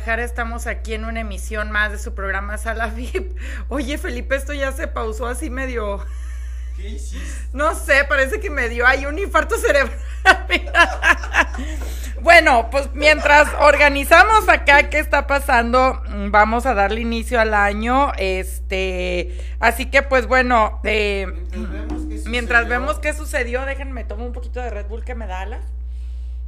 Guadalajara 0.00 0.24
estamos 0.24 0.66
aquí 0.66 0.94
en 0.94 1.04
una 1.04 1.20
emisión 1.20 1.70
más 1.70 1.92
de 1.92 1.98
su 1.98 2.14
programa 2.14 2.56
Sala 2.56 2.86
VIP. 2.86 3.36
Oye, 3.68 3.98
Felipe, 3.98 4.34
esto 4.34 4.54
ya 4.54 4.72
se 4.72 4.88
pausó 4.88 5.26
así 5.26 5.50
medio. 5.50 6.02
¿Qué 6.76 6.88
hiciste? 6.88 7.18
No 7.52 7.74
sé, 7.74 8.04
parece 8.08 8.40
que 8.40 8.48
me 8.48 8.70
dio 8.70 8.86
ahí 8.86 9.04
un 9.04 9.18
infarto 9.18 9.58
cerebral. 9.58 9.98
bueno, 12.22 12.68
pues 12.70 12.88
mientras 12.94 13.50
organizamos 13.60 14.48
acá 14.48 14.88
qué 14.88 15.00
está 15.00 15.26
pasando, 15.26 16.02
vamos 16.30 16.64
a 16.64 16.72
darle 16.72 17.02
inicio 17.02 17.38
al 17.38 17.52
año. 17.52 18.12
Este, 18.16 19.38
así 19.60 19.90
que 19.90 20.02
pues 20.02 20.26
bueno, 20.26 20.80
eh, 20.82 21.26
Mientras 21.26 21.68
vemos 21.70 22.06
qué 22.08 22.30
mientras 22.30 22.62
sucedió. 22.62 22.80
vemos 22.80 22.98
qué 23.00 23.12
sucedió, 23.12 23.66
déjenme 23.66 24.04
tomo 24.04 24.24
un 24.24 24.32
poquito 24.32 24.62
de 24.62 24.70
Red 24.70 24.86
Bull 24.86 25.04
que 25.04 25.14
me 25.14 25.26
da 25.26 25.42
alas. 25.42 25.64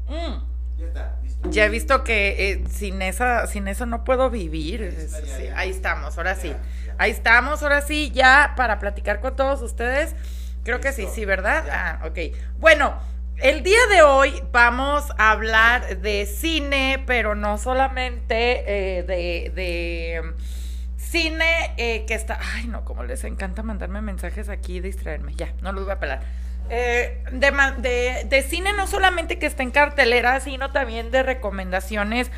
Mm. 0.09 0.52
Ya 0.79 0.87
está, 0.87 1.19
listo. 1.23 1.51
Ya 1.51 1.65
he 1.65 1.69
visto 1.69 2.05
que 2.05 2.51
eh, 2.51 2.65
sin 2.71 3.03
esa, 3.03 3.47
sin 3.47 3.69
eso 3.69 3.87
no 3.87 4.05
puedo 4.05 4.31
vivir. 4.31 4.83
está, 4.83 5.21
ya, 5.21 5.37
Sí, 5.37 5.43
ya. 5.45 5.59
ahí 5.59 5.71
estamos, 5.71 6.17
ahora 6.19 6.35
sí. 6.35 6.49
Ya. 6.49 6.95
Ahí 6.99 7.11
estamos, 7.11 7.63
ahora 7.63 7.81
sí, 7.83 8.11
ya 8.15 8.55
para 8.57 8.79
platicar 8.79 9.21
con 9.21 9.35
todos 9.37 9.63
ustedes. 9.63 10.15
Creo 10.65 10.81
que 10.81 10.93
sí, 10.93 11.07
sí, 11.13 11.25
¿verdad? 11.25 11.65
Ah, 11.71 12.01
ok. 12.07 12.37
Bueno, 12.59 12.95
el 13.39 13.63
día 13.65 13.81
de 13.91 14.03
hoy 14.03 14.43
vamos 14.53 15.05
a 15.19 15.33
hablar 15.33 15.99
de 15.99 16.27
cine, 16.27 17.03
pero 17.07 17.35
no 17.35 17.59
solamente 17.59 18.99
eh, 18.99 19.03
de, 19.03 19.51
de 19.55 20.21
um, 20.23 20.33
cine 20.97 21.75
eh, 21.77 22.05
que 22.07 22.15
está. 22.15 22.39
Ay, 22.55 22.69
no, 22.69 22.85
como 22.85 23.03
les 23.03 23.25
encanta 23.25 23.63
mandarme 23.65 24.01
mensajes 24.03 24.49
aquí 24.49 24.77
y 24.77 24.81
distraerme. 24.81 25.35
Ya, 25.35 25.53
no 25.61 25.73
los 25.73 25.85
voy 25.85 25.93
a 25.93 25.99
pelar. 25.99 26.21
Eh, 26.75 27.23
de, 27.33 28.47
cine 28.49 28.73
no 28.73 28.87
solamente 28.87 29.39
que 29.39 29.45
está 29.45 29.63
en 29.63 29.71
cartelera, 29.71 30.41
sino 30.41 30.73
también 30.73 31.11
de 31.11 31.23
recomendaciones 31.23 32.31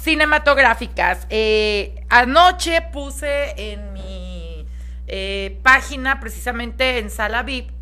cinematográficas. 0.00 1.26
Eh, 1.28 2.02
anoche 2.08 2.80
puse 2.80 3.72
en 3.72 3.92
mi 3.92 4.66
eh, 5.06 5.58
página, 5.62 6.18
precisamente 6.18 6.96
en 6.96 7.10
Sala 7.10 7.42
VIP, 7.42 7.72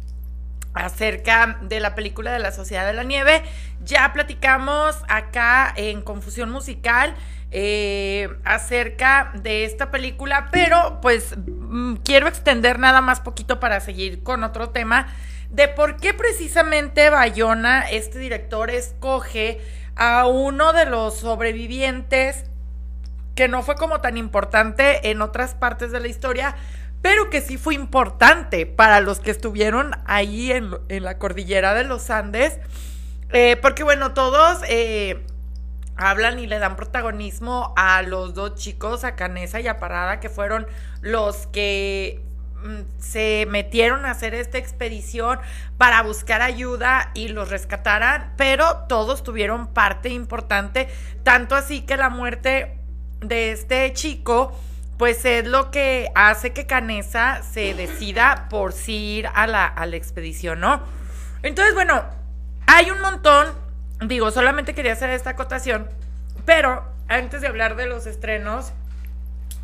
acerca 0.74 1.58
de 1.62 1.78
la 1.78 1.94
película 1.94 2.32
de 2.32 2.40
la 2.40 2.50
Sociedad 2.50 2.84
de 2.84 2.94
la 2.94 3.04
Nieve. 3.04 3.44
Ya 3.84 4.12
platicamos 4.12 4.96
acá 5.06 5.72
en 5.76 6.02
Confusión 6.02 6.50
Musical 6.50 7.14
eh, 7.52 8.28
acerca 8.44 9.30
de 9.34 9.66
esta 9.66 9.92
película, 9.92 10.48
pero 10.50 11.00
pues 11.00 11.36
mm, 11.36 11.94
quiero 12.04 12.26
extender 12.26 12.80
nada 12.80 13.00
más 13.02 13.20
poquito 13.20 13.60
para 13.60 13.78
seguir 13.78 14.24
con 14.24 14.42
otro 14.42 14.70
tema 14.70 15.06
de 15.52 15.68
por 15.68 15.98
qué 15.98 16.14
precisamente 16.14 17.10
Bayona, 17.10 17.88
este 17.90 18.18
director, 18.18 18.70
escoge 18.70 19.60
a 19.94 20.26
uno 20.26 20.72
de 20.72 20.86
los 20.86 21.18
sobrevivientes 21.18 22.44
que 23.34 23.48
no 23.48 23.62
fue 23.62 23.76
como 23.76 24.00
tan 24.00 24.16
importante 24.16 25.10
en 25.10 25.20
otras 25.20 25.54
partes 25.54 25.92
de 25.92 26.00
la 26.00 26.08
historia, 26.08 26.56
pero 27.02 27.28
que 27.28 27.42
sí 27.42 27.58
fue 27.58 27.74
importante 27.74 28.64
para 28.64 29.00
los 29.00 29.20
que 29.20 29.30
estuvieron 29.30 29.92
ahí 30.06 30.52
en, 30.52 30.70
la 30.88 31.18
cordillera 31.18 31.74
de 31.74 31.84
los 31.84 32.08
Andes. 32.08 32.58
Eh, 33.30 33.58
porque 33.60 33.82
bueno, 33.82 34.14
todos 34.14 34.60
eh, 34.68 35.22
hablan 35.96 36.38
y 36.38 36.46
le 36.46 36.58
dan 36.58 36.76
protagonismo 36.76 37.74
a 37.76 38.00
los 38.02 38.32
dos 38.32 38.54
chicos, 38.54 39.04
a 39.04 39.16
Canesa 39.16 39.60
y 39.60 39.68
a 39.68 39.78
Parada, 39.78 40.18
que 40.20 40.30
fueron 40.30 40.66
los 41.02 41.46
que 41.48 42.22
se 42.98 43.46
metieron 43.48 44.04
a 44.04 44.12
hacer 44.12 44.34
esta 44.34 44.58
expedición 44.58 45.38
para 45.78 46.02
buscar 46.02 46.42
ayuda 46.42 47.10
y 47.14 47.28
los 47.28 47.50
rescataran, 47.50 48.32
pero 48.36 48.84
todos 48.88 49.22
tuvieron 49.22 49.68
parte 49.68 50.08
importante, 50.08 50.88
tanto 51.22 51.54
así 51.54 51.82
que 51.82 51.96
la 51.96 52.08
muerte 52.08 52.78
de 53.20 53.52
este 53.52 53.92
chico, 53.92 54.58
pues 54.98 55.24
es 55.24 55.46
lo 55.46 55.70
que 55.70 56.10
hace 56.14 56.52
que 56.52 56.66
Canesa 56.66 57.42
se 57.42 57.74
decida 57.74 58.46
por 58.50 58.72
sí 58.72 59.18
ir 59.18 59.28
a 59.34 59.46
la, 59.46 59.66
a 59.66 59.86
la 59.86 59.96
expedición, 59.96 60.60
¿no? 60.60 60.82
Entonces, 61.42 61.74
bueno, 61.74 62.04
hay 62.66 62.90
un 62.90 63.00
montón, 63.00 63.48
digo, 64.00 64.30
solamente 64.30 64.74
quería 64.74 64.92
hacer 64.92 65.10
esta 65.10 65.30
acotación, 65.30 65.88
pero 66.44 66.84
antes 67.08 67.40
de 67.40 67.48
hablar 67.48 67.76
de 67.76 67.86
los 67.86 68.06
estrenos, 68.06 68.72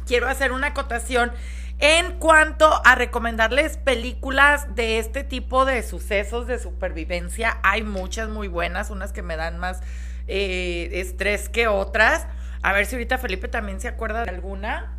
quiero 0.07 0.29
hacer 0.29 0.53
una 0.53 0.69
acotación 0.69 1.33
en 1.79 2.19
cuanto 2.19 2.81
a 2.85 2.95
recomendarles 2.95 3.77
películas 3.77 4.75
de 4.75 4.99
este 4.99 5.23
tipo 5.25 5.65
de 5.65 5.83
sucesos 5.83 6.47
de 6.47 6.59
supervivencia. 6.59 7.59
Hay 7.63 7.83
muchas 7.83 8.29
muy 8.29 8.49
buenas, 8.49 8.91
unas 8.91 9.13
que 9.13 9.23
me 9.23 9.37
dan 9.37 9.59
más 9.59 9.81
eh, 10.27 10.91
estrés 10.95 11.49
que 11.49 11.69
otras. 11.69 12.27
A 12.63 12.73
ver 12.73 12.87
si 12.87 12.97
ahorita 12.97 13.19
Felipe 13.19 13.49
también 13.49 13.81
se 13.81 13.89
acuerda 13.89 14.25
de 14.25 14.31
alguna. 14.31 14.93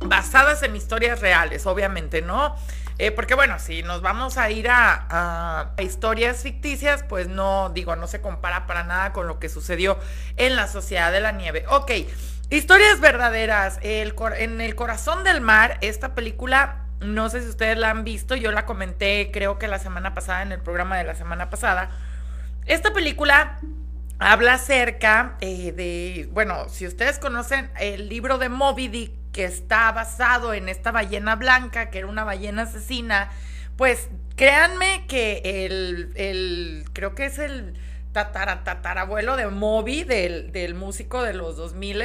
Basadas 0.00 0.62
en 0.64 0.76
historias 0.76 1.20
reales, 1.20 1.66
obviamente, 1.66 2.20
¿no? 2.20 2.56
Eh, 2.98 3.10
porque 3.10 3.34
bueno, 3.34 3.58
si 3.58 3.82
nos 3.82 4.02
vamos 4.02 4.36
a 4.36 4.50
ir 4.50 4.68
a, 4.68 5.06
a- 5.76 5.82
historias 5.82 6.42
ficticias, 6.42 7.02
pues 7.04 7.26
no, 7.28 7.70
digo, 7.70 7.96
no 7.96 8.06
se 8.06 8.20
compara 8.20 8.66
para 8.66 8.84
nada 8.84 9.12
con 9.12 9.26
lo 9.26 9.38
que 9.38 9.48
sucedió 9.48 9.98
en 10.36 10.56
la 10.56 10.68
Sociedad 10.68 11.10
de 11.10 11.20
la 11.20 11.32
Nieve. 11.32 11.64
Ok, 11.68 11.90
historias 12.50 13.00
verdaderas. 13.00 13.78
En 13.82 14.60
el 14.60 14.74
corazón 14.74 15.24
del 15.24 15.40
mar, 15.40 15.78
esta 15.80 16.14
película, 16.14 16.84
no 17.00 17.28
sé 17.30 17.42
si 17.42 17.48
ustedes 17.48 17.78
la 17.78 17.90
han 17.90 18.04
visto, 18.04 18.34
yo 18.34 18.52
la 18.52 18.66
comenté 18.66 19.30
creo 19.32 19.58
que 19.58 19.68
la 19.68 19.78
semana 19.78 20.14
pasada, 20.14 20.42
en 20.42 20.52
el 20.52 20.60
programa 20.60 20.96
de 20.96 21.04
la 21.04 21.14
semana 21.14 21.50
pasada. 21.50 21.90
Esta 22.66 22.92
película 22.92 23.58
habla 24.18 24.54
acerca 24.54 25.36
eh, 25.40 25.72
de, 25.72 26.28
bueno, 26.32 26.68
si 26.68 26.86
ustedes 26.86 27.18
conocen 27.18 27.70
el 27.78 28.08
libro 28.08 28.38
de 28.38 28.48
Moby 28.48 28.88
Dick, 28.88 29.12
que 29.32 29.44
está 29.44 29.90
basado 29.92 30.54
en 30.54 30.68
esta 30.68 30.92
ballena 30.92 31.34
blanca, 31.34 31.90
que 31.90 31.98
era 31.98 32.06
una 32.06 32.24
ballena 32.24 32.62
asesina, 32.62 33.30
pues 33.76 34.08
créanme 34.36 35.06
que 35.08 35.42
el, 35.44 36.12
el 36.14 36.84
creo 36.92 37.14
que 37.14 37.26
es 37.26 37.38
el 37.38 37.74
tatara, 38.14 38.62
tatarabuelo 38.64 39.36
de 39.36 39.48
Moby, 39.48 40.04
del, 40.04 40.52
del 40.52 40.74
músico 40.74 41.22
de 41.22 41.34
los 41.34 41.56
2000, 41.56 42.04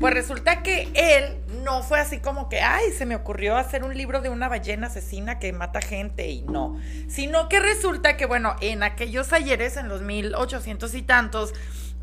pues 0.00 0.14
resulta 0.14 0.62
que 0.62 0.88
él 0.94 1.36
no 1.62 1.82
fue 1.82 2.00
así 2.00 2.18
como 2.18 2.48
que, 2.48 2.62
ay, 2.62 2.90
se 2.90 3.06
me 3.06 3.14
ocurrió 3.14 3.56
hacer 3.56 3.84
un 3.84 3.96
libro 3.96 4.22
de 4.22 4.30
una 4.30 4.48
ballena 4.48 4.88
asesina 4.88 5.38
que 5.38 5.52
mata 5.52 5.82
gente 5.82 6.28
y 6.28 6.42
no, 6.42 6.80
sino 7.08 7.48
que 7.48 7.60
resulta 7.60 8.16
que, 8.16 8.24
bueno, 8.24 8.56
en 8.62 8.82
aquellos 8.82 9.32
ayeres, 9.32 9.76
en 9.76 9.88
los 9.88 10.00
1800 10.00 10.94
y 10.94 11.02
tantos, 11.02 11.52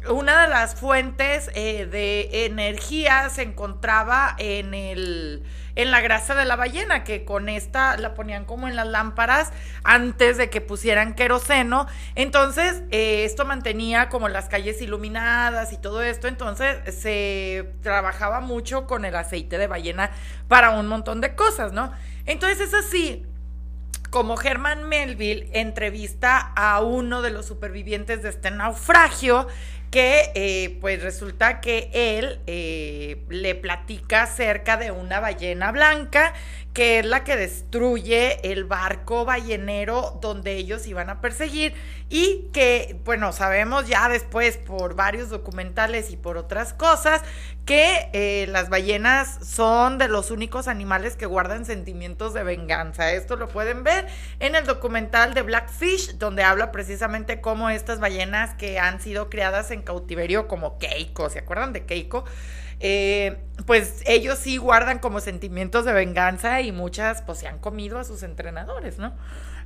una 0.10 0.44
de 0.44 0.48
las 0.50 0.76
fuentes 0.76 1.50
eh, 1.54 1.86
de 1.86 2.46
energía 2.46 3.30
se 3.30 3.44
encontraba 3.44 4.36
en 4.38 4.74
el 4.74 5.44
en 5.78 5.92
la 5.92 6.02
grasa 6.02 6.34
de 6.34 6.44
la 6.44 6.56
ballena, 6.56 7.04
que 7.04 7.24
con 7.24 7.50
esta 7.50 7.98
la 7.98 8.16
ponían 8.16 8.46
como 8.46 8.68
en 8.68 8.76
las 8.76 8.88
lámparas 8.88 9.52
antes 9.84 10.36
de 10.38 10.50
que 10.50 10.60
pusieran 10.60 11.14
queroseno. 11.14 11.86
Entonces, 12.16 12.82
eh, 12.90 13.26
esto 13.26 13.46
mantenía 13.46 14.10
como 14.10 14.28
las 14.28 14.50
calles 14.50 14.82
iluminadas 14.82 15.72
y 15.74 15.78
todo 15.78 16.02
esto. 16.02 16.28
Entonces, 16.28 16.96
se 16.96 17.76
trabajaba 17.84 18.40
mucho 18.40 18.88
con 18.88 19.06
el 19.06 19.16
aceite 19.16 19.60
de 19.60 19.68
ballena 19.68 20.10
para 20.48 20.72
un 20.72 20.88
montón 20.88 21.22
de 21.22 21.36
cosas, 21.36 21.74
¿no? 21.74 21.94
Entonces, 22.26 22.60
es 22.70 22.74
así 22.74 23.28
como 24.10 24.42
Herman 24.42 24.88
Melville 24.88 25.50
entrevista 25.54 26.40
a 26.56 26.82
uno 26.82 27.22
de 27.22 27.30
los 27.30 27.46
supervivientes 27.46 28.24
de 28.24 28.30
este 28.30 28.52
naufragio 28.52 29.48
que 29.92 30.32
eh, 30.36 30.78
pues 30.82 31.02
resulta 31.02 31.62
que 31.62 31.90
él 31.94 32.40
eh, 32.48 33.24
le 33.30 33.56
platica 33.56 34.24
acerca 34.24 34.78
de 34.78 34.92
una 34.92 35.20
ballena 35.20 35.72
blanca 35.72 36.34
que 36.78 37.00
es 37.00 37.06
la 37.08 37.24
que 37.24 37.36
destruye 37.36 38.52
el 38.52 38.64
barco 38.64 39.26
ballenero 39.26 40.20
donde 40.22 40.54
ellos 40.58 40.86
iban 40.86 41.10
a 41.10 41.22
perseguir 41.22 41.74
y 42.08 42.50
que, 42.54 43.00
bueno, 43.04 43.34
sabemos 43.34 43.88
ya 43.88 44.08
después 44.10 44.58
por 44.58 44.96
varios 44.96 45.30
documentales 45.30 46.12
y 46.12 46.18
por 46.18 46.38
otras 46.38 46.74
cosas 46.74 47.24
que 47.66 48.10
eh, 48.14 48.46
las 48.50 48.70
ballenas 48.70 49.40
son 49.46 49.98
de 49.98 50.08
los 50.08 50.30
únicos 50.30 50.68
animales 50.68 51.16
que 51.16 51.26
guardan 51.26 51.66
sentimientos 51.66 52.36
de 52.36 52.44
venganza. 52.44 53.12
Esto 53.12 53.36
lo 53.36 53.50
pueden 53.50 53.84
ver 53.84 54.08
en 54.40 54.54
el 54.54 54.66
documental 54.66 55.34
de 55.34 55.42
Blackfish, 55.42 56.20
donde 56.20 56.44
habla 56.44 56.72
precisamente 56.72 57.42
cómo 57.42 57.72
estas 57.72 58.00
ballenas 58.00 58.54
que 58.54 58.78
han 58.78 59.02
sido 59.02 59.32
criadas 59.32 59.72
en 59.72 59.77
cautiverio 59.82 60.48
como 60.48 60.78
Keiko, 60.78 61.30
¿se 61.30 61.40
acuerdan 61.40 61.74
de 61.74 61.86
Keiko? 61.86 62.26
Eh, 62.80 63.38
pues 63.66 64.04
ellos 64.06 64.38
sí 64.38 64.58
guardan 64.58 65.00
como 65.00 65.20
sentimientos 65.20 65.84
de 65.86 65.94
venganza 65.94 66.62
y 66.62 66.72
muchas 66.72 67.24
pues 67.24 67.40
se 67.40 67.48
han 67.48 67.58
comido 67.60 67.98
a 67.98 68.04
sus 68.04 68.24
entrenadores, 68.24 69.00
¿no? 69.00 69.16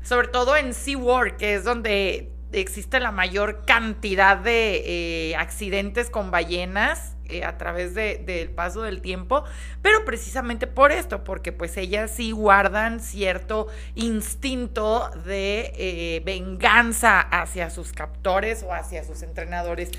Sobre 0.01 0.29
todo 0.29 0.55
en 0.55 0.73
SeaWorld, 0.73 1.35
que 1.37 1.55
es 1.55 1.63
donde 1.63 2.31
existe 2.51 2.99
la 2.99 3.11
mayor 3.11 3.63
cantidad 3.65 4.37
de 4.37 5.29
eh, 5.31 5.35
accidentes 5.35 6.09
con 6.09 6.31
ballenas 6.31 7.15
eh, 7.29 7.43
a 7.43 7.57
través 7.57 7.93
del 7.93 8.49
paso 8.49 8.81
del 8.81 9.01
tiempo, 9.01 9.43
pero 9.81 10.03
precisamente 10.05 10.67
por 10.67 10.91
esto, 10.91 11.23
porque 11.23 11.51
pues 11.51 11.77
ellas 11.77 12.11
sí 12.11 12.31
guardan 12.31 12.99
cierto 12.99 13.67
instinto 13.95 15.09
de 15.25 16.21
venganza 16.25 17.21
hacia 17.21 17.69
sus 17.69 17.93
captores 17.93 18.63
o 18.63 18.73
hacia 18.73 19.03
sus 19.03 19.21
entrenadores. 19.21 19.91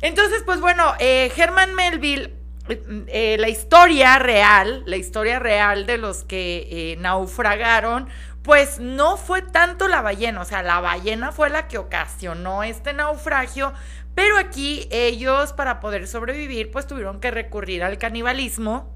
Entonces, 0.00 0.42
pues 0.44 0.60
bueno, 0.60 0.94
Herman 1.00 1.74
Melville 1.74 2.46
eh, 2.68 3.36
la 3.38 3.48
historia 3.48 4.18
real, 4.18 4.82
la 4.86 4.96
historia 4.96 5.38
real 5.38 5.86
de 5.86 5.98
los 5.98 6.24
que 6.24 6.66
eh, 6.68 6.96
naufragaron, 6.96 8.08
pues 8.46 8.78
no 8.78 9.16
fue 9.16 9.42
tanto 9.42 9.88
la 9.88 10.02
ballena, 10.02 10.40
o 10.40 10.44
sea, 10.44 10.62
la 10.62 10.78
ballena 10.78 11.32
fue 11.32 11.50
la 11.50 11.66
que 11.66 11.78
ocasionó 11.78 12.62
este 12.62 12.92
naufragio, 12.92 13.72
pero 14.14 14.38
aquí 14.38 14.86
ellos 14.92 15.52
para 15.52 15.80
poder 15.80 16.06
sobrevivir, 16.06 16.70
pues 16.70 16.86
tuvieron 16.86 17.18
que 17.18 17.32
recurrir 17.32 17.82
al 17.82 17.98
canibalismo 17.98 18.94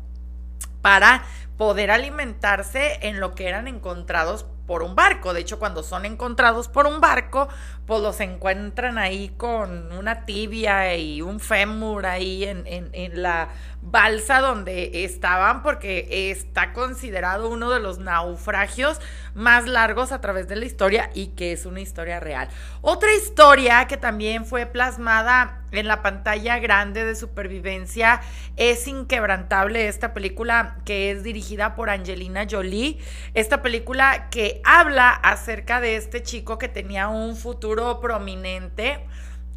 para 0.82 1.24
poder 1.56 1.90
alimentarse 1.90 3.00
en 3.02 3.18
lo 3.18 3.34
que 3.34 3.48
eran 3.48 3.66
encontrados 3.66 4.46
por 4.70 4.84
un 4.84 4.94
barco. 4.94 5.34
De 5.34 5.40
hecho, 5.40 5.58
cuando 5.58 5.82
son 5.82 6.04
encontrados 6.04 6.68
por 6.68 6.86
un 6.86 7.00
barco, 7.00 7.48
pues 7.86 8.00
los 8.02 8.20
encuentran 8.20 8.98
ahí 8.98 9.30
con 9.30 9.90
una 9.90 10.24
tibia 10.24 10.94
y 10.94 11.22
un 11.22 11.40
fémur 11.40 12.06
ahí 12.06 12.44
en, 12.44 12.62
en, 12.66 13.20
la 13.20 13.48
balsa 13.82 14.38
donde 14.38 15.02
estaban, 15.04 15.64
porque 15.64 16.30
está 16.30 16.72
considerado 16.72 17.48
uno 17.48 17.68
de 17.68 17.80
los 17.80 17.98
naufragios 17.98 19.00
más 19.34 19.66
largos 19.66 20.12
a 20.12 20.20
través 20.20 20.46
de 20.46 20.54
la 20.54 20.66
historia 20.66 21.10
y 21.14 21.34
que 21.34 21.50
es 21.50 21.66
una 21.66 21.80
historia 21.80 22.20
real. 22.20 22.48
Otra 22.80 23.12
historia 23.12 23.88
que 23.88 23.96
también 23.96 24.46
fue 24.46 24.66
plasmada 24.66 25.59
en 25.72 25.88
la 25.88 26.02
pantalla 26.02 26.58
grande 26.58 27.04
de 27.04 27.14
supervivencia. 27.14 28.20
Es 28.56 28.86
Inquebrantable, 28.86 29.88
esta 29.88 30.14
película 30.14 30.76
que 30.84 31.10
es 31.10 31.22
dirigida 31.22 31.74
por 31.74 31.90
Angelina 31.90 32.46
Jolie, 32.50 32.98
esta 33.34 33.62
película 33.62 34.28
que 34.30 34.60
habla 34.64 35.10
acerca 35.10 35.80
de 35.80 35.96
este 35.96 36.22
chico 36.22 36.58
que 36.58 36.68
tenía 36.68 37.08
un 37.08 37.36
futuro 37.36 38.00
prominente, 38.00 39.04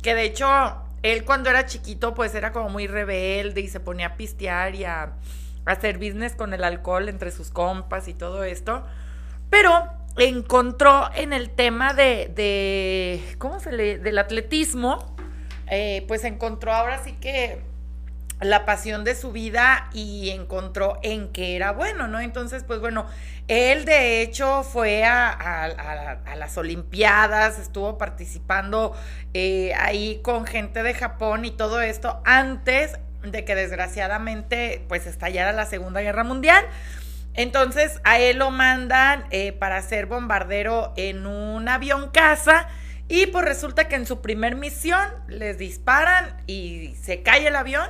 que 0.02 0.14
de 0.14 0.24
hecho 0.24 0.48
él 1.04 1.26
cuando 1.26 1.50
era 1.50 1.66
chiquito 1.66 2.14
pues 2.14 2.34
era 2.34 2.52
como 2.52 2.70
muy 2.70 2.88
rebelde 2.88 3.62
y 3.62 3.68
se 3.68 3.80
ponía 3.80 4.08
a 4.08 4.18
pistear 4.18 4.74
y 4.76 4.86
a, 4.86 5.14
hacer 5.66 5.98
business 5.98 6.36
con 6.36 6.54
el 6.54 6.64
alcohol 6.64 7.08
entre 7.08 7.32
sus 7.32 7.50
compas 7.50 8.10
y 8.10 8.14
todo 8.14 8.44
esto, 8.44 8.84
pero 9.50 9.88
encontró 10.18 11.10
en 11.16 11.32
el 11.32 11.52
tema 11.52 11.94
de, 11.94 12.30
de 12.36 13.24
¿cómo 13.38 13.62
se 13.62 13.72
le? 13.72 13.98
del 13.98 14.18
atletismo, 14.18 15.13
eh, 15.68 16.04
pues 16.08 16.24
encontró 16.24 16.74
ahora 16.74 17.04
sí 17.04 17.14
que 17.14 17.62
la 18.44 18.66
pasión 18.66 19.04
de 19.04 19.16
su 19.16 19.32
vida 19.32 19.90
y 19.94 20.30
encontró 20.30 21.00
en 21.02 21.30
qué 21.30 21.56
era 21.56 21.72
bueno, 21.72 22.08
¿no? 22.08 22.20
Entonces, 22.20 22.64
pues 22.64 22.80
bueno, 22.80 23.06
él 23.48 23.86
de 23.86 24.22
hecho 24.22 24.64
fue 24.64 25.06
a, 25.06 26.24
las 26.36 26.58
Olimpiadas, 26.58 27.60
estuvo 27.60 27.98
participando 27.98 28.94
eh, 29.34 29.74
ahí 29.78 30.20
con 30.24 30.46
gente 30.46 30.84
de 30.84 30.94
Japón 30.94 31.46
y 31.46 31.52
todo 31.52 31.82
esto 31.82 32.22
antes 32.26 32.98
de 33.24 33.46
que 33.46 33.56
desgraciadamente 33.56 34.84
pues 34.90 35.08
estallara 35.08 35.54
la 35.54 35.66
Segunda 35.66 36.02
Guerra 36.02 36.24
Mundial. 36.24 36.66
Entonces 37.36 38.00
a 38.04 38.20
él 38.20 38.38
lo 38.38 38.52
mandan 38.52 39.26
eh, 39.32 39.54
para 39.54 39.82
ser 39.82 40.06
bombardero 40.06 40.94
en 40.98 41.26
un 41.26 41.68
avión 41.68 42.10
casa 42.12 42.68
y 43.08 43.28
pues 43.28 43.46
resulta 43.46 43.88
que 43.88 43.96
en 43.96 44.06
su 44.06 44.22
primer 44.22 44.56
misión 44.56 45.08
les 45.28 45.58
disparan 45.58 46.38
y 46.48 46.96
se 47.02 47.22
cae 47.22 47.48
el 47.48 47.56
avión 47.56 47.90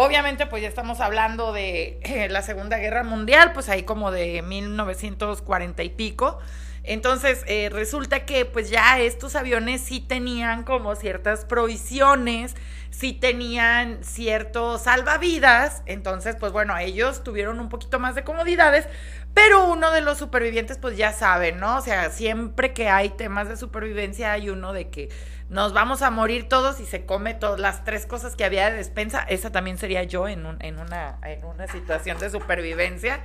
Obviamente, 0.00 0.46
pues 0.46 0.62
ya 0.62 0.68
estamos 0.68 1.00
hablando 1.00 1.52
de 1.52 1.98
eh, 2.04 2.28
la 2.28 2.42
Segunda 2.42 2.78
Guerra 2.78 3.02
Mundial, 3.02 3.52
pues 3.52 3.68
ahí 3.68 3.82
como 3.82 4.12
de 4.12 4.42
1940 4.42 5.82
y 5.82 5.88
pico. 5.88 6.38
Entonces, 6.84 7.42
eh, 7.48 7.68
resulta 7.68 8.24
que 8.24 8.44
pues 8.44 8.70
ya 8.70 9.00
estos 9.00 9.34
aviones 9.34 9.80
sí 9.80 9.98
tenían 9.98 10.62
como 10.62 10.94
ciertas 10.94 11.44
provisiones, 11.44 12.54
sí 12.98 13.12
tenían 13.12 14.02
ciertos 14.02 14.82
salvavidas. 14.82 15.82
Entonces, 15.86 16.34
pues 16.34 16.50
bueno, 16.50 16.76
ellos 16.76 17.22
tuvieron 17.22 17.60
un 17.60 17.68
poquito 17.68 18.00
más 18.00 18.16
de 18.16 18.24
comodidades, 18.24 18.88
pero 19.34 19.68
uno 19.68 19.92
de 19.92 20.00
los 20.00 20.18
supervivientes, 20.18 20.78
pues 20.78 20.96
ya 20.96 21.12
saben, 21.12 21.60
¿no? 21.60 21.76
O 21.76 21.80
sea, 21.80 22.10
siempre 22.10 22.72
que 22.72 22.88
hay 22.88 23.10
temas 23.10 23.48
de 23.48 23.56
supervivencia 23.56 24.32
hay 24.32 24.50
uno 24.50 24.72
de 24.72 24.88
que 24.90 25.10
nos 25.48 25.72
vamos 25.72 26.02
a 26.02 26.10
morir 26.10 26.48
todos 26.48 26.80
y 26.80 26.86
se 26.86 27.06
come 27.06 27.34
todas 27.34 27.60
las 27.60 27.84
tres 27.84 28.04
cosas 28.04 28.34
que 28.34 28.44
había 28.44 28.68
de 28.68 28.76
despensa. 28.78 29.20
Esa 29.28 29.52
también 29.52 29.78
sería 29.78 30.02
yo 30.02 30.26
en, 30.26 30.44
en, 30.58 30.78
una, 30.80 31.18
en 31.22 31.44
una 31.44 31.68
situación 31.68 32.18
de 32.18 32.30
supervivencia. 32.30 33.20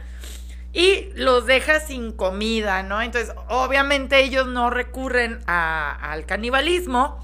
Y 0.71 1.09
los 1.15 1.47
deja 1.47 1.79
sin 1.79 2.11
comida, 2.11 2.83
¿no? 2.83 3.01
Entonces, 3.01 3.33
obviamente 3.47 4.19
ellos 4.19 4.47
no 4.47 4.69
recurren 4.69 5.39
al 5.47 6.25
canibalismo. 6.25 7.19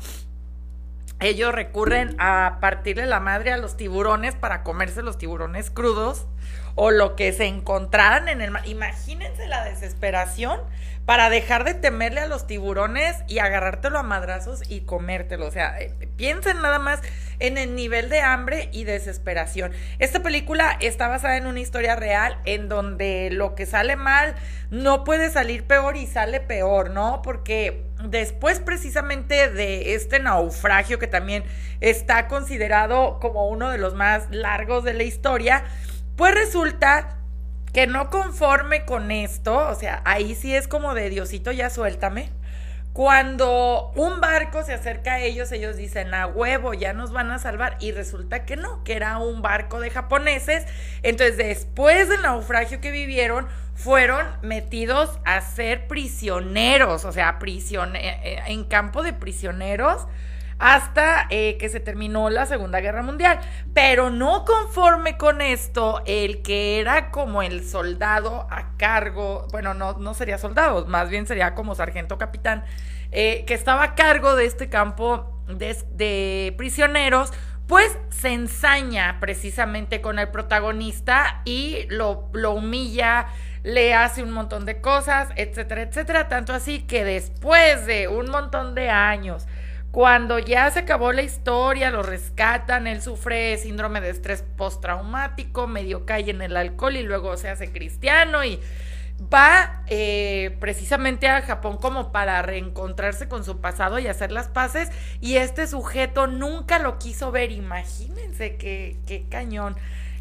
Ellos 1.19 1.54
recurren 1.54 2.16
a 2.18 2.60
partirle 2.62 3.06
la 3.06 3.19
madre 3.19 3.51
a 3.51 3.57
los 3.57 3.75
tiburones 3.75 4.36
para 4.36 4.63
comerse 4.63 5.01
los 5.01 5.18
tiburones 5.18 5.69
crudos 5.69 6.27
o 6.75 6.92
lo 6.92 7.18
que 7.18 7.33
se 7.33 7.45
encontraran 7.45 8.30
en 8.30 8.42
el 8.42 8.51
mar. 8.51 8.66
Imagínense 8.66 9.48
la 9.48 9.66
desesperación 9.66 10.62
para 11.09 11.31
dejar 11.31 11.63
de 11.63 11.73
temerle 11.73 12.19
a 12.19 12.27
los 12.27 12.45
tiburones 12.45 13.15
y 13.27 13.39
agarrártelo 13.39 13.97
a 13.97 14.03
madrazos 14.03 14.61
y 14.69 14.81
comértelo. 14.81 15.47
O 15.47 15.51
sea, 15.51 15.81
eh, 15.81 15.91
piensen 16.17 16.61
nada 16.61 16.77
más 16.77 17.01
en 17.39 17.57
el 17.57 17.73
nivel 17.73 18.09
de 18.09 18.21
hambre 18.21 18.69
y 18.71 18.83
desesperación. 18.83 19.71
Esta 19.97 20.21
película 20.21 20.77
está 20.79 21.07
basada 21.07 21.38
en 21.38 21.47
una 21.47 21.61
historia 21.61 21.95
real 21.95 22.38
en 22.45 22.69
donde 22.69 23.29
lo 23.31 23.56
que 23.56 23.65
sale 23.65 23.95
mal 23.95 24.35
no 24.69 25.03
puede 25.03 25.31
salir 25.31 25.63
peor 25.65 25.97
y 25.97 26.06
sale 26.06 26.42
peor, 26.42 26.92
¿no? 26.92 27.23
Porque 27.23 27.87
después 28.04 28.59
precisamente 28.59 29.49
de 29.49 29.95
este 29.95 30.19
naufragio 30.19 30.99
que 30.99 31.07
también 31.07 31.44
está 31.81 32.28
considerado 32.28 33.18
como 33.19 33.49
uno 33.49 33.71
de 33.71 33.80
los 33.80 33.95
más 33.95 34.30
largos 34.30 34.83
de 34.83 34.94
la 34.94 35.06
historia, 35.06 35.63
pues 36.16 36.35
resulta 36.35 37.19
que 37.73 37.88
no 37.88 38.09
conforme 38.09 38.85
con 38.85 39.11
esto, 39.11 39.69
o 39.69 39.76
sea, 39.76 40.02
ahí 40.06 40.35
sí 40.35 40.56
es 40.56 40.68
como 40.68 40.94
de 40.94 41.09
Diosito, 41.09 41.52
ya 41.52 41.69
suéltame. 41.69 42.30
Cuando 42.94 43.92
un 43.95 44.19
barco 44.19 44.64
se 44.64 44.73
acerca 44.73 45.14
a 45.14 45.19
ellos, 45.19 45.52
ellos 45.52 45.78
dicen, 45.78 46.14
a 46.14 46.26
huevo, 46.26 46.73
ya 46.73 46.92
nos 46.92 47.14
van 47.14 47.31
a 47.31 47.40
salvar. 47.40 47.78
Y 47.80 47.92
resulta 47.92 48.45
que 48.45 48.57
no, 48.57 48.83
que 48.83 48.94
era 48.94 49.19
un 49.19 49.42
barco 49.42 49.80
de 49.80 49.92
japoneses. 49.92 50.66
Entonces, 51.04 51.38
después 51.38 52.09
del 52.09 52.23
naufragio 52.23 52.81
que 52.81 52.92
vivieron, 52.92 53.47
fueron 53.76 54.28
metidos 54.42 55.19
a 55.23 55.40
ser 55.40 55.88
prisioneros, 55.88 57.06
o 57.06 57.14
sea, 57.14 57.40
eh, 57.42 58.42
en 58.47 58.66
campo 58.66 59.04
de 59.04 59.14
prisioneros 59.14 60.06
hasta 60.59 61.25
eh, 61.30 61.57
que 61.57 61.69
se 61.69 61.80
terminó 61.80 62.30
la 62.30 62.45
Segunda 62.45 62.81
Guerra 62.81 63.01
Mundial. 63.01 63.39
Pero 63.73 64.09
no 64.09 64.45
conforme 64.45 65.18
con 65.18 65.42
esto, 65.42 66.04
el 66.06 66.42
que 66.42 66.80
era 66.80 67.09
como 67.11 67.42
el 67.42 67.66
soldado 67.66 68.45
a 68.51 68.78
cargo, 68.78 69.47
bueno, 69.51 69.73
no, 69.73 69.94
no 69.94 70.13
sería 70.13 70.37
soldado, 70.37 70.85
más 70.85 71.09
bien 71.09 71.25
sería 71.25 71.56
como 71.56 71.75
sargento 71.75 72.18
capitán, 72.18 72.63
eh, 73.11 73.44
que 73.47 73.54
estaba 73.54 73.83
a 73.83 73.95
cargo 73.95 74.35
de 74.35 74.45
este 74.45 74.69
campo 74.69 75.42
de, 75.47 76.54
prisioneros, 76.57 77.31
pues 77.66 77.97
se 78.09 78.33
ensaña 78.33 79.18
precisamente 79.19 80.01
con 80.01 80.19
el 80.19 80.30
protagonista 80.30 81.42
y 81.45 81.85
lo, 81.89 82.30
lo 82.33 82.51
humilla, 82.51 83.28
le 83.63 83.94
hace 83.94 84.23
un 84.23 84.31
montón 84.31 84.66
de 84.66 84.81
cosas, 84.81 85.30
etcétera, 85.35 85.83
etcétera, 85.83 86.28
tanto 86.28 86.54
así 86.54 86.81
que 86.81 87.04
después 87.04 87.85
de 87.85 88.07
un 88.07 88.30
montón 88.30 88.75
de 88.75 88.89
años, 88.89 89.47
Cuando 89.92 90.38
ya 90.38 90.69
se 90.69 90.80
acabó 90.80 91.12
la 91.12 91.24
historia, 91.24 91.90
lo 91.90 92.04
rescatan, 92.04 92.86
él 92.86 93.02
sufre 93.02 93.58
síndrome 93.58 94.02
de 94.02 94.12
estrés 94.12 94.44
postraumático, 94.56 95.66
medio 95.66 96.06
cae 96.06 96.30
en 96.30 96.44
el 96.44 96.56
alcohol 96.58 96.96
y 96.96 97.04
luego 97.04 97.36
se 97.38 97.50
hace 97.50 97.72
cristiano 97.72 98.44
y 98.44 98.60
va 99.34 99.84
eh, 99.88 100.56
precisamente 100.60 101.28
a 101.28 101.42
Japón 101.42 101.78
como 101.78 102.12
para 102.12 102.42
reencontrarse 102.44 103.28
con 103.28 103.44
su 103.44 103.60
pasado 103.60 103.98
y 103.98 104.08
hacer 104.08 104.31
las 104.31 104.48
paces 104.48 104.90
y 105.22 105.38
este 105.38 105.68
sujeto 105.68 106.28
nunca 106.28 106.78
lo 106.78 107.00
quiso 107.00 107.31
ver, 107.31 107.52
imagínense 107.52 108.58
qué, 108.58 108.98
qué 109.08 109.26
cañón. 109.28 109.76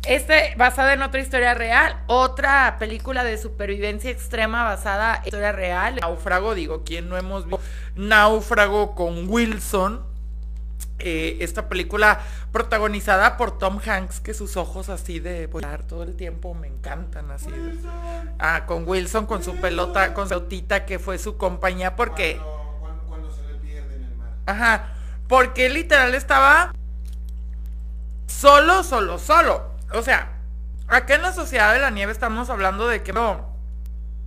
Este, 0.06 0.54
basada 0.56 0.92
en 0.94 1.02
otra 1.02 1.20
historia 1.20 1.54
real, 1.54 2.00
otra 2.06 2.76
película 2.78 3.24
de 3.24 3.36
supervivencia 3.36 4.10
extrema 4.10 4.64
basada 4.64 5.16
en 5.16 5.24
historia 5.24 5.52
real. 5.52 5.96
Náufrago, 6.00 6.54
digo, 6.54 6.82
¿quién 6.84 7.08
no 7.08 7.16
hemos 7.16 7.46
visto? 7.46 7.60
Náufrago 7.96 8.94
con 8.94 9.28
Wilson. 9.28 10.06
Eh, 11.00 11.38
esta 11.42 11.68
película 11.68 12.20
protagonizada 12.50 13.36
por 13.36 13.56
Tom 13.58 13.78
Hanks, 13.84 14.18
que 14.20 14.34
sus 14.34 14.56
ojos 14.56 14.88
así 14.88 15.20
de 15.20 15.46
volar 15.46 15.84
todo 15.84 16.02
el 16.02 16.16
tiempo 16.16 16.54
me 16.54 16.66
encantan 16.66 17.30
así. 17.30 17.50
de- 17.50 17.78
ah, 18.40 18.64
con 18.66 18.88
Wilson, 18.88 19.26
con 19.26 19.44
su 19.44 19.54
pelota, 19.56 20.12
con 20.14 20.24
su 20.24 20.30
pelotita 20.30 20.86
que 20.86 20.98
fue 20.98 21.18
su 21.18 21.36
compañía, 21.36 21.94
porque... 21.94 22.36
Cuando, 22.36 22.76
cuando, 22.80 23.02
cuando 23.04 23.30
se 23.30 23.42
le 23.46 23.54
pierde 23.60 23.94
en 23.94 24.04
el 24.04 24.16
mar. 24.16 24.30
Ajá, 24.46 24.88
porque 25.28 25.68
literal 25.68 26.14
estaba 26.16 26.72
solo, 28.26 28.82
solo, 28.82 29.18
solo. 29.18 29.67
O 29.92 30.02
sea, 30.02 30.32
acá 30.86 31.14
en 31.14 31.22
la 31.22 31.32
Sociedad 31.32 31.72
de 31.72 31.80
la 31.80 31.90
Nieve 31.90 32.12
estamos 32.12 32.50
hablando 32.50 32.88
de 32.88 33.02
que 33.02 33.12
no, 33.12 33.54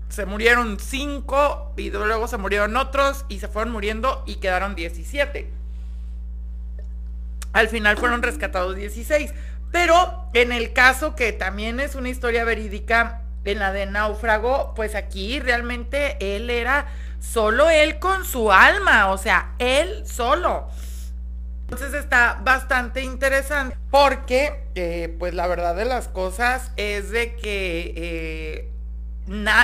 se 0.10 0.25
murieron 0.25 0.80
cinco 0.80 1.74
y 1.77 1.89
luego 1.89 2.27
se 2.27 2.38
murieron 2.38 2.75
otros 2.77 3.25
y 3.30 3.39
se 3.39 3.48
fueron 3.48 3.72
muriendo 3.72 4.24
y 4.25 4.36
quedaron 4.36 4.75
17. 4.75 5.50
Al 7.53 7.68
final 7.70 7.98
fueron 7.98 8.22
rescatados 8.22 8.75
16. 8.75 9.34
Pero 9.72 10.25
en 10.34 10.51
el 10.51 10.74
caso 10.74 11.15
que 11.15 11.32
también 11.32 11.80
es 11.80 11.96
una 11.96 12.10
historia 12.10 12.44
verídica, 12.44 13.22
en 13.44 13.60
la 13.60 13.72
de 13.72 13.86
náufrago, 13.86 14.74
pues 14.75 14.96
aquí 14.96 15.39
realmente 15.39 16.18
él 16.36 16.50
era 16.50 16.86
solo 17.20 17.70
él 17.70 18.00
con 18.00 18.25
su 18.25 18.51
alma, 18.51 19.10
o 19.12 19.18
sea, 19.18 19.53
él 19.60 20.03
solo. 20.06 20.68
Entonces 21.72 21.94
está 21.94 22.38
bastante 22.44 23.01
interesante 23.01 23.78
porque, 23.90 24.66
eh, 24.75 25.16
pues 25.18 25.34
la 25.34 25.48
verdad 25.48 25.74
de 25.74 25.86
las 25.86 26.10
cosas 26.10 26.74
es 26.75 27.12
de 27.12 27.38
que, 27.38 27.94
eh, 27.96 28.70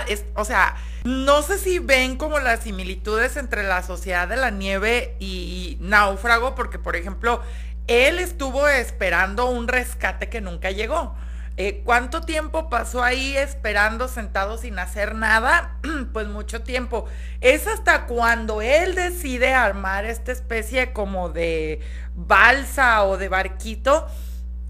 es- 0.08 0.24
o 0.36 0.46
sea, 0.46 0.78
no 1.04 1.42
sé 1.42 1.58
si 1.58 1.80
ven 1.80 2.16
como 2.16 2.40
las 2.40 2.62
similitudes 2.62 3.36
entre 3.36 3.64
la 3.64 3.84
sociedad 3.84 4.26
de 4.30 4.38
la 4.38 4.52
nieve 4.52 5.18
y 5.20 5.78
náufrago, 5.82 6.56
porque 6.56 6.80
por 6.80 6.96
ejemplo, 6.96 7.42
él 7.88 8.20
estuvo 8.20 8.70
esperando 8.70 9.50
un 9.50 9.68
rescate 9.68 10.30
que 10.30 10.40
nunca 10.40 10.72
llegó. 10.72 11.14
Eh, 11.60 11.82
¿Cuánto 11.84 12.22
tiempo 12.22 12.70
pasó 12.70 13.04
ahí 13.04 13.36
esperando 13.36 14.08
sentado 14.08 14.60
sin 14.60 14.78
hacer 14.78 15.16
nada? 15.16 15.78
pues 16.14 16.28
mucho 16.28 16.62
tiempo. 16.62 17.06
Es 17.42 17.66
hasta 17.66 18.06
cuando 18.06 18.62
él 18.62 18.94
decide 18.94 19.54
armar 19.56 20.06
esta 20.06 20.32
especie 20.32 20.94
como 20.94 21.30
de 21.30 21.82
balsa 22.16 23.04
o 23.04 23.18
de 23.18 23.28
barquito 23.28 24.08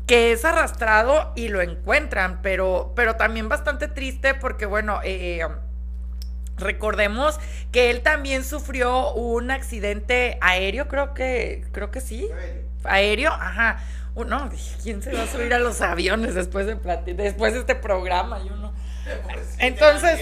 que 0.08 0.32
es 0.32 0.46
arrastrado 0.46 1.34
y 1.36 1.50
lo 1.50 1.62
encuentran, 1.62 2.42
pero, 2.42 2.94
pero 2.96 3.18
también 3.18 3.50
bastante 3.50 3.90
triste 3.90 4.34
porque, 4.34 4.66
bueno, 4.66 5.02
eh, 5.04 5.46
recordemos 6.56 7.38
que 7.74 7.90
él 7.90 8.02
también 8.02 8.46
sufrió 8.46 9.14
un 9.14 9.52
accidente 9.52 10.38
aéreo, 10.40 10.88
creo 10.88 11.14
que, 11.14 11.66
creo 11.74 11.92
que 11.92 12.00
sí, 12.00 12.30
aéreo, 12.86 13.34
ajá. 13.34 13.84
Uno, 14.18 14.50
¿quién 14.82 15.04
se 15.04 15.14
va 15.14 15.24
a 15.24 15.28
subir 15.28 15.54
a 15.54 15.60
los 15.60 15.80
aviones 15.82 16.34
después 16.34 16.66
de 16.66 16.74
después 17.14 17.54
de 17.54 17.60
este 17.60 17.76
programa? 17.76 18.44
Yo 18.44 18.56
no. 18.56 18.74
Entonces, 19.60 20.20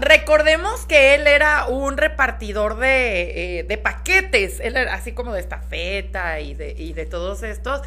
recordemos 0.00 0.86
que 0.86 1.14
él 1.14 1.26
era 1.26 1.66
un 1.66 1.98
repartidor 1.98 2.78
de, 2.78 3.58
eh, 3.58 3.62
de 3.64 3.76
paquetes, 3.76 4.60
él 4.60 4.78
era 4.78 4.94
así 4.94 5.12
como 5.12 5.34
de 5.34 5.40
estafeta 5.40 6.40
y 6.40 6.54
de, 6.54 6.72
y 6.72 6.94
de 6.94 7.04
todos 7.04 7.42
estos. 7.42 7.82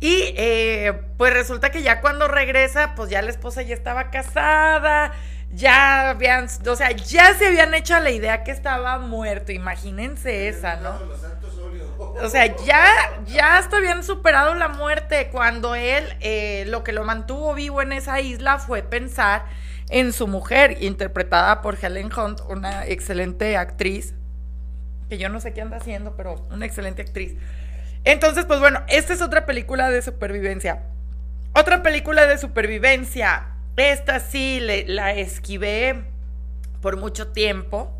Y 0.00 0.32
eh, 0.34 0.94
pues 1.18 1.34
resulta 1.34 1.70
que 1.70 1.82
ya 1.82 2.00
cuando 2.00 2.26
regresa, 2.26 2.94
pues 2.96 3.10
ya 3.10 3.20
la 3.20 3.30
esposa 3.30 3.60
ya 3.60 3.74
estaba 3.74 4.10
casada, 4.10 5.12
ya 5.52 6.08
habían, 6.08 6.48
o 6.66 6.74
sea, 6.74 6.90
ya 6.92 7.34
se 7.34 7.48
habían 7.48 7.74
hecho 7.74 7.94
a 7.94 8.00
la 8.00 8.10
idea 8.10 8.44
que 8.44 8.50
estaba 8.50 8.98
muerto, 8.98 9.52
imagínense 9.52 10.48
esa, 10.48 10.76
¿no? 10.76 10.98
Los 11.04 11.20
santos 11.20 11.58
óleos. 11.58 11.81
O 12.22 12.28
sea, 12.28 12.54
ya, 12.64 12.84
ya 13.26 13.56
hasta 13.58 13.78
habían 13.78 14.04
superado 14.04 14.54
la 14.54 14.68
muerte 14.68 15.28
cuando 15.32 15.74
él 15.74 16.04
eh, 16.20 16.64
lo 16.68 16.84
que 16.84 16.92
lo 16.92 17.04
mantuvo 17.04 17.54
vivo 17.54 17.82
en 17.82 17.92
esa 17.92 18.20
isla 18.20 18.58
fue 18.58 18.82
pensar 18.82 19.44
en 19.90 20.12
su 20.12 20.28
mujer, 20.28 20.78
interpretada 20.82 21.60
por 21.62 21.76
Helen 21.82 22.10
Hunt, 22.16 22.40
una 22.48 22.86
excelente 22.86 23.56
actriz, 23.56 24.14
que 25.08 25.18
yo 25.18 25.28
no 25.28 25.40
sé 25.40 25.52
qué 25.52 25.60
anda 25.62 25.76
haciendo, 25.78 26.16
pero 26.16 26.46
una 26.50 26.64
excelente 26.66 27.02
actriz. 27.02 27.34
Entonces, 28.04 28.46
pues 28.46 28.60
bueno, 28.60 28.82
esta 28.88 29.12
es 29.12 29.22
otra 29.22 29.46
película 29.46 29.90
de 29.90 30.02
supervivencia. 30.02 30.82
Otra 31.54 31.82
película 31.82 32.26
de 32.26 32.38
supervivencia. 32.38 33.48
Esta 33.76 34.20
sí 34.20 34.60
le- 34.60 34.86
la 34.86 35.12
esquivé 35.14 36.04
por 36.80 36.96
mucho 36.96 37.28
tiempo. 37.28 37.92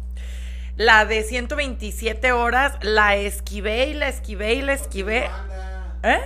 La 0.82 1.04
de 1.04 1.22
127 1.22 2.32
horas 2.32 2.76
la 2.80 3.14
esquivé 3.14 3.86
y 3.86 3.94
la 3.94 4.08
esquivé 4.08 4.54
y 4.54 4.62
la 4.62 4.72
esquivé. 4.72 5.30
¿Eh? 6.02 6.20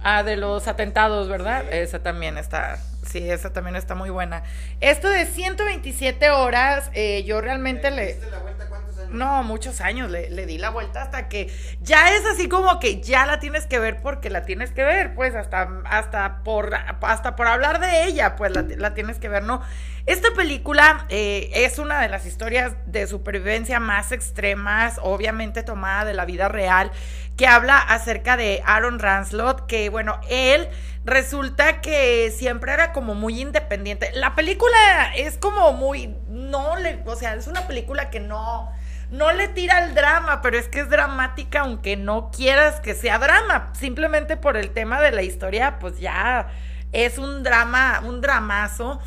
Ah, 0.00 0.22
de 0.22 0.36
los 0.36 0.68
atentados, 0.68 1.28
¿verdad? 1.30 1.62
Sí. 1.62 1.78
Esa 1.78 2.02
también 2.02 2.36
está. 2.36 2.78
Sí, 3.06 3.30
esa 3.30 3.54
también 3.54 3.74
está 3.76 3.94
muy 3.94 4.10
buena. 4.10 4.42
Esto 4.82 5.08
de 5.08 5.24
127 5.24 6.28
horas, 6.28 6.90
eh, 6.92 7.24
yo 7.24 7.40
realmente 7.40 7.90
¿Le 7.90 8.16
le. 8.16 8.30
la 8.30 8.38
vuelta 8.40 8.68
cuántos 8.68 8.98
años? 8.98 9.10
No, 9.12 9.42
muchos 9.42 9.80
años 9.80 10.10
le, 10.10 10.28
le 10.28 10.44
di 10.44 10.58
la 10.58 10.68
vuelta 10.70 11.02
hasta 11.02 11.28
que 11.28 11.50
ya 11.80 12.14
es 12.14 12.26
así 12.26 12.48
como 12.48 12.78
que 12.80 13.00
ya 13.00 13.24
la 13.24 13.38
tienes 13.40 13.66
que 13.66 13.78
ver 13.78 14.02
porque 14.02 14.28
la 14.28 14.42
tienes 14.44 14.72
que 14.72 14.84
ver, 14.84 15.14
pues 15.14 15.34
hasta, 15.34 15.68
hasta, 15.86 16.42
por, 16.44 16.74
hasta 16.74 17.34
por 17.34 17.46
hablar 17.46 17.80
de 17.80 18.04
ella, 18.04 18.36
pues 18.36 18.52
la, 18.54 18.62
la 18.76 18.92
tienes 18.94 19.18
que 19.18 19.28
ver, 19.28 19.44
¿no? 19.44 19.62
Esta 20.06 20.28
película 20.36 21.04
eh, 21.08 21.50
es 21.52 21.80
una 21.80 22.00
de 22.00 22.08
las 22.08 22.26
historias 22.26 22.74
de 22.86 23.08
supervivencia 23.08 23.80
más 23.80 24.12
extremas, 24.12 25.00
obviamente 25.02 25.64
tomada 25.64 26.04
de 26.04 26.14
la 26.14 26.24
vida 26.24 26.48
real, 26.48 26.92
que 27.36 27.48
habla 27.48 27.76
acerca 27.76 28.36
de 28.36 28.62
Aaron 28.64 29.00
Ranslot, 29.00 29.66
que 29.66 29.88
bueno, 29.88 30.20
él 30.30 30.68
resulta 31.04 31.80
que 31.80 32.30
siempre 32.30 32.72
era 32.72 32.92
como 32.92 33.16
muy 33.16 33.40
independiente. 33.40 34.12
La 34.14 34.36
película 34.36 35.12
es 35.16 35.38
como 35.38 35.72
muy, 35.72 36.14
no 36.28 36.76
le, 36.76 37.02
o 37.04 37.16
sea, 37.16 37.34
es 37.34 37.48
una 37.48 37.66
película 37.66 38.08
que 38.08 38.20
no, 38.20 38.70
no 39.10 39.32
le 39.32 39.48
tira 39.48 39.78
al 39.78 39.96
drama, 39.96 40.40
pero 40.40 40.56
es 40.56 40.68
que 40.68 40.80
es 40.80 40.88
dramática 40.88 41.62
aunque 41.62 41.96
no 41.96 42.30
quieras 42.30 42.78
que 42.78 42.94
sea 42.94 43.18
drama, 43.18 43.72
simplemente 43.74 44.36
por 44.36 44.56
el 44.56 44.70
tema 44.70 45.00
de 45.00 45.10
la 45.10 45.22
historia, 45.22 45.80
pues 45.80 45.98
ya 45.98 46.46
es 46.92 47.18
un 47.18 47.42
drama, 47.42 48.02
un 48.04 48.20
dramazo, 48.20 49.00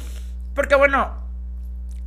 porque 0.59 0.75
bueno, 0.75 1.15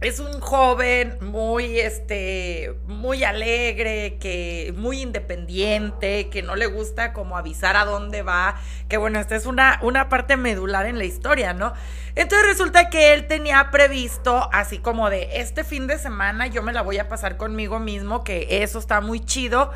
es 0.02 0.20
un 0.20 0.38
joven 0.38 1.16
muy 1.22 1.80
este 1.80 2.74
muy 2.86 3.24
alegre 3.24 4.18
que 4.20 4.74
muy 4.76 5.00
independiente 5.00 6.28
que 6.28 6.42
no 6.42 6.54
le 6.54 6.66
gusta 6.66 7.14
como 7.14 7.38
avisar 7.38 7.76
a 7.76 7.86
dónde 7.86 8.20
va 8.20 8.60
que 8.90 8.98
bueno 8.98 9.18
esta 9.20 9.36
es 9.36 9.46
una 9.46 9.78
una 9.80 10.10
parte 10.10 10.36
medular 10.36 10.84
en 10.84 10.98
la 10.98 11.04
historia 11.04 11.54
no 11.54 11.72
entonces 12.14 12.46
resulta 12.46 12.90
que 12.90 13.14
él 13.14 13.26
tenía 13.26 13.70
previsto 13.70 14.50
así 14.52 14.76
como 14.76 15.08
de 15.08 15.40
este 15.40 15.64
fin 15.64 15.86
de 15.86 15.96
semana 15.96 16.46
yo 16.46 16.62
me 16.62 16.74
la 16.74 16.82
voy 16.82 16.98
a 16.98 17.08
pasar 17.08 17.38
conmigo 17.38 17.78
mismo 17.78 18.22
que 18.22 18.62
eso 18.62 18.78
está 18.80 19.00
muy 19.00 19.20
chido 19.24 19.72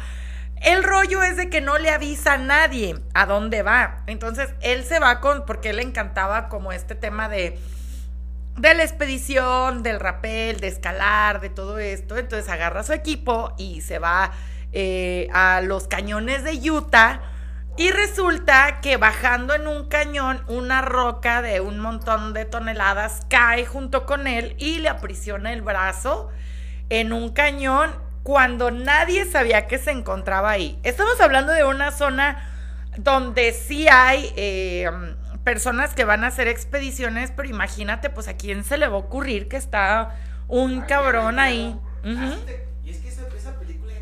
el 0.61 0.85
rollo 0.85 1.23
es 1.23 1.39
de 1.39 1.49
que 1.49 1.63
no 1.63 1.79
le 1.79 1.91
avisa 1.91 2.35
a 2.35 2.39
nadie 2.39 2.99
a 3.13 3.27
dónde 3.27 3.63
va. 3.63 3.99
Entonces 4.07 4.55
él 4.63 4.85
se 4.85 4.99
va 4.99 5.21
con 5.21 5.45
porque 5.45 5.69
él 5.71 5.77
le 5.77 5.83
encantaba 5.83 6.49
como 6.49 6.73
este 6.73 6.95
tema 6.95 7.29
de 7.29 7.59
de 8.57 8.75
la 8.75 8.83
expedición, 8.83 9.83
del 9.83 10.01
rapel, 10.01 10.61
de 10.61 10.69
escalar, 10.69 11.41
de 11.41 11.51
todo 11.51 11.79
esto. 11.79 12.17
Entonces 12.17 12.49
agarra 12.49 12.83
su 12.83 12.93
equipo 12.93 13.55
y 13.59 13.81
se 13.83 13.99
va 13.99 14.33
eh, 14.73 15.29
a 15.33 15.61
los 15.63 15.89
cañones 15.89 16.45
de 16.45 16.71
Utah. 16.71 17.21
Y 17.79 17.91
resulta 17.91 18.81
que 18.81 18.97
bajando 18.97 19.55
en 19.55 19.67
un 19.67 19.89
cañón, 19.89 20.43
una 20.49 20.81
roca 20.81 21.43
de 21.43 21.61
un 21.61 21.79
montón 21.79 22.33
de 22.33 22.47
toneladas 22.47 23.27
cae 23.29 23.67
junto 23.67 24.07
con 24.07 24.27
él 24.27 24.55
y 24.59 24.79
le 24.79 24.89
aprisiona 24.89 25.53
el 25.53 25.61
brazo 25.61 26.31
en 26.89 27.13
un 27.13 27.35
cañón 27.35 27.91
cuando 28.23 28.71
nadie 28.71 29.27
sabía 29.27 29.67
que 29.67 29.79
se 29.79 29.91
encontraba 29.91 30.51
ahí. 30.51 30.79
Estamos 30.85 31.21
hablando 31.21 31.53
de 31.53 31.65
una 31.65 31.91
zona 31.91 32.51
donde 32.97 33.53
sí 33.53 33.89
hay 33.89 34.33
eh, 34.37 34.91
personas 35.47 35.95
que 35.95 36.05
van 36.05 36.25
a 36.25 36.27
hacer 36.27 36.49
expediciones, 36.49 37.31
pero 37.31 37.49
imagínate, 37.49 38.11
pues 38.11 38.27
a 38.27 38.37
quién 38.37 38.65
se 38.65 38.77
le 38.79 38.89
va 38.89 38.97
a 38.97 38.99
ocurrir 38.99 39.47
que 39.49 39.57
está 39.57 40.17
un 40.49 40.81
cabrón 40.83 41.39
ahí. 41.39 41.79
Ah, 42.05 42.33
sí 42.35 42.43
te- 42.47 42.67
Y 42.85 42.91
es 42.91 42.97
que 42.99 43.09
esa, 43.09 43.23
esa 43.37 43.59
película 43.59 43.93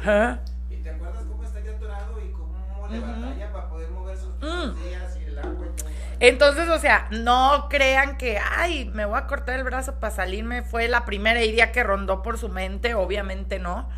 Ajá. 0.00 0.40
¿Y 0.68 0.76
te 0.76 0.90
acuerdas 0.90 1.22
cómo 1.28 1.44
está 1.44 1.60
ya 1.60 1.70
atorado 1.70 2.20
y 2.22 2.30
cómo 2.32 2.88
le 2.90 3.00
batalla 3.00 3.52
para 3.52 3.68
poder 3.70 3.90
mover 3.90 4.16
sus 4.18 4.34
Mm. 4.42 4.74
días 4.82 5.16
y 5.18 5.24
el 5.24 5.38
agua 5.38 5.66
y 5.72 5.76
todo? 5.80 5.88
Entonces, 6.20 6.68
o 6.68 6.78
sea, 6.78 7.06
no 7.10 7.68
crean 7.70 8.18
que, 8.18 8.38
ay, 8.38 8.90
me 8.94 9.04
voy 9.06 9.16
a 9.18 9.26
cortar 9.26 9.56
el 9.58 9.64
brazo 9.64 9.94
para 10.00 10.14
salirme. 10.14 10.62
Fue 10.62 10.88
la 10.88 11.04
primera 11.04 11.42
idea 11.42 11.72
que 11.72 11.82
rondó 11.82 12.22
por 12.22 12.36
su 12.38 12.48
mente, 12.50 12.94
obviamente 12.94 13.58
no. 13.58 13.88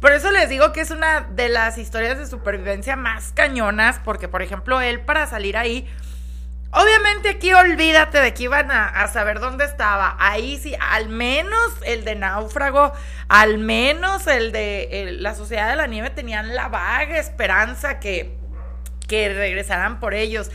Por 0.00 0.12
eso 0.12 0.30
les 0.30 0.48
digo 0.48 0.72
que 0.72 0.82
es 0.82 0.90
una 0.90 1.22
de 1.22 1.48
las 1.48 1.78
historias 1.78 2.18
de 2.18 2.26
supervivencia 2.26 2.96
más 2.96 3.32
cañonas, 3.32 3.98
porque, 4.04 4.28
por 4.28 4.42
ejemplo, 4.42 4.80
él 4.80 5.00
para 5.00 5.26
salir 5.26 5.56
ahí, 5.56 5.88
obviamente 6.70 7.30
aquí 7.30 7.54
olvídate 7.54 8.20
de 8.20 8.34
que 8.34 8.44
iban 8.44 8.70
a, 8.70 9.06
saber 9.08 9.40
dónde 9.40 9.64
estaba. 9.64 10.16
Ahí 10.18 10.58
sí, 10.58 10.74
al 10.78 11.08
menos 11.08 11.72
el 11.86 12.04
de 12.04 12.14
náufrago, 12.14 12.92
al 13.28 13.56
menos 13.58 14.26
el 14.26 14.52
de 14.52 15.16
la 15.18 15.34
Sociedad 15.34 15.70
de 15.70 15.76
la 15.76 15.86
Nieve 15.86 16.10
tenían 16.10 16.54
la 16.54 16.68
vaga 16.68 17.18
esperanza 17.18 17.98
que, 17.98 18.36
que 19.08 19.30
regresaran 19.30 19.98
por 19.98 20.12
ellos. 20.12 20.50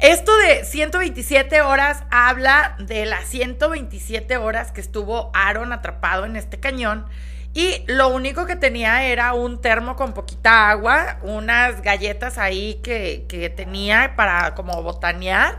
Esto 0.00 0.34
de 0.38 0.64
127 0.64 1.60
horas 1.60 2.04
habla 2.10 2.74
de 2.78 3.04
las 3.04 3.26
127 3.28 4.38
horas 4.38 4.72
que 4.72 4.80
estuvo 4.80 5.30
Aaron 5.34 5.74
atrapado 5.74 6.24
en 6.24 6.36
este 6.36 6.58
cañón. 6.58 7.04
Y 7.52 7.84
lo 7.88 8.08
único 8.08 8.46
que 8.46 8.54
tenía 8.54 9.04
era 9.04 9.32
un 9.32 9.60
termo 9.60 9.96
con 9.96 10.14
poquita 10.14 10.70
agua, 10.70 11.18
unas 11.22 11.82
galletas 11.82 12.38
ahí 12.38 12.80
que, 12.82 13.26
que 13.28 13.50
tenía 13.50 14.14
para 14.16 14.54
como 14.54 14.82
botanear. 14.82 15.56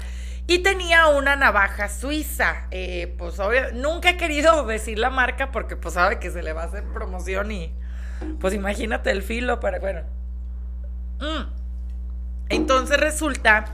Y 0.48 0.60
tenía 0.60 1.07
una 1.07 1.36
navaja 1.36 1.89
suiza. 1.89 2.67
Eh, 2.71 3.13
pues 3.17 3.39
obvio, 3.39 3.71
nunca 3.74 4.12
he 4.12 4.17
querido 4.17 4.65
decir 4.67 5.00
la 5.00 5.10
marca 5.10 5.51
porque 5.51 5.75
pues 5.75 5.93
sabe 5.95 6.19
que 6.19 6.31
se 6.31 6.43
le 6.43 6.53
va 6.53 6.63
a 6.63 6.65
hacer 6.65 6.83
promoción 6.86 7.51
y 7.51 7.74
pues 8.39 8.53
imagínate 8.53 9.12
el 9.12 9.21
filo 9.21 9.60
para, 9.60 9.79
bueno. 9.79 10.01
Mm. 11.19 11.62
Entonces 12.50 13.00
resulta 13.00 13.65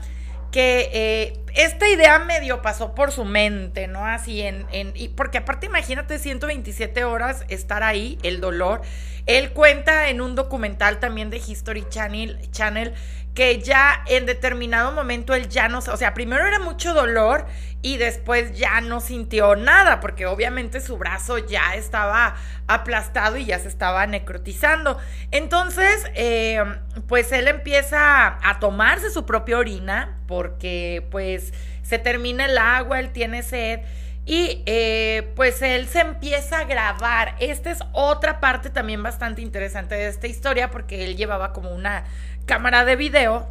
que 0.50 0.88
eh, 0.92 1.44
esta 1.54 1.88
idea 1.88 2.18
medio 2.18 2.62
pasó 2.62 2.94
por 2.94 3.12
su 3.12 3.24
mente, 3.24 3.86
¿no? 3.86 4.06
Así 4.06 4.42
en, 4.42 4.66
en 4.72 4.92
y 4.94 5.08
porque 5.08 5.38
aparte 5.38 5.66
imagínate 5.66 6.18
127 6.18 7.04
horas 7.04 7.44
estar 7.48 7.82
ahí, 7.82 8.18
el 8.22 8.40
dolor. 8.40 8.82
Él 9.26 9.52
cuenta 9.52 10.08
en 10.08 10.20
un 10.20 10.34
documental 10.34 11.00
también 11.00 11.28
de 11.28 11.36
History 11.36 11.84
Channel, 11.90 12.50
Channel 12.50 12.94
que 13.38 13.60
ya 13.60 14.02
en 14.06 14.26
determinado 14.26 14.90
momento 14.90 15.32
él 15.32 15.48
ya 15.48 15.68
no, 15.68 15.78
o 15.78 15.96
sea, 15.96 16.12
primero 16.12 16.44
era 16.44 16.58
mucho 16.58 16.92
dolor 16.92 17.46
y 17.82 17.96
después 17.96 18.58
ya 18.58 18.80
no 18.80 19.00
sintió 19.00 19.54
nada, 19.54 20.00
porque 20.00 20.26
obviamente 20.26 20.80
su 20.80 20.98
brazo 20.98 21.38
ya 21.38 21.76
estaba 21.76 22.34
aplastado 22.66 23.36
y 23.36 23.44
ya 23.44 23.60
se 23.60 23.68
estaba 23.68 24.04
necrotizando. 24.08 24.98
Entonces, 25.30 26.04
eh, 26.16 26.60
pues 27.06 27.30
él 27.30 27.46
empieza 27.46 28.38
a 28.42 28.58
tomarse 28.58 29.08
su 29.10 29.24
propia 29.24 29.58
orina, 29.58 30.18
porque 30.26 31.06
pues 31.12 31.37
se 31.82 31.98
termina 31.98 32.46
el 32.46 32.58
agua, 32.58 33.00
él 33.00 33.10
tiene 33.10 33.42
sed. 33.42 33.80
Y 34.26 34.62
eh, 34.66 35.32
pues 35.36 35.62
él 35.62 35.88
se 35.88 36.00
empieza 36.00 36.58
a 36.58 36.64
grabar. 36.64 37.34
Esta 37.40 37.70
es 37.70 37.78
otra 37.92 38.40
parte 38.40 38.68
también 38.68 39.02
bastante 39.02 39.40
interesante 39.40 39.94
de 39.94 40.08
esta 40.08 40.26
historia 40.26 40.70
porque 40.70 41.04
él 41.04 41.16
llevaba 41.16 41.54
como 41.54 41.70
una 41.70 42.04
cámara 42.44 42.84
de 42.84 42.96
video 42.96 43.48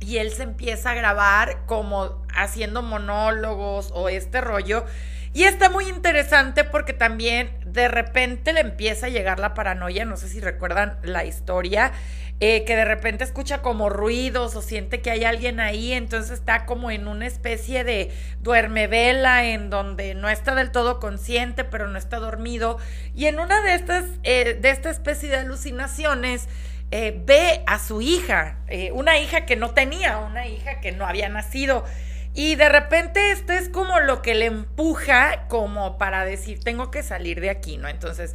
y 0.00 0.18
él 0.18 0.32
se 0.32 0.42
empieza 0.42 0.90
a 0.90 0.94
grabar 0.94 1.64
como 1.66 2.26
haciendo 2.34 2.82
monólogos 2.82 3.90
o 3.94 4.08
este 4.08 4.40
rollo. 4.40 4.84
Y 5.34 5.44
está 5.44 5.70
muy 5.70 5.88
interesante 5.88 6.64
porque 6.64 6.92
también 6.92 7.50
de 7.64 7.88
repente 7.88 8.52
le 8.52 8.60
empieza 8.60 9.06
a 9.06 9.08
llegar 9.08 9.38
la 9.38 9.54
paranoia, 9.54 10.04
no 10.04 10.16
sé 10.16 10.28
si 10.28 10.40
recuerdan 10.40 10.98
la 11.02 11.24
historia, 11.24 11.92
eh, 12.40 12.64
que 12.64 12.76
de 12.76 12.84
repente 12.84 13.24
escucha 13.24 13.62
como 13.62 13.88
ruidos 13.88 14.56
o 14.56 14.62
siente 14.62 15.00
que 15.00 15.10
hay 15.10 15.24
alguien 15.24 15.58
ahí, 15.60 15.92
entonces 15.92 16.32
está 16.32 16.66
como 16.66 16.90
en 16.90 17.08
una 17.08 17.26
especie 17.26 17.84
de 17.84 18.10
duermevela 18.40 19.46
en 19.46 19.70
donde 19.70 20.14
no 20.14 20.28
está 20.28 20.54
del 20.54 20.70
todo 20.70 21.00
consciente, 21.00 21.64
pero 21.64 21.88
no 21.88 21.98
está 21.98 22.18
dormido. 22.18 22.78
Y 23.14 23.26
en 23.26 23.40
una 23.40 23.62
de 23.62 23.74
estas, 23.74 24.04
eh, 24.24 24.58
de 24.60 24.70
esta 24.70 24.90
especie 24.90 25.30
de 25.30 25.36
alucinaciones, 25.36 26.48
eh, 26.94 27.22
ve 27.24 27.62
a 27.66 27.78
su 27.78 28.02
hija, 28.02 28.58
eh, 28.68 28.92
una 28.92 29.18
hija 29.18 29.46
que 29.46 29.56
no 29.56 29.70
tenía, 29.70 30.18
una 30.18 30.46
hija 30.46 30.80
que 30.80 30.92
no 30.92 31.06
había 31.06 31.30
nacido. 31.30 31.86
Y 32.34 32.54
de 32.54 32.68
repente 32.68 33.32
esto 33.32 33.52
es 33.52 33.68
como 33.68 34.00
lo 34.00 34.22
que 34.22 34.34
le 34.34 34.46
empuja 34.46 35.46
como 35.48 35.98
para 35.98 36.24
decir, 36.24 36.60
tengo 36.60 36.90
que 36.90 37.02
salir 37.02 37.40
de 37.40 37.50
aquí, 37.50 37.76
¿no? 37.76 37.88
Entonces, 37.88 38.34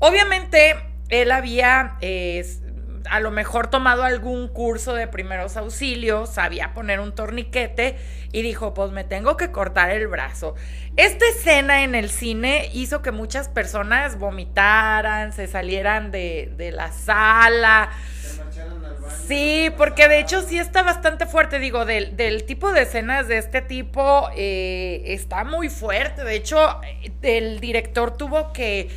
obviamente 0.00 0.74
él 1.08 1.30
había 1.30 1.96
a 3.08 3.20
lo 3.20 3.30
mejor 3.30 3.68
tomado 3.68 4.02
algún 4.02 4.48
curso 4.48 4.94
de 4.94 5.06
primeros 5.06 5.56
auxilios, 5.56 6.30
sabía 6.30 6.74
poner 6.74 7.00
un 7.00 7.14
torniquete 7.14 7.96
y 8.32 8.42
dijo, 8.42 8.74
pues 8.74 8.90
me 8.90 9.04
tengo 9.04 9.36
que 9.36 9.50
cortar 9.52 9.90
el 9.90 10.08
brazo. 10.08 10.54
Esta 10.96 11.24
escena 11.28 11.84
en 11.84 11.94
el 11.94 12.10
cine 12.10 12.68
hizo 12.72 13.02
que 13.02 13.12
muchas 13.12 13.48
personas 13.48 14.18
vomitaran, 14.18 15.32
se 15.32 15.46
salieran 15.46 16.10
de, 16.10 16.52
de 16.56 16.72
la 16.72 16.90
sala. 16.92 17.90
Se 18.20 18.42
marcharon. 18.42 18.85
Sí, 19.26 19.70
porque 19.76 20.08
de 20.08 20.20
hecho 20.20 20.42
sí 20.42 20.58
está 20.58 20.82
bastante 20.82 21.26
fuerte, 21.26 21.58
digo, 21.58 21.84
del, 21.84 22.44
tipo 22.44 22.72
de 22.72 22.82
escenas 22.82 23.28
de 23.28 23.38
este 23.38 23.62
tipo 23.62 24.28
eh, 24.36 25.02
está 25.06 25.44
muy 25.44 25.68
fuerte. 25.68 26.24
De 26.24 26.34
hecho, 26.34 26.80
el 27.22 27.60
director 27.60 28.16
tuvo 28.16 28.52
que 28.52 28.88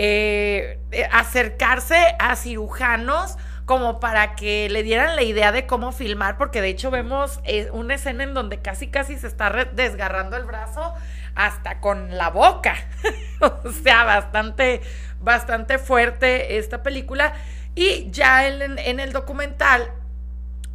eh, 0.00 0.78
eh, 0.92 1.08
acercarse 1.10 1.96
a 2.20 2.36
cirujanos 2.36 3.36
como 3.64 3.98
para 3.98 4.36
que 4.36 4.68
le 4.70 4.84
dieran 4.84 5.16
la 5.16 5.22
idea 5.22 5.50
de 5.50 5.66
cómo 5.66 5.90
filmar, 5.90 6.38
porque 6.38 6.62
de 6.62 6.68
hecho 6.68 6.90
vemos 6.92 7.40
eh, 7.42 7.68
una 7.72 7.96
escena 7.96 8.22
en 8.22 8.32
donde 8.32 8.60
casi 8.62 8.86
casi 8.86 9.18
se 9.18 9.26
está 9.26 9.50
desgarrando 9.72 10.36
el 10.36 10.44
brazo 10.44 10.94
hasta 11.34 11.80
con 11.80 12.16
la 12.16 12.30
boca. 12.30 12.76
o 13.40 13.70
sea, 13.82 14.04
bastante, 14.04 14.82
bastante 15.20 15.78
fuerte 15.78 16.58
esta 16.58 16.82
película. 16.84 17.34
Y 17.78 18.10
ya 18.10 18.48
en, 18.48 18.76
en 18.76 18.98
el 18.98 19.12
documental, 19.12 19.92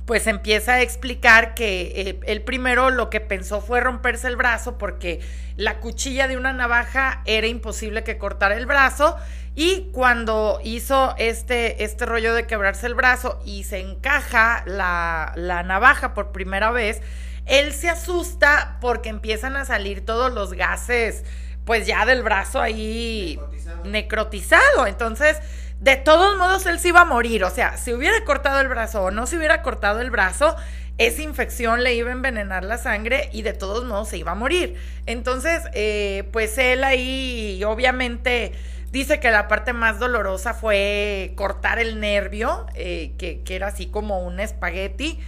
pues 0.05 0.25
empieza 0.25 0.75
a 0.75 0.81
explicar 0.81 1.53
que 1.53 1.81
eh, 1.95 2.19
él 2.27 2.43
primero 2.43 2.91
lo 2.91 3.09
que 3.09 3.19
pensó 3.19 3.59
fue 3.59 3.81
romperse 3.81 4.27
el 4.27 4.37
brazo 4.37 4.77
porque 4.77 5.19
la 5.57 5.81
cuchilla 5.81 6.29
de 6.29 6.37
una 6.37 6.53
navaja 6.53 7.21
era 7.25 7.47
imposible 7.47 8.05
que 8.05 8.17
cortara 8.17 8.55
el 8.55 8.65
brazo. 8.65 9.17
Y 9.53 9.89
cuando 9.91 10.61
hizo 10.63 11.13
este, 11.17 11.83
este 11.83 12.05
rollo 12.05 12.33
de 12.33 12.47
quebrarse 12.47 12.87
el 12.87 12.95
brazo 12.95 13.37
y 13.45 13.65
se 13.65 13.81
encaja 13.81 14.63
la, 14.65 15.33
la 15.35 15.61
navaja 15.63 16.13
por 16.13 16.31
primera 16.31 16.71
vez, 16.71 17.01
él 17.45 17.73
se 17.73 17.89
asusta 17.89 18.77
porque 18.79 19.09
empiezan 19.09 19.57
a 19.57 19.65
salir 19.65 20.05
todos 20.05 20.31
los 20.31 20.53
gases, 20.53 21.25
pues 21.65 21.85
ya 21.85 22.05
del 22.05 22.23
brazo 22.23 22.61
ahí 22.61 23.37
Necrotizado. 23.41 23.83
necrotizado. 23.89 24.87
Entonces, 24.87 25.37
de 25.83 25.97
todos 25.97 26.37
modos, 26.37 26.65
él 26.65 26.79
se 26.79 26.87
iba 26.87 27.01
a 27.01 27.05
morir. 27.05 27.43
O 27.43 27.49
sea, 27.49 27.75
si 27.75 27.93
hubiera 27.93 28.23
cortado 28.23 28.61
el 28.61 28.69
brazo 28.69 29.03
o 29.03 29.11
no 29.11 29.27
se 29.27 29.37
hubiera 29.37 29.61
cortado 29.61 29.99
el 29.99 30.11
brazo, 30.11 30.55
esa 30.97 31.21
infección 31.21 31.83
le 31.83 31.93
iba 31.93 32.09
a 32.09 32.13
envenenar 32.13 32.63
la 32.63 32.77
sangre 32.77 33.29
y 33.33 33.41
de 33.41 33.51
todos 33.51 33.83
modos 33.83 34.07
se 34.07 34.17
iba 34.17 34.31
a 34.31 34.35
morir. 34.35 34.79
Entonces, 35.07 35.63
eh, 35.73 36.29
pues 36.31 36.57
él 36.57 36.85
ahí 36.85 37.61
obviamente 37.65 38.53
dice 38.91 39.19
que 39.19 39.29
la 39.29 39.49
parte 39.49 39.73
más 39.73 39.99
dolorosa 39.99 40.53
fue 40.53 41.33
cortar 41.35 41.79
el 41.79 41.99
nervio, 41.99 42.65
eh, 42.75 43.11
que, 43.17 43.41
que 43.41 43.55
era 43.57 43.67
así 43.67 43.87
como 43.87 44.23
un 44.23 44.39
espagueti. 44.39 45.19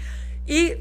Y 0.45 0.75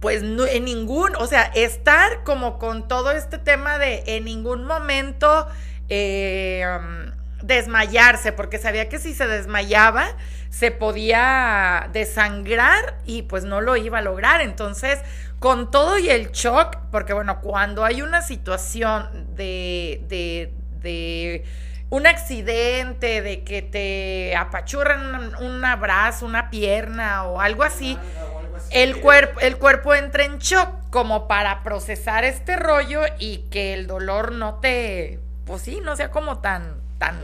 pues 0.00 0.24
no, 0.24 0.44
en 0.44 0.64
ningún, 0.64 1.14
o 1.14 1.26
sea, 1.28 1.44
estar 1.54 2.24
como 2.24 2.58
con 2.58 2.88
todo 2.88 3.12
este 3.12 3.38
tema 3.38 3.78
de 3.78 4.02
en 4.06 4.24
ningún 4.24 4.64
momento 4.64 5.46
eh, 5.88 6.64
um, 6.66 7.12
desmayarse, 7.46 8.32
porque 8.32 8.58
sabía 8.58 8.88
que 8.88 8.98
si 8.98 9.14
se 9.14 9.26
desmayaba 9.26 10.08
se 10.50 10.70
podía 10.70 11.88
desangrar 11.92 12.98
y 13.04 13.22
pues 13.22 13.44
no 13.44 13.60
lo 13.60 13.76
iba 13.76 13.98
a 13.98 14.02
lograr. 14.02 14.40
Entonces, 14.40 15.00
con 15.38 15.70
todo 15.70 15.98
y 15.98 16.08
el 16.08 16.30
shock, 16.32 16.78
porque 16.90 17.12
bueno, 17.12 17.40
cuando 17.40 17.84
hay 17.84 18.02
una 18.02 18.22
situación 18.22 19.34
de, 19.34 20.02
de, 20.08 20.52
de 20.80 21.44
un 21.90 22.06
accidente, 22.06 23.22
de 23.22 23.44
que 23.44 23.62
te 23.62 24.34
apachurran 24.34 25.34
un, 25.36 25.64
abrazo, 25.64 26.26
una 26.26 26.50
pierna 26.50 27.24
o 27.24 27.40
algo 27.40 27.62
así, 27.62 27.96
Manga 27.96 28.24
o 28.24 28.38
algo 28.38 28.56
así. 28.56 28.68
el 28.70 29.00
cuerpo, 29.00 29.40
el 29.40 29.58
cuerpo 29.58 29.94
entra 29.94 30.24
en 30.24 30.38
shock 30.38 30.68
como 30.90 31.28
para 31.28 31.62
procesar 31.62 32.24
este 32.24 32.56
rollo 32.56 33.02
y 33.18 33.38
que 33.50 33.74
el 33.74 33.86
dolor 33.86 34.32
no 34.32 34.54
te, 34.54 35.20
pues 35.44 35.62
sí, 35.62 35.80
no 35.82 35.96
sea 35.96 36.10
como 36.10 36.38
tan, 36.38 36.85
tan, 36.98 37.20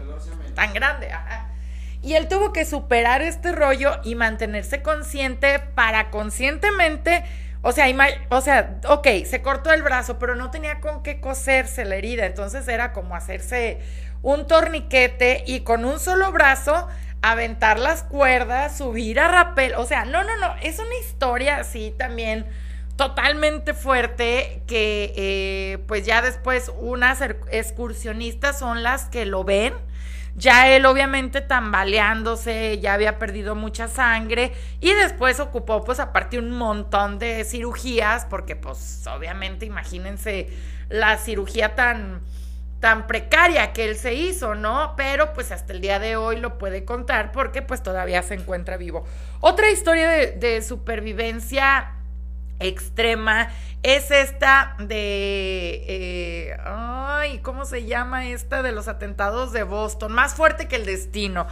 tan 0.54 0.72
grande. 0.72 1.10
ajá. 1.10 1.48
Y 2.02 2.14
él 2.14 2.26
tuvo 2.26 2.52
que 2.52 2.64
superar 2.64 3.22
este 3.22 3.52
rollo 3.52 4.00
y 4.02 4.16
mantenerse 4.16 4.82
consciente 4.82 5.60
para 5.60 6.10
conscientemente, 6.10 7.22
o 7.62 7.70
sea, 7.70 7.86
o 8.28 8.40
sea, 8.40 8.80
ok, 8.88 9.06
se 9.24 9.40
cortó 9.40 9.72
el 9.72 9.84
brazo, 9.84 10.18
pero 10.18 10.34
no 10.34 10.50
tenía 10.50 10.80
con 10.80 11.04
qué 11.04 11.20
coserse 11.20 11.84
la 11.84 11.94
herida, 11.94 12.26
entonces 12.26 12.66
era 12.66 12.92
como 12.92 13.14
hacerse 13.14 13.78
un 14.22 14.48
torniquete 14.48 15.44
y 15.46 15.60
con 15.60 15.84
un 15.84 16.00
solo 16.00 16.32
brazo 16.32 16.88
aventar 17.22 17.78
las 17.78 18.02
cuerdas, 18.02 18.76
subir 18.76 19.20
a 19.20 19.28
rapel, 19.28 19.74
o 19.76 19.86
sea, 19.86 20.04
no, 20.04 20.24
no, 20.24 20.36
no, 20.38 20.56
es 20.60 20.80
una 20.80 20.94
historia 21.06 21.58
así 21.58 21.94
también 21.96 22.46
totalmente 22.96 23.74
fuerte 23.74 24.62
que 24.66 25.12
eh, 25.16 25.78
pues 25.86 26.04
ya 26.04 26.22
después 26.22 26.70
unas 26.78 27.20
excursionistas 27.20 28.58
son 28.58 28.82
las 28.82 29.06
que 29.06 29.26
lo 29.26 29.44
ven. 29.44 29.74
Ya 30.34 30.74
él 30.74 30.86
obviamente 30.86 31.42
tambaleándose, 31.42 32.78
ya 32.80 32.94
había 32.94 33.18
perdido 33.18 33.54
mucha 33.54 33.88
sangre 33.88 34.52
y 34.80 34.90
después 34.94 35.40
ocupó 35.40 35.84
pues 35.84 36.00
aparte 36.00 36.38
un 36.38 36.52
montón 36.52 37.18
de 37.18 37.44
cirugías 37.44 38.24
porque 38.24 38.56
pues 38.56 39.06
obviamente 39.06 39.66
imagínense 39.66 40.48
la 40.88 41.18
cirugía 41.18 41.74
tan 41.74 42.22
tan 42.80 43.06
precaria 43.06 43.72
que 43.72 43.84
él 43.84 43.96
se 43.96 44.14
hizo, 44.14 44.54
¿no? 44.54 44.94
Pero 44.96 45.34
pues 45.34 45.52
hasta 45.52 45.72
el 45.72 45.80
día 45.80 45.98
de 46.00 46.16
hoy 46.16 46.38
lo 46.38 46.58
puede 46.58 46.84
contar 46.84 47.30
porque 47.30 47.62
pues 47.62 47.82
todavía 47.82 48.22
se 48.22 48.34
encuentra 48.34 48.76
vivo. 48.76 49.04
Otra 49.40 49.70
historia 49.70 50.08
de 50.08 50.62
supervivencia 50.62 51.92
extrema 52.62 53.48
es 53.82 54.10
esta 54.10 54.76
de... 54.78 55.84
Eh, 55.88 56.56
ay, 56.64 57.38
¿cómo 57.38 57.64
se 57.64 57.84
llama 57.84 58.26
esta 58.28 58.62
de 58.62 58.72
los 58.72 58.88
atentados 58.88 59.52
de 59.52 59.64
Boston? 59.64 60.12
Más 60.12 60.34
fuerte 60.34 60.68
que 60.68 60.76
el 60.76 60.86
destino. 60.86 61.46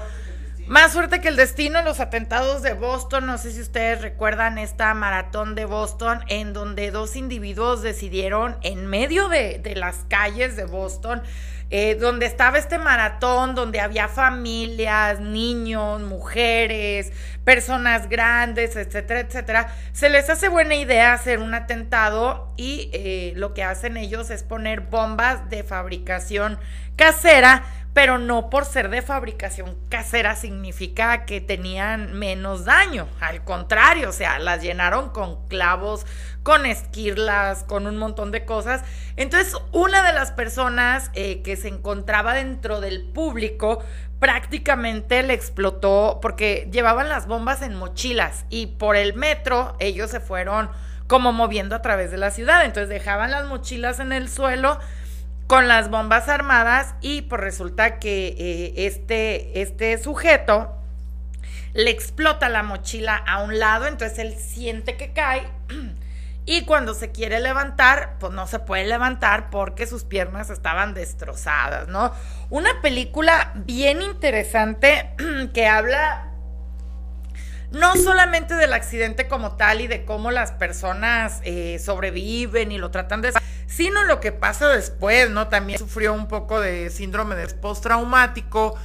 Más 0.66 0.92
fuerte 0.92 1.20
que 1.20 1.26
el 1.26 1.34
destino, 1.34 1.82
los 1.82 1.98
atentados 1.98 2.62
de 2.62 2.74
Boston. 2.74 3.26
No 3.26 3.38
sé 3.38 3.50
si 3.50 3.60
ustedes 3.60 4.00
recuerdan 4.00 4.56
esta 4.58 4.94
maratón 4.94 5.56
de 5.56 5.64
Boston 5.64 6.20
en 6.28 6.52
donde 6.52 6.92
dos 6.92 7.16
individuos 7.16 7.82
decidieron 7.82 8.56
en 8.62 8.86
medio 8.86 9.28
de, 9.28 9.58
de 9.58 9.74
las 9.74 10.04
calles 10.08 10.54
de 10.54 10.64
Boston 10.66 11.22
eh, 11.70 11.94
donde 11.94 12.26
estaba 12.26 12.58
este 12.58 12.78
maratón, 12.78 13.54
donde 13.54 13.80
había 13.80 14.08
familias, 14.08 15.20
niños, 15.20 16.02
mujeres, 16.02 17.12
personas 17.44 18.08
grandes, 18.08 18.76
etcétera, 18.76 19.20
etcétera, 19.20 19.74
se 19.92 20.10
les 20.10 20.28
hace 20.28 20.48
buena 20.48 20.74
idea 20.74 21.12
hacer 21.12 21.38
un 21.38 21.54
atentado 21.54 22.52
y 22.56 22.90
eh, 22.92 23.32
lo 23.36 23.54
que 23.54 23.62
hacen 23.62 23.96
ellos 23.96 24.30
es 24.30 24.42
poner 24.42 24.80
bombas 24.80 25.48
de 25.48 25.62
fabricación 25.62 26.58
casera 26.96 27.64
pero 27.92 28.18
no 28.18 28.50
por 28.50 28.64
ser 28.64 28.88
de 28.88 29.02
fabricación 29.02 29.76
casera 29.88 30.36
significa 30.36 31.24
que 31.24 31.40
tenían 31.40 32.12
menos 32.12 32.64
daño, 32.64 33.08
al 33.20 33.42
contrario, 33.44 34.10
o 34.10 34.12
sea, 34.12 34.38
las 34.38 34.62
llenaron 34.62 35.10
con 35.10 35.46
clavos, 35.48 36.06
con 36.42 36.66
esquirlas, 36.66 37.64
con 37.64 37.86
un 37.86 37.96
montón 37.96 38.30
de 38.30 38.44
cosas. 38.44 38.82
Entonces, 39.16 39.56
una 39.72 40.02
de 40.02 40.12
las 40.12 40.30
personas 40.30 41.10
eh, 41.14 41.42
que 41.42 41.56
se 41.56 41.68
encontraba 41.68 42.34
dentro 42.34 42.80
del 42.80 43.02
público 43.02 43.82
prácticamente 44.20 45.22
le 45.22 45.32
explotó 45.32 46.18
porque 46.22 46.68
llevaban 46.70 47.08
las 47.08 47.26
bombas 47.26 47.62
en 47.62 47.74
mochilas 47.74 48.44
y 48.50 48.66
por 48.66 48.94
el 48.96 49.14
metro 49.14 49.76
ellos 49.80 50.10
se 50.10 50.20
fueron 50.20 50.70
como 51.06 51.32
moviendo 51.32 51.74
a 51.74 51.82
través 51.82 52.12
de 52.12 52.18
la 52.18 52.30
ciudad, 52.30 52.64
entonces 52.64 52.88
dejaban 52.88 53.32
las 53.32 53.46
mochilas 53.46 53.98
en 53.98 54.12
el 54.12 54.28
suelo 54.28 54.78
con 55.50 55.66
las 55.66 55.90
bombas 55.90 56.28
armadas 56.28 56.94
y 57.00 57.22
pues 57.22 57.40
resulta 57.40 57.98
que 57.98 58.28
eh, 58.38 58.86
este, 58.86 59.60
este 59.60 59.98
sujeto 59.98 60.72
le 61.72 61.90
explota 61.90 62.48
la 62.48 62.62
mochila 62.62 63.16
a 63.16 63.42
un 63.42 63.58
lado, 63.58 63.88
entonces 63.88 64.20
él 64.20 64.36
siente 64.36 64.96
que 64.96 65.12
cae 65.12 65.48
y 66.46 66.64
cuando 66.66 66.94
se 66.94 67.10
quiere 67.10 67.40
levantar, 67.40 68.14
pues 68.20 68.32
no 68.32 68.46
se 68.46 68.60
puede 68.60 68.86
levantar 68.86 69.50
porque 69.50 69.88
sus 69.88 70.04
piernas 70.04 70.50
estaban 70.50 70.94
destrozadas, 70.94 71.88
¿no? 71.88 72.12
Una 72.48 72.80
película 72.80 73.50
bien 73.56 74.02
interesante 74.02 75.10
que 75.52 75.66
habla 75.66 76.29
no 77.72 77.94
solamente 77.96 78.54
del 78.54 78.72
accidente 78.72 79.28
como 79.28 79.56
tal 79.56 79.80
y 79.80 79.86
de 79.86 80.04
cómo 80.04 80.30
las 80.30 80.52
personas 80.52 81.40
eh, 81.44 81.78
sobreviven 81.78 82.72
y 82.72 82.78
lo 82.78 82.90
tratan 82.90 83.22
de 83.22 83.32
sino 83.66 84.02
lo 84.04 84.20
que 84.20 84.32
pasa 84.32 84.68
después, 84.68 85.30
¿no? 85.30 85.48
También 85.48 85.78
sufrió 85.78 86.12
un 86.12 86.26
poco 86.26 86.60
de 86.60 86.90
síndrome 86.90 87.36
de 87.36 87.46
postraumático, 87.54 88.76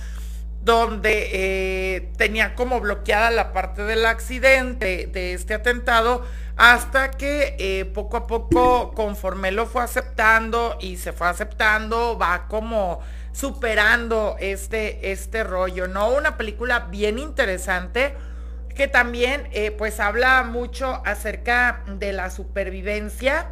donde 0.61 1.29
eh, 1.33 2.11
tenía 2.17 2.53
como 2.53 2.79
bloqueada 2.79 3.31
la 3.31 3.51
parte 3.51 3.83
del 3.83 4.05
accidente, 4.05 5.09
de 5.11 5.33
este 5.33 5.55
atentado, 5.55 6.23
hasta 6.55 7.11
que 7.11 7.55
eh, 7.57 7.85
poco 7.85 8.17
a 8.17 8.27
poco, 8.27 8.93
conforme 8.93 9.51
lo 9.51 9.65
fue 9.65 9.83
aceptando 9.83 10.77
y 10.79 10.97
se 10.97 11.13
fue 11.13 11.27
aceptando, 11.27 12.17
va 12.17 12.47
como 12.47 12.99
superando 13.33 14.37
este, 14.39 15.11
este 15.11 15.43
rollo, 15.43 15.87
¿no? 15.87 16.09
Una 16.09 16.37
película 16.37 16.87
bien 16.91 17.17
interesante 17.17 18.15
que 18.75 18.87
también 18.87 19.47
eh, 19.51 19.71
pues 19.71 19.99
habla 19.99 20.43
mucho 20.43 21.01
acerca 21.05 21.83
de 21.87 22.13
la 22.13 22.29
supervivencia, 22.29 23.47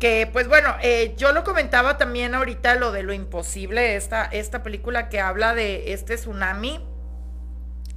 que 0.00 0.28
pues 0.32 0.48
bueno, 0.48 0.74
eh, 0.82 1.14
yo 1.16 1.32
lo 1.32 1.44
comentaba 1.44 1.98
también 1.98 2.34
ahorita 2.34 2.74
lo 2.74 2.90
de 2.90 3.02
lo 3.02 3.12
imposible, 3.12 3.94
esta, 3.94 4.24
esta 4.24 4.62
película 4.62 5.08
que 5.08 5.20
habla 5.20 5.54
de 5.54 5.92
este 5.92 6.16
tsunami, 6.16 6.84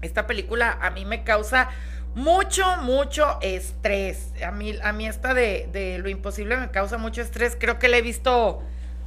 esta 0.02 0.28
película 0.28 0.78
a 0.82 0.92
mí 0.92 1.06
me 1.06 1.24
causa 1.24 1.70
mucho, 2.14 2.78
mucho 2.82 3.40
estrés. 3.42 4.34
A 4.46 4.52
mí, 4.52 4.76
a 4.84 4.92
mí 4.92 5.08
esta 5.08 5.34
de, 5.34 5.70
de 5.72 6.00
lo 6.00 6.10
imposible 6.10 6.58
me 6.58 6.70
causa 6.70 6.98
mucho 6.98 7.22
estrés, 7.22 7.58
creo 7.60 7.80
que 7.80 7.88
la 7.88 7.98
he 7.98 8.02
visto 8.02 8.62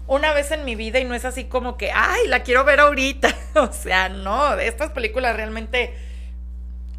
una 0.07 0.33
vez 0.33 0.51
en 0.51 0.64
mi 0.64 0.75
vida 0.75 0.99
y 0.99 1.05
no 1.05 1.14
es 1.14 1.25
así 1.25 1.44
como 1.44 1.77
que, 1.77 1.92
ay, 1.92 2.27
la 2.27 2.42
quiero 2.42 2.64
ver 2.64 2.81
ahorita. 2.81 3.35
o 3.55 3.73
sea, 3.73 4.09
no, 4.09 4.55
estas 4.55 4.90
películas 4.90 5.37
realmente 5.37 5.94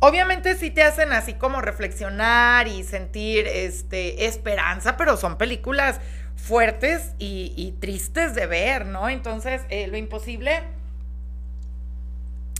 Obviamente 0.03 0.55
sí 0.55 0.71
te 0.71 0.81
hacen 0.81 1.13
así 1.13 1.35
como 1.35 1.61
reflexionar 1.61 2.67
y 2.67 2.83
sentir 2.83 3.45
este, 3.45 4.25
esperanza, 4.25 4.97
pero 4.97 5.15
son 5.15 5.37
películas 5.37 6.01
fuertes 6.35 7.13
y, 7.19 7.75
tristes 7.79 8.33
de 8.33 8.47
ver, 8.47 8.87
¿no? 8.87 9.09
Entonces, 9.09 9.61
eh, 9.69 9.85
Lo 9.85 9.97
Imposible 9.97 10.63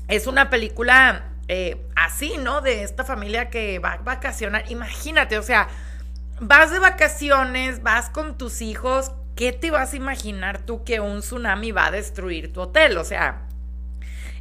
es 0.07 0.27
una 0.27 0.51
película 0.51 1.31
eh, 1.47 1.83
así, 1.95 2.35
¿no? 2.37 2.61
De 2.61 2.83
esta 2.83 3.03
familia 3.03 3.49
que 3.49 3.79
va 3.79 3.93
a 3.93 3.97
vacacionar. 3.97 4.65
Imagínate, 4.69 5.39
o 5.39 5.43
sea, 5.43 5.67
vas 6.39 6.69
de 6.69 6.77
vacaciones, 6.77 7.81
vas 7.81 8.11
con 8.11 8.37
tus 8.37 8.61
hijos, 8.61 9.13
¿qué 9.35 9.51
te 9.51 9.71
vas 9.71 9.93
a 9.93 9.95
imaginar 9.95 10.59
tú 10.59 10.83
que 10.83 10.99
un 10.99 11.21
tsunami 11.21 11.71
va 11.71 11.87
a 11.87 11.91
destruir 11.91 12.53
tu 12.53 12.61
hotel? 12.61 12.99
O 12.99 13.03
sea, 13.03 13.47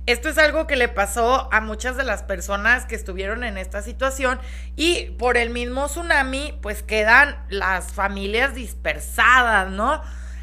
esto 0.06 0.28
es 0.28 0.38
algo 0.38 0.66
que 0.66 0.76
le 0.76 0.88
pasó 0.88 1.48
a 1.52 1.60
muchas 1.60 1.96
de 1.96 2.04
las 2.04 2.22
personas 2.22 2.86
que 2.86 2.94
estuvieron 2.94 3.44
en 3.44 3.58
esta 3.58 3.82
situación 3.82 4.40
y 4.76 5.10
por 5.18 5.36
el 5.36 5.50
mismo 5.50 5.86
tsunami 5.86 6.58
pues 6.62 6.82
quedan 6.82 7.36
las 7.48 7.92
familias 7.92 8.54
dispersadas, 8.54 9.70
¿no? 9.70 10.02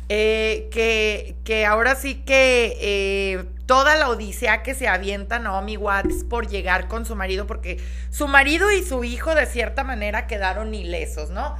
Eh, 0.09 0.69
que, 0.71 1.35
que, 1.43 1.65
ahora 1.65 1.95
sí 1.95 2.15
que 2.15 2.77
eh, 2.79 3.43
toda 3.65 3.97
la 3.97 4.07
odisea 4.07 4.63
que 4.63 4.73
se 4.73 4.87
avienta 4.87 5.37
Naomi 5.37 5.75
Watts 5.75 6.23
por 6.23 6.47
llegar 6.47 6.87
con 6.87 7.05
su 7.05 7.15
marido, 7.17 7.45
porque 7.45 7.83
su 8.09 8.29
marido 8.29 8.71
y 8.71 8.83
su 8.83 9.03
hijo 9.03 9.35
de 9.35 9.45
cierta 9.45 9.83
manera 9.83 10.25
quedaron 10.25 10.73
ilesos, 10.73 11.29
¿no? 11.29 11.57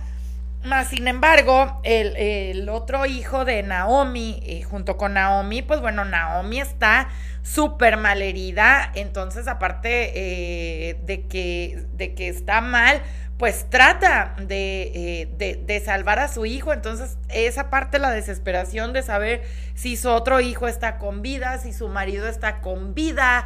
Más 0.68 0.90
sin 0.90 1.08
embargo, 1.08 1.80
el, 1.84 2.68
otro 2.68 3.06
hijo 3.06 3.46
de 3.46 3.64
Naomi, 3.64 4.42
eh, 4.46 4.64
junto 4.64 4.98
con 4.98 5.14
Naomi, 5.14 5.62
pues 5.62 5.80
bueno, 5.80 6.04
Naomi 6.04 6.60
está 6.60 7.08
súper 7.42 7.96
malherida, 7.96 8.92
entonces 8.94 9.48
aparte 9.48 10.12
eh, 10.14 11.00
de, 11.06 11.26
que, 11.28 11.86
de 11.94 12.14
que 12.14 12.28
está 12.28 12.60
mal, 12.60 13.02
pues 13.38 13.70
trata 13.70 14.36
eh, 14.50 15.30
de, 15.38 15.56
de, 15.66 15.80
salvar 15.80 16.20
a 16.20 16.28
su 16.28 16.46
hijo, 16.46 16.74
entonces 16.74 17.18
esa 17.30 17.70
parte 17.70 17.98
la 18.00 18.12
desesperación 18.12 18.92
de 18.92 19.04
saber 19.04 19.44
si 19.74 19.96
su 19.96 20.10
otro 20.10 20.42
hijo 20.42 20.68
está 20.68 20.98
con 20.98 21.22
vida, 21.22 21.60
si 21.60 21.72
su 21.72 21.88
marido 21.88 22.28
está 22.28 22.60
con 22.60 22.94
vida. 22.94 23.46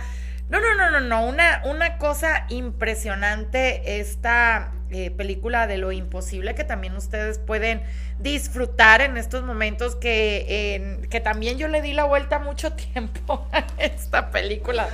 No, 0.51 0.59
no, 0.59 0.75
no, 0.75 0.91
no, 0.91 0.99
no, 0.99 1.25
una, 1.25 1.61
una 1.63 1.97
cosa 1.97 2.45
impresionante 2.49 4.01
esta 4.01 4.73
eh, 4.89 5.09
película 5.09 5.65
de 5.65 5.77
lo 5.77 5.93
imposible 5.93 6.55
que 6.55 6.65
también 6.65 6.93
ustedes 6.97 7.39
pueden 7.39 7.81
disfrutar 8.19 8.99
en 8.99 9.15
estos 9.15 9.43
momentos 9.45 9.95
que, 9.95 10.99
que 11.09 11.21
también 11.21 11.57
yo 11.57 11.69
le 11.69 11.81
di 11.81 11.93
la 11.93 12.03
vuelta 12.03 12.39
mucho 12.39 12.73
tiempo 12.93 13.47
a 13.53 13.65
esta 13.77 14.29
película. 14.29 14.89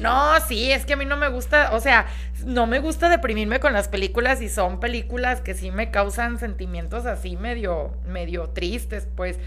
No, 0.00 0.40
sí, 0.40 0.72
es 0.72 0.86
que 0.86 0.94
a 0.94 0.96
mí 0.96 1.04
no 1.04 1.18
me 1.18 1.28
gusta, 1.28 1.74
o 1.74 1.80
sea, 1.80 2.06
no 2.42 2.66
me 2.66 2.78
gusta 2.78 3.10
deprimirme 3.10 3.60
con 3.60 3.74
las 3.74 3.88
películas 3.88 4.40
y 4.40 4.48
son 4.48 4.80
películas 4.80 5.42
que 5.42 5.52
sí 5.52 5.70
me 5.70 5.90
causan 5.90 6.38
sentimientos 6.38 7.04
así 7.04 7.36
medio, 7.36 7.92
medio 8.06 8.48
tristes, 8.48 9.06
pues. 9.14 9.38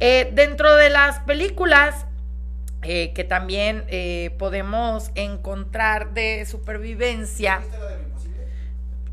Eh, 0.00 0.32
dentro 0.34 0.74
de 0.74 0.90
las 0.90 1.20
películas 1.20 2.06
eh, 2.86 3.12
que 3.12 3.24
también 3.24 3.84
podemos 4.38 5.10
encontrar 5.14 6.14
de 6.14 6.46
supervivencia. 6.46 7.62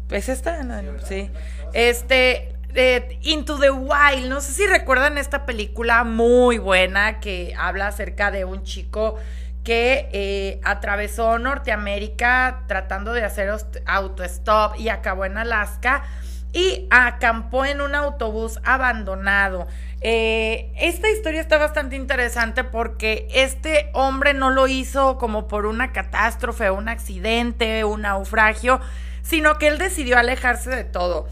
¿Es 0.09 0.29
esta? 0.29 0.61
sí. 1.07 1.29
Este, 1.73 2.53
eh, 2.75 3.19
Into 3.21 3.59
the 3.59 3.69
Wild, 3.69 4.29
no 4.29 4.41
sé 4.41 4.51
si 4.51 4.65
recuerdan 4.65 5.17
esta 5.19 5.45
película 5.45 6.03
muy 6.03 6.57
buena 6.57 7.19
que 7.19 7.53
habla 7.57 7.87
acerca 7.87 8.31
de 8.31 8.45
un 8.45 8.63
chico 8.63 9.17
que 9.63 10.09
eh, 10.11 10.59
atravesó 10.63 11.37
Norteamérica 11.37 12.63
tratando 12.67 13.13
de 13.13 13.23
hacer 13.23 13.51
autostop 13.85 14.75
y 14.79 14.89
acabó 14.89 15.25
en 15.25 15.37
Alaska 15.37 16.03
y 16.51 16.87
acampó 16.89 17.63
en 17.65 17.79
un 17.79 17.93
autobús 17.93 18.59
abandonado. 18.63 19.67
Eh, 20.05 20.73
esta 20.77 21.09
historia 21.09 21.39
está 21.39 21.57
bastante 21.57 21.95
interesante 21.95 22.65
porque 22.65 23.25
este 23.33 23.89
hombre 23.93 24.33
no 24.33 24.49
lo 24.49 24.67
hizo 24.67 25.17
como 25.17 25.47
por 25.47 25.65
una 25.65 25.93
catástrofe, 25.93 26.69
un 26.71 26.89
accidente, 26.89 27.85
un 27.85 28.01
naufragio, 28.01 28.81
sino 29.21 29.57
que 29.57 29.67
él 29.67 29.77
decidió 29.77 30.17
alejarse 30.17 30.69
de 30.69 30.83
todo. 30.83 31.29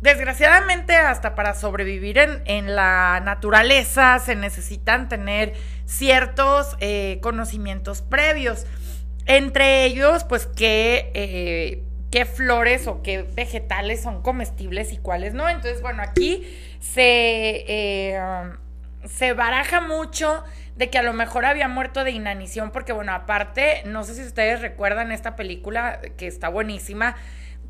Desgraciadamente, 0.00 0.96
hasta 0.96 1.34
para 1.34 1.54
sobrevivir 1.54 2.18
en, 2.18 2.74
la 2.74 3.20
naturaleza 3.24 4.18
se 4.18 4.36
necesitan 4.36 5.08
tener 5.08 5.52
ciertos 5.84 6.76
eh, 6.80 7.18
conocimientos 7.22 8.00
previos. 8.00 8.66
Entre 9.26 9.84
ellos, 9.84 10.24
pues, 10.24 10.46
qué, 10.46 11.10
eh, 11.14 11.82
qué 12.14 12.26
flores 12.26 12.86
o 12.86 13.02
qué 13.02 13.22
vegetales 13.22 14.00
son 14.00 14.22
comestibles 14.22 14.92
y 14.92 14.98
cuáles 14.98 15.34
no. 15.34 15.48
Entonces, 15.48 15.82
bueno, 15.82 16.00
aquí 16.00 16.46
se, 16.78 17.64
eh, 17.66 18.20
se 19.04 19.32
baraja 19.32 19.80
mucho 19.80 20.44
de 20.76 20.90
que 20.90 20.98
a 20.98 21.02
lo 21.02 21.12
mejor 21.12 21.44
había 21.44 21.66
muerto 21.66 22.04
de 22.04 22.12
inanición, 22.12 22.70
porque, 22.70 22.92
bueno, 22.92 23.12
aparte, 23.12 23.82
no 23.86 24.04
sé 24.04 24.14
si 24.14 24.22
ustedes 24.22 24.60
recuerdan 24.60 25.10
esta 25.10 25.34
película 25.34 26.00
que 26.16 26.28
está 26.28 26.48
buenísima. 26.48 27.16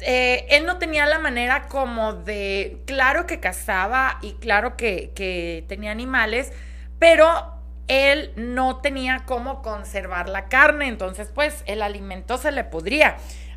Eh, 0.00 0.44
él 0.50 0.66
no 0.66 0.76
tenía 0.76 1.06
la 1.06 1.18
manera 1.18 1.62
como 1.62 2.12
de, 2.12 2.82
claro 2.84 3.26
que 3.26 3.40
cazaba 3.40 4.18
y 4.20 4.34
claro 4.34 4.76
que, 4.76 5.12
que 5.14 5.64
tenía 5.68 5.90
animales, 5.90 6.52
pero 6.98 7.54
él 7.88 8.30
no 8.36 8.82
tenía 8.82 9.22
cómo 9.24 9.62
conservar 9.62 10.28
la 10.28 10.50
carne, 10.50 10.88
entonces 10.88 11.30
pues 11.34 11.62
el 11.64 11.80
alimento 11.80 12.36
se 12.36 12.52
le 12.52 12.64
podría. 12.64 13.16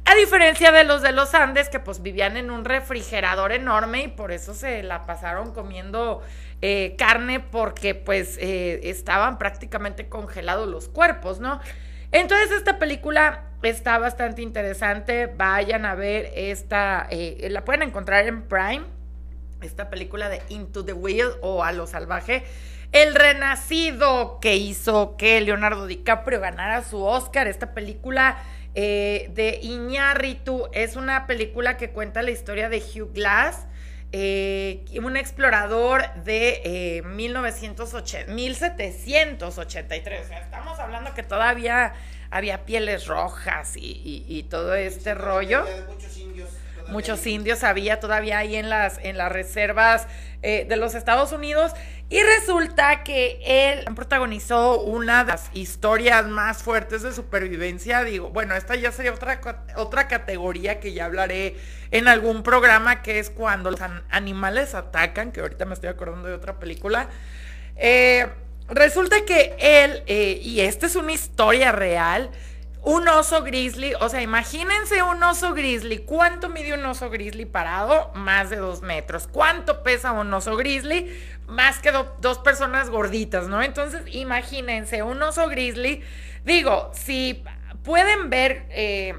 A 0.10 0.16
diferencia 0.16 0.72
de 0.72 0.86
los 0.86 1.02
de 1.02 1.12
los 1.12 1.34
Andes, 1.34 1.68
que 1.68 1.82
pues 1.82 2.02
vivían 2.02 2.38
en 2.38 2.50
un 2.50 2.64
refrigerador 2.64 3.52
enorme 3.52 4.04
y 4.04 4.08
por 4.08 4.32
eso 4.32 4.54
se 4.54 4.82
la 4.82 5.06
pasaron 5.06 5.54
comiendo 5.54 6.24
eh, 6.62 6.96
carne 6.98 7.42
porque 7.42 7.94
pues 7.94 8.38
eh, 8.40 8.80
estaban 8.84 9.38
prácticamente 9.38 10.08
congelados 10.08 10.70
los 10.70 10.88
cuerpos, 10.88 11.42
¿no? 11.42 11.60
Entonces 12.14 12.52
esta 12.52 12.80
película 12.80 13.50
está 13.62 13.98
bastante 13.98 14.42
interesante, 14.42 15.26
vayan 15.28 15.86
a 15.86 15.94
ver 15.94 16.32
esta, 16.36 17.06
eh, 17.10 17.46
la 17.52 17.66
pueden 17.66 17.82
encontrar 17.82 18.26
en 18.28 18.44
Prime, 18.44 18.86
esta 19.62 19.90
película 19.90 20.30
de 20.30 20.42
Into 20.48 20.86
the 20.86 20.94
Wild 20.94 21.34
o 21.42 21.66
A 21.66 21.74
lo 21.74 21.86
Salvaje. 21.86 22.46
El 22.94 23.14
renacido 23.14 24.40
que 24.40 24.56
hizo 24.56 25.18
que 25.18 25.42
Leonardo 25.42 25.86
DiCaprio 25.86 26.40
ganara 26.40 26.82
su 26.86 27.04
Oscar. 27.04 27.48
Esta 27.48 27.74
película 27.74 28.38
eh, 28.80 29.32
de 29.34 29.60
Iñárritu 29.64 30.70
es 30.72 30.96
una 30.96 31.26
película 31.26 31.78
que 31.78 31.90
cuenta 31.90 32.22
la 32.22 32.30
historia 32.30 32.70
de 32.70 32.78
Hugh 32.78 33.12
Glass, 33.12 33.66
eh, 34.12 34.86
un 35.04 35.18
explorador 35.18 36.04
de 36.24 36.62
eh, 36.64 37.02
1980, 37.02 38.32
1783. 38.32 40.22
O 40.26 40.28
sea, 40.28 40.40
estamos 40.40 40.80
hablando 40.80 41.14
que 41.14 41.24
todavía 41.24 41.94
había 42.30 42.66
pieles 42.66 43.08
rojas 43.08 43.76
y, 43.78 44.02
y- 44.04 44.26
y 44.28 44.44
todo 44.44 44.76
este 44.76 45.14
rollo 45.16 45.64
de 45.66 45.82
muchos 45.94 46.18
indios. 46.18 46.50
Muchos 46.90 47.26
indios 47.28 47.64
había 47.64 48.00
todavía 48.00 48.40
ahí 48.40 48.56
en 48.56 48.70
las, 48.70 48.98
en 49.00 49.18
las 49.18 49.32
reservas 49.32 50.08
eh, 50.42 50.66
de 50.68 50.76
los 50.78 50.96
Estados 50.96 51.32
Unidos. 51.32 51.74
Y 52.10 52.22
resulta 52.24 53.04
que 53.04 53.42
él 53.46 53.84
protagonizó 53.94 54.80
una 54.82 55.26
de 55.26 55.32
las 55.32 55.50
historias 55.54 56.26
más 56.26 56.64
fuertes 56.64 57.02
de 57.02 57.12
supervivencia. 57.12 58.04
Digo, 58.06 58.30
bueno, 58.30 58.56
esta 58.56 58.76
ya 58.76 58.94
sería 58.94 59.12
otra, 59.12 59.42
otra 59.76 60.08
categoría 60.08 60.80
que 60.80 60.94
ya 60.94 61.04
hablaré 61.06 61.58
en 61.92 62.08
algún 62.08 62.44
programa, 62.44 63.02
que 63.02 63.20
es 63.20 63.30
cuando 63.30 63.72
los 63.72 63.82
an- 63.82 64.04
animales 64.10 64.74
atacan, 64.74 65.34
que 65.34 65.42
ahorita 65.42 65.66
me 65.66 65.74
estoy 65.74 65.90
acordando 65.90 66.30
de 66.30 66.36
otra 66.36 66.60
película. 66.60 67.10
Eh, 67.76 68.28
resulta 68.70 69.26
que 69.26 69.58
él, 69.60 70.04
eh, 70.08 70.40
y 70.42 70.62
esta 70.62 70.86
es 70.86 70.96
una 70.96 71.12
historia 71.12 71.74
real, 71.74 72.32
un 72.88 73.06
oso 73.10 73.44
grizzly, 73.44 73.94
o 74.00 74.08
sea, 74.08 74.22
imagínense 74.22 75.04
un 75.04 75.22
oso 75.22 75.54
grizzly. 75.54 76.00
¿Cuánto 76.00 76.48
mide 76.48 76.74
un 76.74 76.86
oso 76.86 77.10
grizzly 77.10 77.46
parado? 77.46 78.12
Más 78.16 78.50
de 78.50 78.56
dos 78.56 78.82
metros. 78.82 79.28
¿Cuánto 79.28 79.84
pesa 79.84 80.14
un 80.14 80.34
oso 80.34 80.56
grizzly? 80.56 81.14
Más 81.48 81.80
que 81.80 81.92
do- 81.92 82.16
dos 82.22 82.40
personas 82.40 82.90
gorditas, 82.90 83.48
¿no? 83.50 83.62
Entonces, 83.62 84.04
imagínense 84.14 85.04
un 85.04 85.22
oso 85.22 85.50
grizzly. 85.50 86.02
Digo, 86.46 86.90
si 86.94 87.44
pueden 87.84 88.30
ver, 88.30 88.66
eh, 88.70 89.16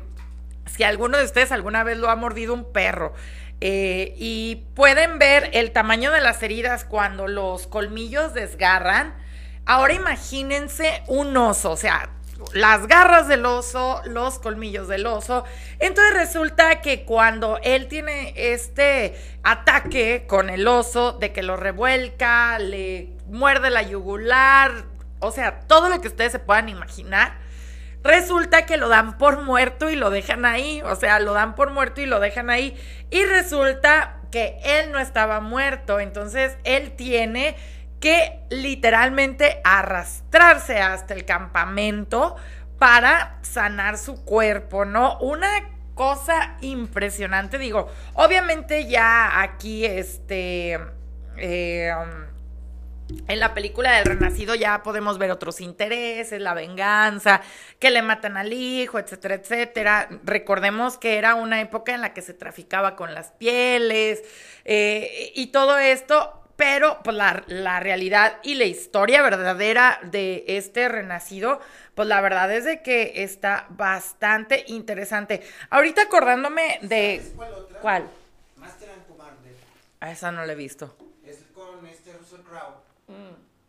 si 0.65 0.83
alguno 0.85 1.19
de 1.19 1.25
ustedes 1.25 1.53
alguna 1.53 1.85
vez 1.85 1.99
lo 1.99 2.09
ha 2.11 2.17
mordido 2.17 2.55
un 2.55 2.73
perro. 2.73 3.13
eh, 3.61 4.15
y 4.17 4.67
pueden 4.77 5.19
ver 5.19 5.51
el 5.53 5.73
tamaño 5.73 6.13
de 6.13 6.21
las 6.21 6.43
heridas 6.45 6.85
cuando 6.85 7.27
los 7.27 7.67
colmillos 7.67 8.33
desgarran. 8.33 9.15
Ahora 9.67 9.95
imagínense 9.95 11.03
un 11.09 11.37
oso, 11.37 11.73
o 11.73 11.77
sea, 11.77 12.09
las 12.55 12.87
garras 12.87 13.29
del 13.29 13.47
oso, 13.47 14.01
los 14.05 14.39
colmillos 14.39 14.89
del 14.89 15.07
oso. 15.07 15.45
Entonces 15.79 16.15
resulta 16.15 16.81
que 16.81 17.05
cuando 17.05 17.59
él 17.63 17.89
tiene 17.89 18.33
este 18.37 19.17
ataque 19.43 20.25
con 20.27 20.51
el 20.51 20.67
oso, 20.67 21.13
de 21.13 21.33
que 21.33 21.43
lo 21.43 21.57
revuelca, 21.57 22.59
le 22.59 23.11
muerde 23.27 23.71
la 23.71 23.83
yugular, 23.83 24.85
o 25.21 25.31
sea, 25.31 25.61
todo 25.61 25.89
lo 25.89 26.01
que 26.01 26.09
ustedes 26.09 26.33
se 26.33 26.39
puedan 26.39 26.69
imaginar. 26.69 27.39
Resulta 28.05 28.65
que 28.65 28.77
lo 28.77 28.89
dan 28.89 29.19
por 29.19 29.43
muerto 29.43 29.91
y 29.91 29.97
lo 29.97 30.11
dejan 30.11 30.45
ahí. 30.45 30.81
O 30.83 30.95
sea, 30.97 31.19
lo 31.19 31.33
dan 31.33 31.55
por 31.55 31.71
muerto 31.73 32.01
y 32.01 32.07
lo 32.07 32.21
dejan 32.21 32.49
ahí. 32.49 32.77
Y 33.11 33.25
resulta 33.25 34.19
que 34.31 34.59
él 34.63 34.93
no 34.93 34.99
estaba 34.99 35.41
muerto. 35.41 35.99
Entonces, 36.01 36.57
él 36.65 36.93
tiene 36.93 37.57
que 38.01 38.41
literalmente 38.51 39.61
arrastrarse 39.65 40.81
hasta 40.81 41.15
el 41.15 41.25
campamento 41.25 42.37
para 42.79 43.39
sanar 43.43 43.99
su 43.99 44.25
cuerpo, 44.25 44.85
¿no? 44.85 45.19
Una 45.19 45.71
cosa 45.95 46.57
impresionante. 46.61 47.59
Digo, 47.59 47.89
obviamente 48.15 48.87
ya 48.87 49.41
aquí, 49.43 49.85
este... 49.85 50.79
eh, 51.37 51.93
en 53.27 53.41
la 53.41 53.55
película 53.55 53.93
del 53.93 54.05
Renacido 54.05 54.55
ya 54.55 54.83
podemos 54.83 55.17
ver 55.17 55.31
otros 55.31 55.63
intereses, 55.63 56.41
la 56.43 56.53
venganza, 56.53 57.41
que 57.79 57.91
le 57.91 58.03
matan 58.03 58.37
al 58.37 58.53
hijo, 58.53 58.99
etcétera, 58.99 59.37
etcétera. 59.37 60.09
Recordemos 60.25 60.99
que 60.99 61.17
era 61.17 61.35
una 61.35 61.61
época 61.61 61.95
en 61.95 62.03
la 62.03 62.13
que 62.13 62.21
se 62.21 62.35
traficaba 62.35 62.97
con 62.97 63.15
las 63.15 63.33
pieles 63.33 64.23
eh, 64.67 65.33
y 65.35 65.47
todo 65.47 65.79
esto, 65.79 66.38
pero 66.59 66.99
pues, 67.05 67.17
la, 67.17 67.45
la 67.47 67.79
realidad 67.79 68.39
y 68.43 68.57
la 68.57 68.65
historia 68.65 69.23
verdadera 69.23 70.01
de 70.03 70.45
este 70.49 70.89
Renacido, 70.89 71.61
pues 71.95 72.09
la 72.09 72.21
verdad 72.21 72.53
es 72.53 72.65
de 72.65 72.83
que 72.83 73.23
está 73.23 73.67
bastante 73.71 74.65
interesante. 74.67 75.41
Ahorita 75.71 76.03
acordándome 76.03 76.81
de... 76.83 77.19
¿Sabes 77.21 77.33
cuál 77.37 77.53
otra? 77.55 77.79
¿Cuál? 77.81 78.11
Master 78.57 78.91
and 78.91 79.07
Commander. 79.07 79.53
A 80.01 80.11
esa 80.11 80.33
no 80.33 80.45
la 80.45 80.53
he 80.53 80.57
visto. 80.57 80.97
Es 81.25 81.39
con 81.55 81.87
este 81.87 82.13
Russell 82.15 82.41
Crowe. 82.41 82.83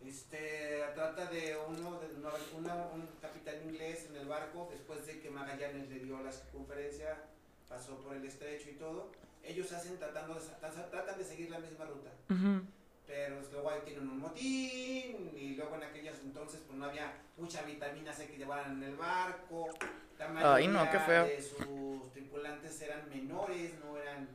Este, 0.03 0.81
trata 0.95 1.25
de 1.27 1.55
uno, 1.67 1.99
de 1.99 2.07
una- 2.15 2.31
una- 2.73 2.87
un 2.87 3.07
capitán 3.21 3.55
inglés 3.65 4.07
en 4.09 4.15
el 4.15 4.27
barco, 4.27 4.67
después 4.71 5.05
de 5.05 5.19
que 5.19 5.29
Magallanes 5.29 5.87
le 5.89 5.99
dio 5.99 6.19
la 6.23 6.31
circunferencia, 6.31 7.17
pasó 7.67 7.97
por 7.97 8.15
el 8.15 8.25
estrecho 8.25 8.67
y 8.71 8.73
todo. 8.73 9.11
Ellos 9.43 9.71
hacen 9.71 9.97
tratando 9.99 10.33
de, 10.33 10.41
tratan 10.89 11.17
de 11.19 11.23
seguir 11.23 11.51
la 11.51 11.59
misma 11.59 11.85
ruta. 11.85 12.09
Ujú. 12.31 12.61
Pero 13.09 13.41
luego 13.51 13.71
ahí 13.71 13.79
tienen 13.85 14.07
un 14.07 14.19
motín 14.19 15.31
y 15.35 15.55
luego 15.55 15.75
en 15.77 15.83
aquellos 15.83 16.15
entonces 16.23 16.61
pues 16.67 16.77
no 16.77 16.85
había 16.85 17.11
mucha 17.37 17.63
vitamina 17.63 18.13
C 18.13 18.27
que 18.27 18.37
llevaran 18.37 18.73
en 18.73 18.83
el 18.83 18.95
barco. 18.95 19.67
La 20.19 20.53
Ay, 20.53 20.67
no, 20.67 20.79
qué 20.91 20.99
mayoría 20.99 21.05
feo. 21.07 21.25
de 21.25 21.41
sus 21.41 22.13
tripulantes 22.13 22.79
eran 22.81 23.09
menores, 23.09 23.73
no 23.83 23.97
eran 23.97 24.29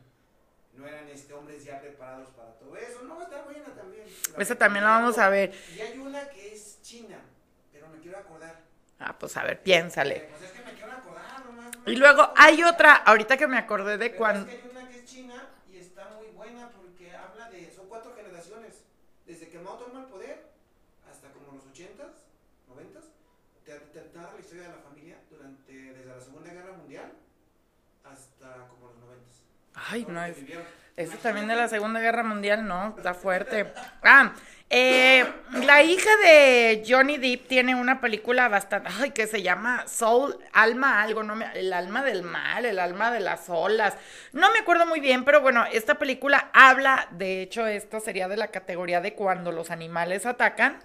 no 0.73 0.85
eran 0.85 1.07
este 1.07 1.31
hombres 1.33 1.63
ya 1.63 1.79
preparados 1.79 2.31
para 2.31 2.51
todo 2.59 2.75
eso. 2.75 3.01
No, 3.03 3.21
está 3.21 3.43
buena 3.43 3.73
también. 3.73 4.03
Esa 4.37 4.55
también 4.55 4.83
la 4.83 4.89
vamos 4.91 5.17
a 5.19 5.29
ver. 5.29 5.53
Y 5.73 5.79
hay 5.79 5.97
una 5.97 6.27
que 6.29 6.53
es 6.53 6.81
china, 6.81 7.17
pero 7.71 7.87
me 7.87 7.99
quiero 7.99 8.17
acordar. 8.17 8.59
Ah, 8.99 9.17
pues 9.17 9.37
a 9.37 9.43
ver, 9.45 9.63
piénsale. 9.63 10.17
Eh, 10.17 10.27
Pues 10.31 10.51
es 10.51 10.51
que 10.51 10.65
me 10.65 10.73
quiero 10.73 10.91
acordar 10.91 11.45
nomás. 11.45 11.71
no 11.77 11.89
Y 11.89 11.95
luego 11.95 12.29
hay 12.35 12.61
otra, 12.63 12.93
ahorita 12.95 13.37
que 13.37 13.47
me 13.47 13.57
acordé 13.57 13.97
de 13.97 14.15
cuando... 14.17 14.51
Es 14.51 14.57
que 14.57 14.63
hay 14.63 14.69
una 14.69 14.89
que 14.89 14.97
es 14.97 15.05
china 15.05 15.47
y 15.71 15.77
está 15.77 16.09
muy 16.17 16.27
buena 16.27 16.69
porque 16.71 17.15
habla 17.15 17.49
de. 17.51 17.71
Son 17.71 17.87
cuatro 17.87 18.13
generaciones. 18.13 18.81
Desde 19.25 19.47
que 19.49 19.59
Mao 19.59 19.77
tomó 19.77 19.99
el 19.99 20.05
poder 20.05 20.45
hasta 21.09 21.29
como 21.31 21.53
los 21.53 21.65
80s, 21.65 22.13
90s. 22.69 23.05
Te, 23.65 23.79
te 23.79 24.11
narra 24.17 24.33
la 24.33 24.39
historia 24.39 24.63
de 24.63 24.69
la 24.69 24.81
familia 24.83 25.17
durante. 25.29 25.71
Desde 25.73 26.05
la 26.05 26.19
Segunda 26.21 26.51
Guerra 26.53 26.73
Mundial 26.73 27.11
hasta 28.03 28.67
como 28.67 28.87
los 28.87 28.95
90s. 28.97 29.41
Ay, 29.89 30.05
no 30.09 30.23
es. 30.23 30.37
Eso 30.97 31.17
también 31.17 31.47
de 31.47 31.55
la 31.55 31.67
Segunda 31.67 31.99
Guerra 31.99 32.23
Mundial, 32.23 32.65
no, 32.65 32.95
está 32.97 33.13
fuerte. 33.13 33.73
Ah, 34.01 34.33
eh, 34.69 35.25
la 35.65 35.83
hija 35.83 36.09
de 36.23 36.83
Johnny 36.87 37.17
Depp 37.17 37.47
tiene 37.47 37.75
una 37.75 37.99
película 37.99 38.47
bastante, 38.47 38.89
ay, 38.99 39.11
que 39.11 39.27
se 39.27 39.41
llama 39.41 39.85
Soul, 39.87 40.37
Alma 40.53 41.01
algo, 41.01 41.21
no 41.21 41.35
me, 41.35 41.51
el 41.53 41.73
alma 41.73 42.01
del 42.01 42.23
mal, 42.23 42.65
el 42.65 42.79
alma 42.79 43.11
de 43.11 43.19
las 43.19 43.49
olas. 43.49 43.95
No 44.31 44.51
me 44.53 44.59
acuerdo 44.59 44.85
muy 44.85 45.01
bien, 45.01 45.25
pero 45.25 45.41
bueno, 45.41 45.65
esta 45.71 45.95
película 45.95 46.49
habla, 46.53 47.09
de 47.11 47.41
hecho, 47.41 47.67
esto 47.67 47.99
sería 47.99 48.29
de 48.29 48.37
la 48.37 48.47
categoría 48.47 49.01
de 49.01 49.13
cuando 49.13 49.51
los 49.51 49.69
animales 49.69 50.25
atacan 50.25 50.79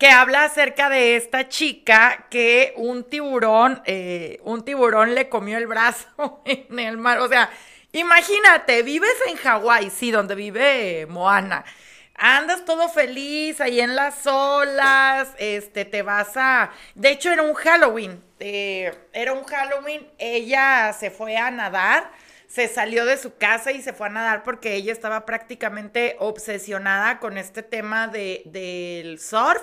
que 0.00 0.08
habla 0.08 0.44
acerca 0.44 0.88
de 0.88 1.16
esta 1.16 1.50
chica 1.50 2.26
que 2.30 2.72
un 2.76 3.04
tiburón, 3.04 3.82
eh, 3.84 4.40
un 4.44 4.64
tiburón 4.64 5.14
le 5.14 5.28
comió 5.28 5.58
el 5.58 5.66
brazo 5.66 6.40
en 6.46 6.78
el 6.78 6.96
mar. 6.96 7.18
O 7.18 7.28
sea, 7.28 7.50
imagínate, 7.92 8.82
vives 8.82 9.14
en 9.28 9.36
Hawái, 9.36 9.90
sí, 9.90 10.10
donde 10.10 10.34
vive 10.34 11.06
Moana. 11.06 11.66
Andas 12.14 12.64
todo 12.64 12.88
feliz 12.88 13.60
ahí 13.60 13.80
en 13.80 13.94
las 13.94 14.26
olas, 14.26 15.28
este, 15.38 15.84
te 15.84 16.00
vas 16.00 16.34
a... 16.34 16.70
De 16.94 17.10
hecho, 17.10 17.30
era 17.30 17.42
un 17.42 17.52
Halloween, 17.52 18.24
eh, 18.38 18.94
era 19.12 19.34
un 19.34 19.44
Halloween, 19.44 20.08
ella 20.18 20.94
se 20.98 21.10
fue 21.10 21.36
a 21.36 21.50
nadar, 21.50 22.10
se 22.50 22.66
salió 22.66 23.04
de 23.06 23.16
su 23.16 23.36
casa 23.36 23.70
y 23.70 23.80
se 23.80 23.92
fue 23.92 24.08
a 24.08 24.10
nadar 24.10 24.42
porque 24.42 24.74
ella 24.74 24.92
estaba 24.92 25.24
prácticamente 25.24 26.16
obsesionada 26.18 27.20
con 27.20 27.38
este 27.38 27.62
tema 27.62 28.08
de, 28.08 28.42
del 28.46 29.20
surf. 29.20 29.62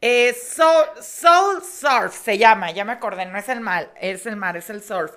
Eh, 0.00 0.34
soul, 0.34 0.86
soul 1.02 1.62
Surf 1.62 2.14
se 2.14 2.38
llama, 2.38 2.70
ya 2.70 2.84
me 2.86 2.92
acordé, 2.92 3.26
no 3.26 3.38
es 3.38 3.48
el 3.50 3.60
mal, 3.60 3.90
es 4.00 4.24
el 4.24 4.36
mar, 4.36 4.56
es 4.56 4.70
el 4.70 4.82
surf. 4.82 5.12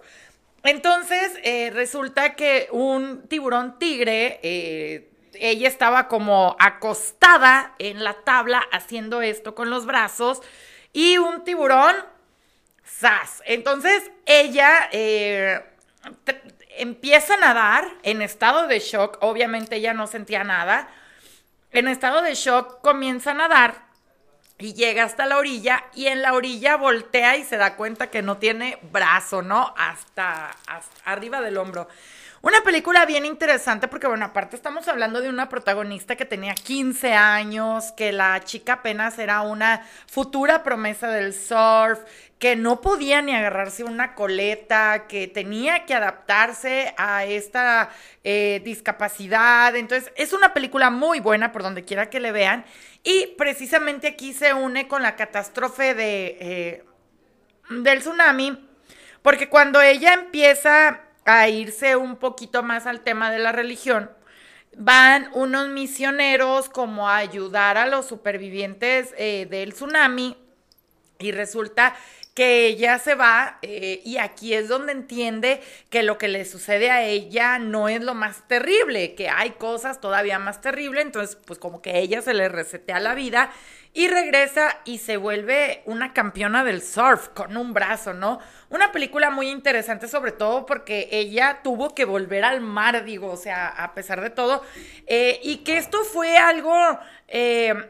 Entonces, 0.63 1.31
eh, 1.43 1.71
resulta 1.73 2.35
que 2.35 2.67
un 2.71 3.25
tiburón 3.29 3.79
tigre, 3.79 4.41
eh, 4.43 5.09
ella 5.33 5.69
estaba 5.69 6.09
como 6.09 6.57
acostada 6.59 7.73
en 7.79 8.03
la 8.03 8.15
tabla 8.23 8.61
haciendo 8.73 9.21
esto 9.21 9.55
con 9.55 9.69
los 9.69 9.85
brazos 9.85 10.41
y 10.91 11.17
un 11.17 11.45
tiburón, 11.45 11.95
¡zas! 12.85 13.41
Entonces, 13.45 14.11
ella 14.25 14.89
empieza 16.77 17.35
a 17.35 17.37
nadar 17.37 17.87
en 18.03 18.21
estado 18.21 18.67
de 18.67 18.79
shock, 18.79 19.17
obviamente 19.21 19.77
ella 19.77 19.93
no 19.93 20.07
sentía 20.07 20.43
nada, 20.43 20.89
en 21.71 21.87
estado 21.87 22.21
de 22.21 22.35
shock 22.35 22.81
comienza 22.81 23.31
a 23.31 23.35
nadar 23.35 23.87
y 24.57 24.73
llega 24.73 25.03
hasta 25.03 25.25
la 25.25 25.37
orilla 25.37 25.85
y 25.93 26.07
en 26.07 26.21
la 26.21 26.33
orilla 26.33 26.77
voltea 26.77 27.37
y 27.37 27.43
se 27.43 27.57
da 27.57 27.75
cuenta 27.75 28.09
que 28.09 28.21
no 28.21 28.37
tiene 28.37 28.79
brazo, 28.91 29.41
¿no? 29.41 29.73
Hasta, 29.77 30.49
hasta 30.65 31.11
arriba 31.11 31.41
del 31.41 31.57
hombro. 31.57 31.87
Una 32.43 32.61
película 32.61 33.05
bien 33.07 33.25
interesante 33.25 33.87
porque, 33.87 34.05
bueno, 34.05 34.25
aparte 34.25 34.55
estamos 34.55 34.87
hablando 34.87 35.21
de 35.21 35.29
una 35.29 35.49
protagonista 35.49 36.15
que 36.15 36.25
tenía 36.25 36.53
15 36.53 37.13
años, 37.13 37.91
que 37.93 38.11
la 38.11 38.39
chica 38.43 38.73
apenas 38.73 39.17
era 39.17 39.41
una 39.41 39.87
futura 40.05 40.61
promesa 40.61 41.07
del 41.07 41.33
surf, 41.33 41.99
que 42.37 42.55
no 42.55 42.79
podía 42.79 43.23
ni 43.23 43.33
agarrarse 43.33 43.83
una 43.83 44.13
coleta, 44.13 45.07
que 45.07 45.27
tenía 45.27 45.85
que 45.85 45.95
adaptarse 45.95 46.93
a 46.97 47.25
esta 47.25 47.89
eh, 48.23 48.61
discapacidad. 48.63 49.75
Entonces, 49.75 50.11
es 50.15 50.31
una 50.31 50.53
película 50.53 50.91
muy 50.91 51.19
buena 51.19 51.51
por 51.51 51.63
donde 51.63 51.85
quiera 51.85 52.11
que 52.11 52.19
le 52.19 52.31
vean. 52.31 52.65
Y 53.03 53.33
precisamente 53.35 54.07
aquí 54.09 54.33
se 54.33 54.53
une 54.53 54.87
con 54.87 55.01
la 55.01 55.15
catástrofe 55.15 55.95
de, 55.95 56.37
eh, 56.39 56.85
del 57.71 57.99
tsunami, 57.99 58.69
porque 59.23 59.49
cuando 59.49 59.81
ella 59.81 60.13
empieza 60.13 61.06
a 61.27 61.49
irse 61.49 61.97
un 61.97 62.15
poquito 62.15 62.63
más 62.63 62.85
al 62.87 63.01
tema 63.01 63.29
de 63.29 63.39
la 63.39 63.51
religión, 63.51 64.09
van 64.77 65.29
unos 65.33 65.67
misioneros 65.67 66.69
como 66.69 67.09
a 67.09 67.17
ayudar 67.17 67.77
a 67.77 67.85
los 67.85 68.07
supervivientes 68.07 69.13
eh, 69.17 69.45
del 69.49 69.73
tsunami 69.73 70.37
y 71.19 71.31
resulta 71.33 71.95
que 72.33 72.67
ella 72.67 72.97
se 72.99 73.15
va 73.15 73.57
eh, 73.61 74.01
y 74.05 74.17
aquí 74.17 74.53
es 74.53 74.69
donde 74.69 74.93
entiende 74.93 75.59
que 75.89 76.03
lo 76.03 76.17
que 76.17 76.29
le 76.29 76.45
sucede 76.45 76.91
a 76.91 77.03
ella 77.03 77.59
no 77.59 77.89
es 77.89 78.01
lo 78.01 78.13
más 78.13 78.47
terrible, 78.47 79.15
que 79.15 79.27
hay 79.27 79.51
cosas 79.51 79.99
todavía 79.99 80.39
más 80.39 80.61
terribles, 80.61 81.03
entonces 81.03 81.35
pues 81.45 81.59
como 81.59 81.81
que 81.81 81.99
ella 81.99 82.21
se 82.21 82.33
le 82.33 82.47
resetea 82.47 82.99
la 83.01 83.15
vida 83.15 83.51
y 83.97 84.07
regresa 84.09 84.77
y 84.85 84.99
se 84.99 85.17
vuelve 85.17 85.81
una 85.85 86.13
campeona 86.13 86.63
del 86.63 86.83
surf 86.83 87.29
con 87.29 87.57
un 87.57 87.73
brazo, 87.73 88.13
¿no? 88.13 88.37
Una 88.69 88.91
película 88.91 89.31
muy 89.31 89.49
interesante 89.49 90.07
sobre 90.07 90.31
todo 90.31 90.67
porque 90.67 91.09
ella 91.11 91.61
tuvo 91.63 91.95
que 91.95 92.05
volver 92.05 92.45
al 92.45 92.61
mar, 92.61 93.03
digo, 93.05 93.31
o 93.31 93.37
sea, 93.37 93.67
a 93.69 93.95
pesar 93.95 94.21
de 94.21 94.29
todo, 94.29 94.61
eh, 95.07 95.39
y 95.41 95.57
que 95.57 95.77
esto 95.77 96.03
fue 96.03 96.37
algo... 96.37 96.75
Eh, 97.27 97.89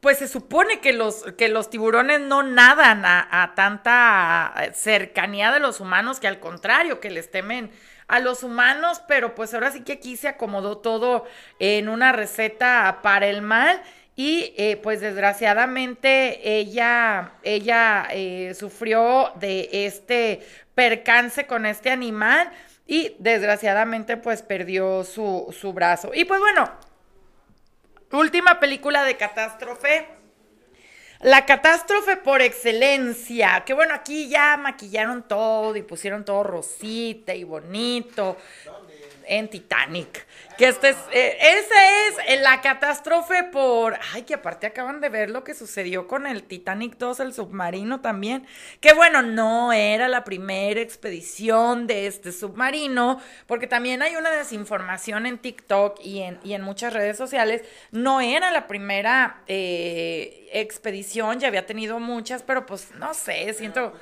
pues 0.00 0.18
se 0.18 0.28
supone 0.28 0.78
que 0.78 0.92
los, 0.92 1.24
que 1.36 1.48
los 1.48 1.68
tiburones 1.68 2.20
no 2.20 2.44
nadan 2.44 3.04
a, 3.04 3.42
a, 3.42 3.54
tanta 3.56 4.54
cercanía 4.72 5.50
de 5.50 5.58
los 5.58 5.80
humanos, 5.80 6.20
que 6.20 6.28
al 6.28 6.38
contrario, 6.38 7.00
que 7.00 7.10
les 7.10 7.28
temen 7.28 7.72
a 8.06 8.20
los 8.20 8.44
humanos, 8.44 9.02
pero 9.08 9.34
pues 9.34 9.52
ahora 9.52 9.72
sí 9.72 9.82
que 9.82 9.94
aquí 9.94 10.16
se 10.16 10.28
acomodó 10.28 10.78
todo 10.78 11.24
en 11.58 11.88
una 11.88 12.12
receta 12.12 13.00
para 13.02 13.26
el 13.26 13.42
mal. 13.42 13.82
Y 14.16 14.54
eh, 14.56 14.80
pues 14.82 15.00
desgraciadamente 15.00 16.58
ella, 16.58 17.34
ella 17.42 18.08
eh, 18.10 18.54
sufrió 18.58 19.32
de 19.36 19.68
este 19.86 20.40
percance 20.74 21.46
con 21.46 21.66
este 21.66 21.90
animal 21.90 22.50
y 22.86 23.14
desgraciadamente 23.18 24.16
pues 24.16 24.42
perdió 24.42 25.04
su, 25.04 25.54
su 25.58 25.72
brazo. 25.74 26.12
Y 26.14 26.24
pues 26.24 26.40
bueno, 26.40 26.70
Última 28.12 28.60
película 28.60 29.02
de 29.02 29.16
catástrofe. 29.16 30.06
La 31.20 31.44
catástrofe 31.44 32.16
por 32.16 32.40
excelencia. 32.40 33.64
Que 33.66 33.74
bueno, 33.74 33.94
aquí 33.94 34.28
ya 34.28 34.56
maquillaron 34.56 35.26
todo 35.26 35.74
y 35.74 35.82
pusieron 35.82 36.24
todo 36.24 36.44
rosita 36.44 37.34
y 37.34 37.42
bonito. 37.42 38.36
En 39.26 39.48
Titanic. 39.48 40.26
Que 40.56 40.68
este 40.68 40.90
es, 40.90 40.96
eh, 41.12 41.36
esa 41.38 42.24
es 42.28 42.40
la 42.40 42.60
catástrofe 42.62 43.44
por. 43.44 43.98
Ay, 44.14 44.22
que 44.22 44.34
aparte 44.34 44.66
acaban 44.66 45.00
de 45.00 45.08
ver 45.08 45.30
lo 45.30 45.44
que 45.44 45.54
sucedió 45.54 46.06
con 46.06 46.26
el 46.26 46.44
Titanic 46.44 46.96
2, 46.96 47.20
el 47.20 47.34
submarino 47.34 48.00
también. 48.00 48.46
Que 48.80 48.94
bueno, 48.94 49.22
no 49.22 49.72
era 49.72 50.08
la 50.08 50.24
primera 50.24 50.80
expedición 50.80 51.86
de 51.86 52.06
este 52.06 52.32
submarino, 52.32 53.20
porque 53.46 53.66
también 53.66 54.00
hay 54.00 54.16
una 54.16 54.30
desinformación 54.30 55.26
en 55.26 55.38
TikTok 55.38 56.00
y 56.02 56.22
en, 56.22 56.38
y 56.42 56.54
en 56.54 56.62
muchas 56.62 56.92
redes 56.92 57.18
sociales. 57.18 57.62
No 57.90 58.20
era 58.20 58.50
la 58.50 58.66
primera 58.66 59.42
eh, 59.46 60.48
expedición, 60.52 61.38
ya 61.38 61.48
había 61.48 61.66
tenido 61.66 61.98
muchas, 61.98 62.42
pero 62.42 62.64
pues 62.64 62.92
no 62.94 63.12
sé, 63.12 63.52
siento. 63.54 63.92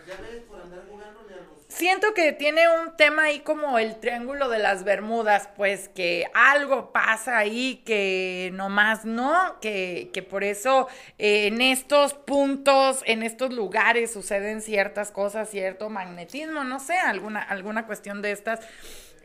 Siento 1.75 2.15
que 2.15 2.33
tiene 2.33 2.69
un 2.69 2.97
tema 2.97 3.25
ahí 3.25 3.41
como 3.41 3.81
el 3.81 3.99
triángulo 3.99 4.49
de 4.49 4.61
las 4.61 4.85
Bermudas, 4.85 5.49
pues 5.57 5.89
que 5.89 6.31
algo 6.33 6.93
pasa 6.93 7.37
ahí 7.37 7.83
que 7.85 8.51
nomás 8.53 9.05
no, 9.05 9.59
que, 9.61 10.09
que 10.13 10.23
por 10.23 10.45
eso 10.45 10.87
eh, 11.19 11.49
en 11.49 11.61
estos 11.61 12.15
puntos, 12.15 13.03
en 13.07 13.25
estos 13.25 13.53
lugares 13.53 14.13
suceden 14.13 14.63
ciertas 14.63 15.11
cosas, 15.11 15.51
cierto 15.51 15.91
magnetismo, 15.91 16.63
no 16.63 16.79
sé, 16.79 16.97
alguna, 16.97 17.43
alguna 17.43 17.87
cuestión 17.87 18.23
de 18.23 18.31
estas. 18.31 18.61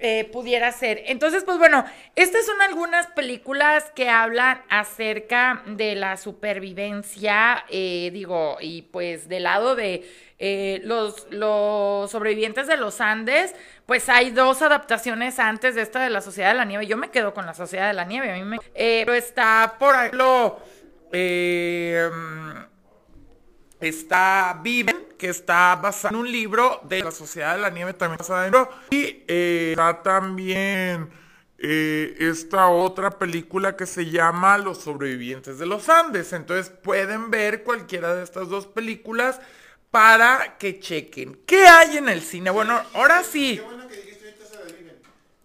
Eh, 0.02 0.30
pudiera 0.32 0.72
ser. 0.72 1.04
Entonces, 1.08 1.44
pues 1.44 1.58
bueno, 1.58 1.84
estas 2.16 2.46
son 2.46 2.62
algunas 2.62 3.08
películas 3.08 3.92
que 3.94 4.08
hablan 4.08 4.62
acerca 4.70 5.62
de 5.66 5.96
la 5.96 6.16
supervivencia, 6.16 7.66
eh, 7.68 8.10
digo, 8.14 8.56
y 8.62 8.84
pues 8.84 9.28
del 9.28 9.44
lado 9.44 9.76
de 9.76 10.10
eh, 10.38 10.80
los, 10.86 11.28
los 11.32 12.10
sobrevivientes 12.12 12.66
de 12.68 12.78
los 12.78 13.02
Andes, 13.02 13.54
pues 13.86 14.08
hay 14.08 14.32
dos 14.32 14.62
adaptaciones 14.62 15.38
antes 15.38 15.76
de 15.76 15.82
esta 15.82 16.02
de 16.02 16.10
la 16.10 16.22
Sociedad 16.22 16.52
de 16.52 16.56
la 16.56 16.64
Nieve. 16.64 16.88
Yo 16.88 16.96
me 16.96 17.12
quedo 17.12 17.34
con 17.34 17.46
la 17.46 17.54
Sociedad 17.54 17.90
de 17.90 17.94
la 17.94 18.06
Nieve, 18.06 18.32
a 18.32 18.36
mí 18.36 18.44
me... 18.44 18.58
pero 18.74 19.14
está 19.14 19.76
por 19.78 19.96
ejemplo... 19.96 20.60
Eh, 21.12 22.10
está 23.80 24.60
Viven, 24.62 25.08
que 25.18 25.30
está 25.30 25.76
basado 25.76 26.16
en 26.16 26.22
un 26.22 26.32
libro 26.32 26.82
de 26.84 27.04
la 27.04 27.12
Sociedad 27.12 27.56
de 27.56 27.62
la 27.62 27.70
Nieve, 27.70 27.94
también 27.94 28.18
basada 28.18 28.46
en 28.46 28.54
libro. 28.54 28.70
Y 28.92 29.24
eh, 29.28 29.70
está 29.72 30.02
también 30.02 31.10
eh, 31.58 32.16
esta 32.20 32.68
otra 32.68 33.12
película 33.12 33.76
que 33.76 33.86
se 33.86 34.06
llama 34.10 34.58
Los 34.58 34.80
sobrevivientes 34.80 35.60
de 35.60 35.66
los 35.66 35.90
Andes. 35.90 36.34
Entonces 36.34 36.70
pueden 36.70 37.32
ver 37.32 37.64
cualquiera 37.64 38.16
de 38.16 38.24
estas 38.24 38.50
dos 38.50 38.68
películas 38.68 39.40
para 39.92 40.58
que 40.58 40.80
chequen. 40.80 41.40
¿Qué 41.46 41.66
hay 41.66 41.98
en 41.98 42.10
el 42.10 42.22
cine? 42.22 42.50
Bueno, 42.50 42.82
ahora 42.94 43.24
sí. 43.24 43.58
Qué 43.58 43.62
bueno 43.62 43.88
que 43.88 43.96
dijiste. 43.96 44.20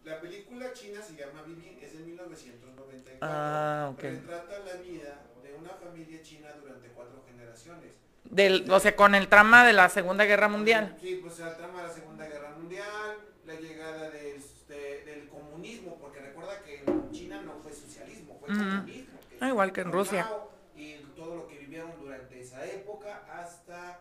La 0.05 0.21
película 0.21 0.71
china 0.75 1.01
se 1.01 1.17
llama 1.17 1.43
Viven, 1.47 1.79
es 1.81 1.97
de 1.97 2.05
1994. 2.05 3.19
Ah, 3.23 3.89
ok. 3.91 4.03
Retrata 4.03 4.59
la 4.59 4.75
vida 4.83 5.24
una 5.59 5.71
familia 5.71 6.23
china 6.23 6.49
durante 6.61 6.89
cuatro 6.89 7.23
generaciones. 7.27 7.93
Del, 8.25 8.71
o 8.71 8.81
sea, 8.81 8.97
con 8.97 9.15
el 9.15 9.29
trama 9.29 9.65
de 9.67 9.73
la 9.73 9.89
Segunda 9.89 10.25
Guerra 10.25 10.49
Mundial. 10.49 10.97
Sí, 11.01 11.21
pues 11.23 11.39
el 11.41 11.55
trama 11.57 11.83
de 11.83 11.89
la 11.89 11.95
Segunda 11.95 12.27
Guerra 12.27 12.51
Mundial, 12.57 13.19
la 13.47 13.55
llegada 13.55 14.11
del, 14.11 14.13
de, 14.13 14.37
este, 14.37 15.05
del 15.05 15.29
comunismo, 15.29 15.97
porque 16.01 16.21
recuerda 16.21 16.63
que 16.63 16.83
en 16.87 17.11
China 17.13 17.43
no 17.43 17.55
fue 17.63 17.73
socialismo, 17.73 18.39
fue 18.41 18.49
uh 18.49 18.53
-huh. 18.53 18.81
comunismo. 18.81 19.19
Que 19.29 19.37
ah, 19.41 19.49
igual 19.49 19.73
que 19.73 19.81
en 19.83 19.93
Rusia. 19.93 20.29
Y 20.75 20.95
todo 21.17 21.37
lo 21.37 21.47
que 21.49 21.59
vivieron 21.59 21.93
durante 22.01 22.41
esa 22.41 22.65
época 22.65 23.25
hasta 23.31 24.01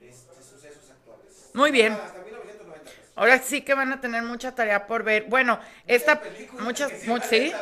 este, 0.00 0.42
sucesos 0.42 0.90
actuales. 0.90 1.50
Muy 1.54 1.70
bien. 1.70 1.92
Hasta, 1.92 2.06
hasta 2.06 2.22
Ahora 3.14 3.38
sí 3.38 3.60
que 3.60 3.74
van 3.74 3.92
a 3.92 4.00
tener 4.00 4.22
mucha 4.22 4.54
tarea 4.54 4.86
por 4.86 5.02
ver. 5.02 5.24
Bueno, 5.28 5.60
esta 5.86 6.22
muchas 6.60 6.90
sí. 7.28 7.52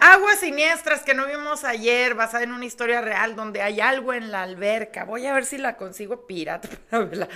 Aguas 0.00 0.40
siniestras 0.40 1.02
que 1.02 1.12
no 1.12 1.26
vimos 1.26 1.62
ayer, 1.64 2.14
basada 2.14 2.42
en 2.42 2.52
una 2.52 2.64
historia 2.64 3.02
real 3.02 3.36
donde 3.36 3.60
hay 3.60 3.80
algo 3.80 4.14
en 4.14 4.32
la 4.32 4.42
alberca. 4.42 5.04
Voy 5.04 5.26
a 5.26 5.34
ver 5.34 5.44
si 5.44 5.58
la 5.58 5.76
consigo 5.76 6.26
pirata 6.26 6.68
para 6.90 7.04
verla. 7.04 7.28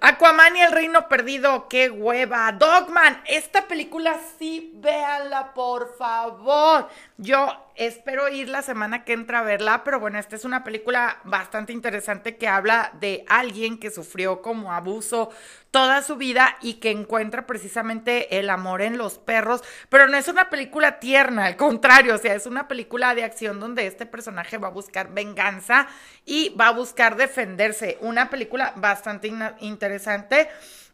Aquaman 0.00 0.56
y 0.56 0.60
el 0.60 0.70
reino 0.70 1.08
perdido, 1.08 1.68
qué 1.68 1.90
hueva. 1.90 2.52
Dogman, 2.52 3.20
esta 3.26 3.66
película 3.66 4.20
sí 4.38 4.72
véanla, 4.76 5.52
por 5.52 5.96
favor. 5.96 6.88
Yo 7.16 7.65
espero 7.76 8.28
ir 8.28 8.48
la 8.48 8.62
semana 8.62 9.04
que 9.04 9.12
entra 9.12 9.40
a 9.40 9.42
verla, 9.42 9.84
pero 9.84 10.00
bueno, 10.00 10.18
esta 10.18 10.36
es 10.36 10.44
una 10.44 10.64
película 10.64 11.18
bastante 11.24 11.72
interesante 11.72 12.36
que 12.36 12.48
habla 12.48 12.92
de 13.00 13.24
alguien 13.28 13.78
que 13.78 13.90
sufrió 13.90 14.42
como 14.42 14.72
abuso 14.72 15.30
toda 15.70 16.02
su 16.02 16.16
vida 16.16 16.56
y 16.62 16.74
que 16.74 16.90
encuentra 16.90 17.46
precisamente 17.46 18.38
el 18.38 18.48
amor 18.48 18.80
en 18.80 18.96
los 18.96 19.18
perros, 19.18 19.62
pero 19.90 20.08
no 20.08 20.16
es 20.16 20.26
una 20.26 20.48
película 20.48 20.98
tierna, 20.98 21.44
al 21.44 21.56
contrario, 21.56 22.14
o 22.14 22.18
sea, 22.18 22.34
es 22.34 22.46
una 22.46 22.66
película 22.66 23.14
de 23.14 23.24
acción 23.24 23.60
donde 23.60 23.86
este 23.86 24.06
personaje 24.06 24.56
va 24.56 24.68
a 24.68 24.70
buscar 24.70 25.12
venganza 25.12 25.86
y 26.24 26.54
va 26.58 26.68
a 26.68 26.72
buscar 26.72 27.16
defenderse. 27.16 27.98
Una 28.00 28.30
película 28.30 28.72
bastante 28.76 29.30
interesante. 29.60 30.48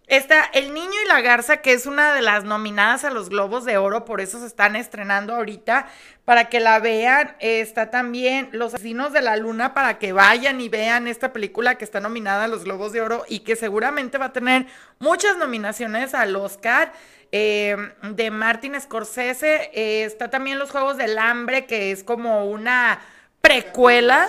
Está 0.09 0.45
El 0.53 0.75
Niño 0.75 0.93
y 1.05 1.09
la 1.09 1.21
Garza, 1.21 1.59
que 1.59 1.73
es 1.73 1.87
una 1.87 2.13
de 2.13 2.23
las 2.23 2.45
nominadas 2.45 3.05
a 3.05 3.11
los 3.11 3.31
Globos 3.31 3.65
de 3.65 3.79
Oro, 3.79 4.05
por 4.05 4.21
eso 4.21 4.41
se 4.41 4.47
están 4.47 4.77
estrenando 4.77 5.35
ahorita, 5.35 5.87
para 6.25 6.51
que 6.51 6.61
la 6.61 6.81
vean. 6.81 7.37
Está 7.39 7.91
también 7.91 8.51
Los 8.53 8.75
Asesinos 8.75 9.13
de 9.13 9.23
la 9.23 9.37
Luna, 9.37 9.75
para 9.75 9.99
que 9.99 10.13
vayan 10.13 10.61
y 10.61 10.69
vean 10.69 11.07
esta 11.07 11.33
película 11.33 11.77
que 11.77 11.85
está 11.85 12.01
nominada 12.01 12.45
a 12.45 12.49
los 12.49 12.65
Globos 12.65 12.93
de 12.93 13.01
Oro 13.01 13.25
y 13.29 13.41
que 13.41 13.57
seguramente 13.57 14.19
va 14.19 14.27
a 14.27 14.33
tener 14.33 14.67
muchas 14.99 15.37
nominaciones 15.39 16.15
al 16.15 16.37
Oscar. 16.37 16.93
eh, 17.35 17.77
de 18.03 18.31
Martin 18.31 18.79
Scorsese. 18.79 19.71
Eh, 19.73 20.05
está 20.05 20.29
también 20.29 20.59
Los 20.59 20.71
Juegos 20.71 20.99
del 20.99 21.19
Hambre, 21.19 21.65
que 21.65 21.91
es 21.91 22.05
como 22.05 22.45
una 22.45 23.01
precuela 23.41 24.29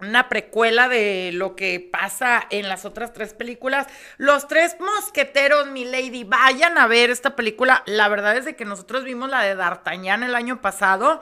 una 0.00 0.28
precuela 0.28 0.88
de 0.88 1.30
lo 1.32 1.56
que 1.56 1.80
pasa 1.80 2.46
en 2.50 2.68
las 2.68 2.84
otras 2.84 3.12
tres 3.12 3.34
películas. 3.34 3.86
Los 4.16 4.48
tres 4.48 4.76
mosqueteros, 4.80 5.68
mi 5.68 5.84
lady, 5.84 6.24
vayan 6.24 6.78
a 6.78 6.86
ver 6.86 7.10
esta 7.10 7.36
película. 7.36 7.82
La 7.86 8.08
verdad 8.08 8.36
es 8.36 8.44
de 8.44 8.56
que 8.56 8.64
nosotros 8.64 9.04
vimos 9.04 9.30
la 9.30 9.42
de 9.42 9.54
D'Artagnan 9.54 10.22
el 10.22 10.34
año 10.34 10.60
pasado. 10.60 11.20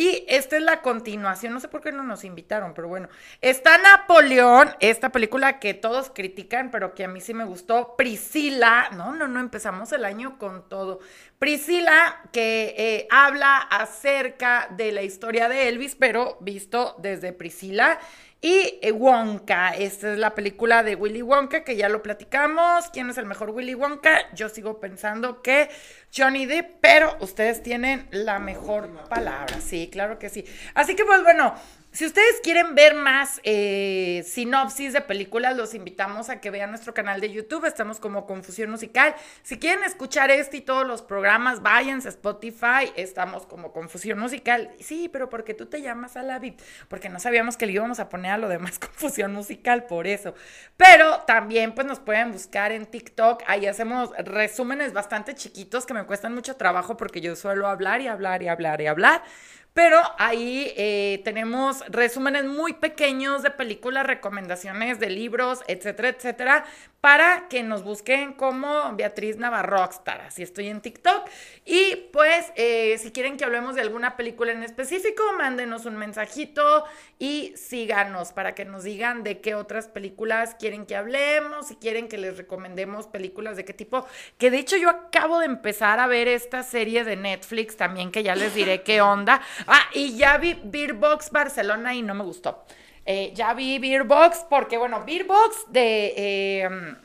Y 0.00 0.24
esta 0.28 0.56
es 0.56 0.62
la 0.62 0.80
continuación, 0.80 1.52
no 1.52 1.60
sé 1.60 1.68
por 1.68 1.82
qué 1.82 1.92
no 1.92 2.02
nos 2.02 2.24
invitaron, 2.24 2.72
pero 2.72 2.88
bueno. 2.88 3.10
Está 3.42 3.76
Napoleón, 3.76 4.70
esta 4.80 5.10
película 5.10 5.58
que 5.58 5.74
todos 5.74 6.08
critican, 6.08 6.70
pero 6.70 6.94
que 6.94 7.04
a 7.04 7.08
mí 7.08 7.20
sí 7.20 7.34
me 7.34 7.44
gustó. 7.44 7.96
Priscila, 7.98 8.88
no, 8.96 9.14
no, 9.14 9.28
no, 9.28 9.40
empezamos 9.40 9.92
el 9.92 10.06
año 10.06 10.38
con 10.38 10.70
todo. 10.70 11.00
Priscila, 11.38 12.22
que 12.32 12.74
eh, 12.78 13.08
habla 13.10 13.58
acerca 13.58 14.68
de 14.70 14.90
la 14.90 15.02
historia 15.02 15.50
de 15.50 15.68
Elvis, 15.68 15.96
pero 15.96 16.38
visto 16.40 16.96
desde 16.96 17.34
Priscila. 17.34 18.00
Y 18.42 18.78
eh, 18.80 18.92
Wonka, 18.92 19.70
esta 19.70 20.12
es 20.12 20.18
la 20.18 20.34
película 20.34 20.82
de 20.82 20.94
Willy 20.94 21.20
Wonka, 21.20 21.62
que 21.62 21.76
ya 21.76 21.90
lo 21.90 22.02
platicamos. 22.02 22.86
¿Quién 22.90 23.10
es 23.10 23.18
el 23.18 23.26
mejor 23.26 23.50
Willy 23.50 23.74
Wonka? 23.74 24.32
Yo 24.34 24.48
sigo 24.48 24.80
pensando 24.80 25.42
que 25.42 25.68
Johnny 26.16 26.46
Depp, 26.46 26.78
pero 26.80 27.18
ustedes 27.20 27.62
tienen 27.62 28.08
la 28.10 28.38
mejor 28.38 28.88
palabra. 29.10 29.60
Sí, 29.60 29.90
claro 29.92 30.18
que 30.18 30.30
sí. 30.30 30.46
Así 30.74 30.96
que 30.96 31.04
pues 31.04 31.22
bueno, 31.22 31.54
si 31.92 32.06
ustedes 32.06 32.40
quieren 32.44 32.76
ver 32.76 32.94
más 32.94 33.40
eh, 33.42 34.24
sinopsis 34.24 34.92
de 34.92 35.00
películas, 35.00 35.56
los 35.56 35.74
invitamos 35.74 36.30
a 36.30 36.40
que 36.40 36.50
vean 36.50 36.70
nuestro 36.70 36.94
canal 36.94 37.20
de 37.20 37.32
YouTube. 37.32 37.64
Estamos 37.64 37.98
como 37.98 38.26
Confusión 38.26 38.70
Musical. 38.70 39.16
Si 39.42 39.58
quieren 39.58 39.82
escuchar 39.82 40.30
este 40.30 40.58
y 40.58 40.60
todos 40.60 40.86
los 40.86 41.02
programas, 41.02 41.62
váyanse 41.62 42.06
a 42.06 42.10
Spotify. 42.10 42.92
Estamos 42.94 43.44
como 43.44 43.72
Confusión 43.72 44.20
Musical. 44.20 44.70
Sí, 44.78 45.08
pero 45.12 45.28
porque 45.28 45.52
tú 45.52 45.66
te 45.66 45.82
llamas 45.82 46.16
a 46.16 46.22
la 46.22 46.38
VIP. 46.38 46.60
Porque 46.86 47.08
no 47.08 47.18
sabíamos 47.18 47.56
que 47.56 47.66
le 47.66 47.72
íbamos 47.72 47.98
a 47.98 48.08
poner 48.08 48.32
a 48.32 48.38
lo 48.38 48.48
demás 48.48 48.78
Confusión 48.78 49.32
Musical, 49.32 49.86
por 49.86 50.06
eso. 50.06 50.32
Pero 50.76 51.22
también 51.22 51.74
pues 51.74 51.88
nos 51.88 51.98
pueden 51.98 52.30
buscar 52.30 52.70
en 52.70 52.86
TikTok. 52.86 53.42
Ahí 53.48 53.66
hacemos 53.66 54.10
resúmenes 54.16 54.92
bastante 54.92 55.34
chiquitos 55.34 55.86
que 55.86 55.94
me 55.94 56.04
cuestan 56.04 56.36
mucho 56.36 56.54
trabajo 56.54 56.96
porque 56.96 57.20
yo 57.20 57.34
suelo 57.34 57.66
hablar 57.66 58.00
y 58.00 58.06
hablar 58.06 58.44
y 58.44 58.48
hablar 58.48 58.80
y 58.80 58.86
hablar. 58.86 59.24
Pero 59.72 60.00
ahí 60.18 60.72
eh, 60.76 61.20
tenemos 61.24 61.84
resúmenes 61.88 62.44
muy 62.44 62.72
pequeños 62.72 63.42
de 63.42 63.50
películas, 63.50 64.06
recomendaciones 64.06 64.98
de 64.98 65.10
libros, 65.10 65.60
etcétera, 65.68 66.08
etcétera, 66.08 66.64
para 67.00 67.48
que 67.48 67.62
nos 67.62 67.82
busquen 67.82 68.34
como 68.34 68.94
Beatriz 68.94 69.38
Navarrockstar. 69.38 70.20
Así 70.20 70.42
estoy 70.42 70.68
en 70.68 70.80
TikTok. 70.80 71.28
Y 71.64 71.96
pues, 72.12 72.52
eh, 72.56 72.98
si 72.98 73.10
quieren 73.10 73.36
que 73.36 73.44
hablemos 73.44 73.74
de 73.74 73.80
alguna 73.80 74.16
película 74.16 74.52
en 74.52 74.62
específico, 74.62 75.22
mándenos 75.38 75.86
un 75.86 75.96
mensajito 75.96 76.84
y 77.18 77.54
síganos 77.56 78.32
para 78.32 78.54
que 78.54 78.66
nos 78.66 78.84
digan 78.84 79.22
de 79.22 79.40
qué 79.40 79.54
otras 79.54 79.88
películas 79.88 80.54
quieren 80.58 80.84
que 80.84 80.96
hablemos, 80.96 81.68
si 81.68 81.76
quieren 81.76 82.08
que 82.08 82.18
les 82.18 82.36
recomendemos 82.36 83.06
películas 83.06 83.56
de 83.56 83.64
qué 83.64 83.72
tipo. 83.72 84.06
Que 84.36 84.50
de 84.50 84.58
hecho 84.58 84.76
yo 84.76 84.90
acabo 84.90 85.38
de 85.38 85.46
empezar 85.46 86.00
a 86.00 86.06
ver 86.06 86.28
esta 86.28 86.62
serie 86.62 87.04
de 87.04 87.16
Netflix 87.16 87.76
también, 87.76 88.10
que 88.10 88.22
ya 88.22 88.34
les 88.34 88.54
diré 88.54 88.82
qué 88.82 89.00
onda. 89.00 89.40
Ah, 89.66 89.86
y 89.94 90.16
ya 90.16 90.36
vi 90.36 90.58
Beer 90.64 90.92
Box 90.92 91.30
Barcelona 91.30 91.94
y 91.94 92.02
no 92.02 92.14
me 92.14 92.24
gustó. 92.24 92.64
Eh, 93.06 93.32
ya 93.34 93.54
vi 93.54 93.78
Beer 93.78 94.04
Box 94.04 94.46
porque, 94.48 94.78
bueno, 94.78 95.04
Beer 95.04 95.24
Box 95.24 95.64
de... 95.68 96.14
eh, 96.16 96.96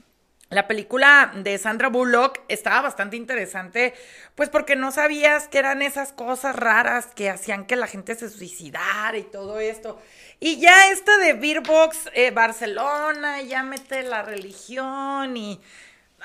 la 0.49 0.67
película 0.67 1.31
de 1.35 1.57
Sandra 1.57 1.89
Bullock 1.89 2.41
estaba 2.47 2.81
bastante 2.81 3.17
interesante, 3.17 3.95
pues 4.35 4.49
porque 4.49 4.75
no 4.75 4.91
sabías 4.91 5.47
que 5.47 5.57
eran 5.57 5.81
esas 5.81 6.13
cosas 6.13 6.55
raras 6.55 7.07
que 7.07 7.31
hacían 7.31 7.65
que 7.65 7.75
la 7.75 7.87
gente 7.87 8.13
se 8.13 8.29
suicidara 8.29 9.17
y 9.17 9.23
todo 9.23 9.59
esto. 9.59 9.99
Y 10.39 10.59
ya 10.59 10.91
esta 10.91 11.17
de 11.17 11.33
Beer 11.33 11.61
Box 11.61 12.09
eh, 12.13 12.29
Barcelona, 12.31 13.41
ya 13.41 13.63
mete 13.63 14.03
la 14.03 14.21
religión 14.21 15.35
y... 15.35 15.59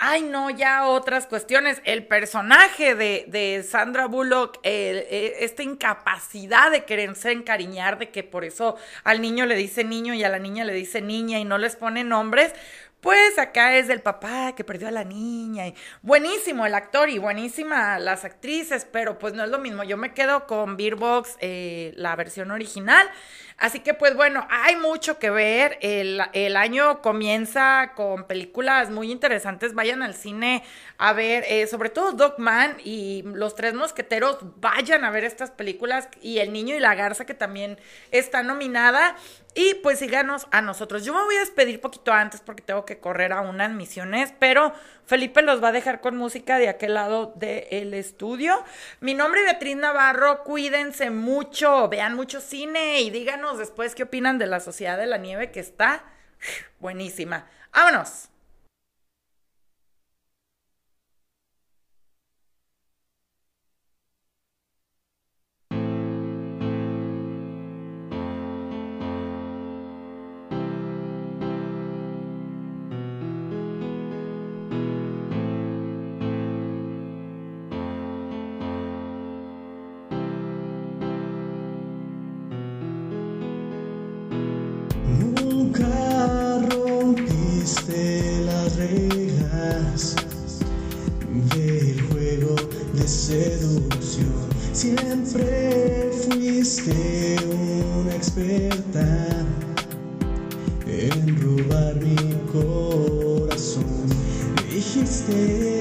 Ay, 0.03 0.23
no, 0.23 0.49
ya 0.49 0.87
otras 0.87 1.27
cuestiones. 1.27 1.83
El 1.85 2.07
personaje 2.07 2.95
de, 2.95 3.27
de 3.29 3.63
Sandra 3.63 4.07
Bullock, 4.07 4.59
eh, 4.63 5.37
esta 5.41 5.63
incapacidad 5.63 6.71
de 6.71 6.87
quererse 6.87 7.33
encariñar, 7.33 7.99
de 7.99 8.09
que 8.09 8.23
por 8.23 8.47
eso 8.47 8.77
al 9.05 9.21
niño 9.21 9.45
le 9.45 9.57
dice 9.57 9.85
niño 9.85 10.15
y 10.15 10.25
a 10.25 10.31
la 10.31 10.39
niña 10.39 10.65
le 10.65 10.73
dice 10.73 11.03
niña 11.03 11.39
y 11.39 11.45
no 11.45 11.59
les 11.59 11.77
pone 11.77 12.03
nombres, 12.03 12.55
pues 13.01 13.39
acá 13.39 13.77
es 13.77 13.89
del 13.89 14.01
papá 14.01 14.55
que 14.55 14.65
perdió 14.65 14.89
a 14.89 14.91
la 14.91 15.05
niña. 15.05 15.67
Y 15.67 15.75
buenísimo 16.03 16.67
el 16.67 16.75
actor 16.75 17.09
y 17.09 17.19
buenísima 17.19 17.99
las 17.99 18.25
actrices, 18.25 18.87
pero 18.91 19.19
pues 19.19 19.35
no 19.35 19.45
es 19.45 19.51
lo 19.51 19.59
mismo. 19.59 19.85
Yo 19.85 19.97
me 19.97 20.13
quedo 20.13 20.47
con 20.47 20.77
Beerbox, 20.77 21.37
eh, 21.41 21.93
la 21.97 22.15
versión 22.17 22.51
original. 22.51 23.11
Así 23.61 23.81
que 23.81 23.93
pues 23.93 24.17
bueno, 24.17 24.47
hay 24.49 24.77
mucho 24.77 25.19
que 25.19 25.29
ver. 25.29 25.79
El, 25.83 26.57
año 26.57 27.03
comienza 27.03 27.93
con 27.95 28.25
películas 28.25 28.89
muy 28.89 29.13
interesantes. 29.13 29.75
Vayan 29.75 30.03
al 30.03 30.15
cine 30.15 30.65
a 30.97 31.13
ver, 31.13 31.45
eh, 31.47 31.67
sobre 31.67 31.91
todo 31.91 32.13
Dogman 32.13 32.79
y 32.83 33.23
Los 33.23 33.55
Tres 33.55 33.75
Mosqueteros. 33.75 34.39
Vayan 34.57 35.05
a 35.05 35.11
ver 35.11 35.25
estas 35.25 35.51
películas 35.51 36.09
y 36.23 36.39
El 36.39 36.55
Niño 36.55 36.75
y 36.75 36.81
la 36.81 36.95
Garza 36.95 37.27
que 37.27 37.35
también 37.35 37.79
está 38.11 38.43
nominada. 38.43 39.15
Y 39.55 39.75
pues 39.83 39.99
síganos 39.99 40.47
a 40.53 40.63
nosotros. 40.63 41.05
Yo 41.05 41.13
me 41.13 41.25
voy 41.25 41.37
a 41.37 41.41
despedir 41.41 41.81
poquito 41.81 42.13
antes 42.13 42.41
porque 42.41 42.63
tengo 42.63 42.85
que 42.85 43.01
correr 43.01 43.33
a 43.33 43.41
unas 43.41 43.73
misiones, 43.73 44.33
pero 44.39 44.73
Felipe 45.07 45.43
los 45.43 45.63
va 45.63 45.69
a 45.69 45.73
dejar 45.73 46.01
con 46.01 46.17
música 46.17 46.59
de 46.59 46.69
aquel 46.69 46.95
lado 46.95 47.33
del 47.35 47.93
estudio. 47.95 48.65
Mi 49.01 49.15
nombre 49.15 49.41
es 49.41 49.47
Beatriz 49.47 49.77
Navarro, 49.77 50.45
cuídense 50.45 51.11
mucho, 51.11 51.89
vean 51.89 52.15
mucho 52.15 52.41
cine 52.41 53.01
y 53.01 53.11
díganos 53.11 53.59
después 53.59 53.97
qué 53.97 54.05
opinan 54.05 54.39
de 54.39 54.47
la 54.47 54.61
Sociedad 54.61 54.97
de 54.97 55.07
la 55.07 55.19
Nieve 55.19 55.51
que 55.51 55.61
está 55.61 56.05
buenísima. 56.79 57.47
¡Vámonos! 57.73 58.31
de 87.91 88.43
las 88.47 88.77
reglas 88.77 90.15
del 91.55 92.01
juego 92.03 92.55
de 92.95 93.09
seducción. 93.09 94.49
Siempre 94.73 96.11
fuiste 96.25 97.37
una 98.01 98.15
experta 98.15 99.47
en 100.87 101.41
robar 101.41 101.97
mi 101.97 102.35
corazón. 102.53 103.85
Dijiste 104.73 105.80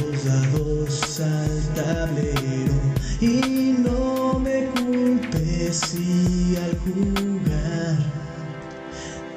los 0.00 0.24
dados 0.24 1.20
al 1.20 1.74
tablero 1.74 2.74
y 3.20 3.76
no 3.78 4.38
me 4.38 4.66
culpes 4.66 5.76
si 5.76 6.56
al 6.56 6.78
jugar 6.78 7.96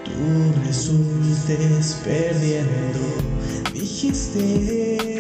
tú 0.04 0.54
resultes 0.66 2.00
perdiendo. 2.04 3.00
Dijiste 3.74 5.19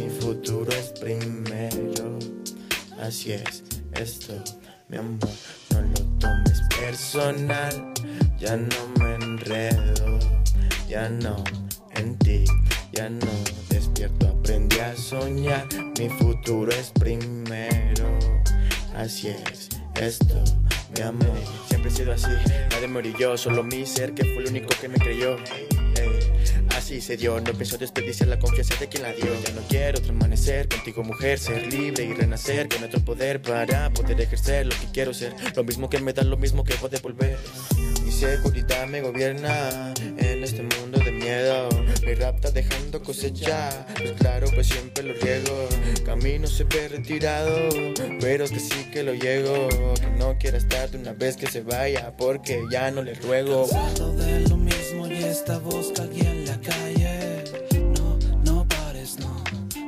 mi 0.00 0.08
futuro 0.08 0.70
es 0.72 0.88
primero. 1.00 2.18
Así 3.00 3.32
es, 3.32 3.62
esto, 3.92 4.34
mi 4.88 4.96
amor, 4.96 5.28
no 5.70 5.80
lo 5.80 6.18
tomes 6.18 6.62
personal. 6.80 7.92
Ya 8.38 8.56
no 8.56 8.88
me 8.98 9.14
enredo, 9.14 10.18
ya 10.88 11.08
no 11.08 11.42
en 11.94 12.16
ti, 12.18 12.44
ya 12.92 13.08
no 13.08 13.26
despierto. 13.68 14.28
Aprendí 14.28 14.78
a 14.80 14.94
soñar, 14.96 15.66
mi 15.98 16.08
futuro 16.08 16.70
es 16.72 16.90
primero. 16.90 18.18
Así 18.96 19.28
es, 19.28 19.68
esto, 19.94 20.42
mi 20.96 21.02
amor. 21.02 21.36
Siempre 21.68 21.90
he 21.90 21.94
sido 21.94 22.12
así, 22.12 22.30
nadie 22.70 22.88
me 22.88 22.98
orilló, 22.98 23.36
solo 23.36 23.62
mi 23.62 23.86
ser 23.86 24.14
que 24.14 24.24
fue 24.24 24.44
el 24.44 24.50
único 24.50 24.68
que 24.80 24.88
me 24.88 24.98
creyó. 24.98 25.36
Así 26.84 27.00
se 27.00 27.16
dio, 27.16 27.40
no 27.40 27.50
pienso 27.54 27.78
desperdiciar 27.78 28.28
la 28.28 28.38
confianza 28.38 28.74
de 28.78 28.86
quien 28.86 29.04
la 29.04 29.12
dio. 29.14 29.24
Ya 29.42 29.54
no 29.54 29.62
quiero 29.70 30.00
otro 30.00 30.12
contigo, 30.68 31.02
mujer, 31.02 31.38
ser 31.38 31.72
libre 31.72 32.04
y 32.04 32.12
renacer 32.12 32.68
con 32.68 32.84
otro 32.84 33.00
poder 33.00 33.40
para 33.40 33.88
poder 33.88 34.20
ejercer 34.20 34.66
lo 34.66 34.78
que 34.78 34.88
quiero 34.92 35.14
ser. 35.14 35.34
Lo 35.56 35.64
mismo 35.64 35.88
que 35.88 35.98
me 35.98 36.12
da, 36.12 36.24
lo 36.24 36.36
mismo 36.36 36.62
que 36.62 36.74
puede 36.74 36.98
volver. 36.98 37.38
Mi 38.04 38.12
seguridad 38.12 38.86
me 38.86 39.00
gobierna 39.00 39.94
en 40.18 40.44
este 40.44 40.62
mundo 40.62 40.98
de 40.98 41.10
miedo. 41.10 41.70
Mi 42.04 42.12
rap 42.16 42.34
está 42.34 42.50
dejando 42.50 43.02
cosecha, 43.02 43.86
pues 43.96 44.12
claro, 44.12 44.46
pues 44.54 44.66
siempre 44.66 45.04
lo 45.04 45.14
riego. 45.14 45.66
Camino 46.04 46.46
se 46.46 46.64
ve 46.64 46.88
retirado, 46.88 47.70
pero 48.20 48.46
que 48.46 48.60
sí 48.60 48.90
que 48.92 49.02
lo 49.02 49.14
llego. 49.14 49.68
Que 49.94 50.10
no 50.18 50.36
quiera 50.38 50.58
estar 50.58 50.90
de 50.90 50.98
una 50.98 51.14
vez 51.14 51.38
que 51.38 51.46
se 51.46 51.62
vaya, 51.62 52.14
porque 52.14 52.62
ya 52.70 52.90
no 52.90 53.02
le 53.02 53.14
ruego. 53.14 53.66
Esta 55.34 55.58
voz 55.58 55.90
que 55.90 56.20
en 56.20 56.46
la 56.46 56.56
calle. 56.60 57.42
No, 57.96 58.16
no 58.44 58.64
pares, 58.68 59.18
no, 59.18 59.34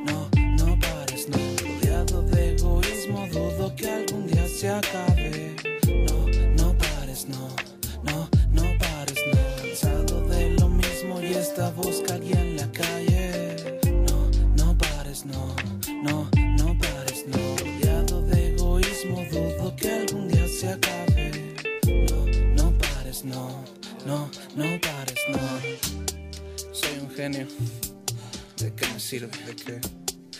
no, 0.08 0.28
no 0.60 0.78
pares, 0.80 1.28
no. 1.28 1.38
Rodeado 1.62 2.22
de 2.22 2.56
egoísmo, 2.56 3.28
dudo 3.32 3.72
que 3.76 3.88
algún 3.88 4.26
día 4.26 4.44
se 4.48 4.68
acabe. 4.68 5.54
No, 6.06 6.18
no 6.60 6.76
pares, 6.76 7.28
no, 7.28 7.46
no, 8.02 8.28
no 8.50 8.64
pares, 8.80 9.20
no. 9.32 9.38
Cansado 9.62 10.26
de 10.26 10.50
lo 10.58 10.68
mismo 10.68 11.20
y 11.22 11.34
esta 11.34 11.70
voz 11.70 12.00
que 12.00 12.14
en 12.14 12.56
la 12.56 12.68
calle. 12.72 13.56
No, 14.06 14.18
no 14.56 14.76
pares, 14.76 15.24
no, 15.24 15.54
no, 16.02 16.28
no 16.58 16.76
pares, 16.80 17.24
no. 17.28 17.42
Rodeado 17.62 18.20
de 18.22 18.48
egoísmo, 18.48 19.24
dudo 19.30 19.76
que 19.76 19.92
algún 19.92 20.26
día 20.26 20.48
se 20.48 20.70
acabe. 20.70 21.54
No, 22.10 22.26
no 22.56 22.78
pares, 22.78 23.24
no, 23.24 23.75
no, 24.06 24.30
no 24.54 24.80
pares, 24.80 25.18
no. 25.28 25.38
Soy 26.72 26.98
un 27.00 27.10
genio. 27.10 27.46
¿De 28.56 28.72
qué 28.72 28.86
me 28.88 29.00
sirve? 29.00 29.30
¿De 29.44 29.56
qué? 29.56 29.80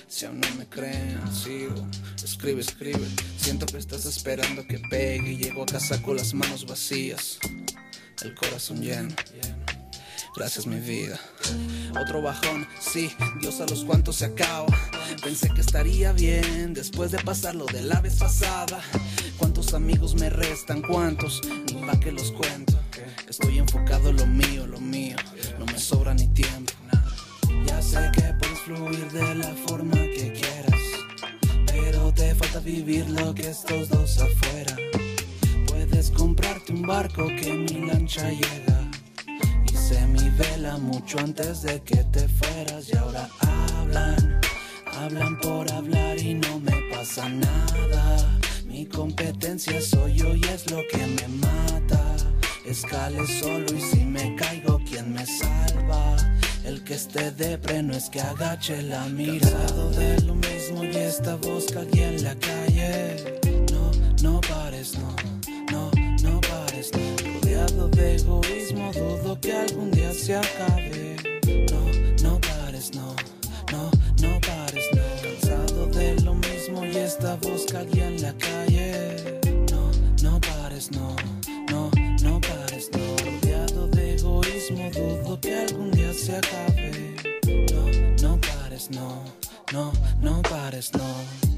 Si 0.06 0.24
aún 0.24 0.40
no 0.40 0.54
me 0.54 0.66
creen, 0.66 1.20
sigo. 1.32 1.86
Escribe, 2.22 2.60
escribe. 2.60 3.06
Siento 3.36 3.66
que 3.66 3.78
estás 3.78 4.06
esperando 4.06 4.66
que 4.66 4.78
pegue. 4.90 5.32
Y 5.32 5.36
llego 5.36 5.64
a 5.64 5.66
casa 5.66 6.00
con 6.00 6.16
las 6.16 6.32
manos 6.32 6.64
vacías. 6.66 7.38
El 8.22 8.34
corazón 8.34 8.80
lleno. 8.80 9.14
Gracias, 10.36 10.66
mi 10.66 10.78
vida. 10.78 11.18
Otro 12.00 12.22
bajón, 12.22 12.68
sí, 12.78 13.10
Dios 13.40 13.60
a 13.60 13.66
los 13.66 13.84
cuantos 13.84 14.16
se 14.16 14.26
acaba. 14.26 14.66
Pensé 15.22 15.48
que 15.54 15.62
estaría 15.62 16.12
bien 16.12 16.74
después 16.74 17.10
de 17.10 17.18
pasar 17.18 17.54
lo 17.54 17.66
de 17.66 17.82
la 17.82 18.00
vez 18.00 18.16
pasada. 18.16 18.80
¿Cuántos 19.38 19.74
amigos 19.74 20.14
me 20.14 20.30
restan? 20.30 20.82
¿Cuántos? 20.82 21.40
Ni 21.74 21.80
pa' 21.86 21.98
que 21.98 22.12
los 22.12 22.32
cuento. 22.32 22.78
Estoy 23.28 23.59
enfocado 23.59 24.11
en 24.11 24.16
lo 24.16 24.26
mío, 24.26 24.66
lo 24.66 24.80
mío. 24.80 25.16
No 25.59 25.66
me 25.66 25.78
sobra 25.78 26.14
ni 26.14 26.26
tiempo. 26.28 26.72
Ya 27.66 27.82
sé 27.82 28.11
que 28.12 28.22
puedes 28.38 28.59
fluir 28.61 29.11
de 29.12 29.34
la 29.34 29.55
forma 29.66 29.97
que 29.97 30.32
quieras. 30.32 30.80
Pero 31.66 32.12
te 32.12 32.34
falta 32.34 32.61
vivir 32.61 33.09
lo 33.11 33.34
que 33.34 33.51
estos 33.51 33.88
dos 33.88 34.18
afuera. 34.18 34.76
Puedes 35.66 36.11
comprarte 36.11 36.72
un 36.72 36.82
barco 36.82 37.26
que 37.26 37.53
mi 37.53 37.86
lancha 37.86 38.30
llega. 38.30 38.90
Hice 39.70 40.07
mi 40.07 40.28
vela 40.30 40.78
mucho 40.78 41.18
antes 41.18 41.62
de 41.62 41.82
que 41.82 42.05
te 42.05 42.28
fueras 42.28 42.88
y 42.92 42.97
ahora 42.97 43.28
hablan, 43.40 44.40
hablan 44.94 45.38
por 45.40 45.70
hablar 45.72 46.18
y 46.18 46.34
no 46.34 46.61
me 46.61 46.82
pasa 46.92 47.28
nada. 47.28 48.38
Mi 48.64 48.86
competencia 48.86 49.80
soy 49.80 50.14
yo 50.14 50.34
y 50.34 50.42
es 50.44 50.70
lo 50.70 50.82
que 50.90 50.99
me 50.99 51.28
mata. 51.28 51.86
Escale 52.66 53.24
solo 53.28 53.64
y 53.76 53.80
si 53.80 54.04
me 54.04 54.34
caigo, 54.34 54.80
¿quién 54.90 55.12
me 55.12 55.24
salva? 55.24 56.16
El 56.64 56.82
que 56.82 56.94
esté 56.94 57.30
de 57.30 57.60
es 57.92 58.10
que 58.10 58.20
agache 58.20 58.82
la 58.82 59.06
mirada. 59.06 59.66
Cansado 59.66 59.90
de 59.90 60.20
lo 60.22 60.34
mismo 60.34 60.82
y 60.82 60.96
esta 60.96 61.36
voz 61.36 61.74
alguien 61.76 62.14
en 62.14 62.24
la 62.24 62.34
calle. 62.34 63.40
No, 63.72 63.92
no 64.20 64.40
pares, 64.40 64.98
no, 64.98 65.14
no, 65.70 65.90
no 66.24 66.40
pares. 66.40 66.90
Rodeado 66.92 67.88
de 67.88 68.16
egoísmo, 68.16 68.92
dudo 68.92 69.40
que 69.40 69.52
algún 69.52 69.92
día 69.92 70.12
se 70.12 70.34
acabe. 70.34 71.16
No, 71.70 72.28
no 72.28 72.40
pares, 72.40 72.90
no, 72.96 73.14
no, 73.70 73.90
no 74.20 74.40
pares, 74.40 74.84
no. 74.92 75.02
Cansado 75.22 75.86
de 75.86 76.20
lo 76.22 76.34
mismo 76.34 76.84
y 76.84 76.96
esta 76.96 77.36
voz 77.36 77.72
alguien 77.72 78.14
en 78.14 78.22
la 78.22 78.34
calle. 78.34 79.40
No, 79.70 79.90
no 80.20 80.40
pares, 80.40 80.90
no 80.90 81.14
egoísmo, 84.87 85.22
dudo 85.22 85.41
que 85.41 85.55
algún 85.55 85.91
día 85.91 86.12
se 86.12 86.37
acabe. 86.37 87.16
No, 87.72 88.28
no 88.28 88.41
pares, 88.41 88.91
no, 88.91 89.22
no, 89.72 89.93
no 90.20 90.43
pares, 90.43 90.93
no. 90.95 91.55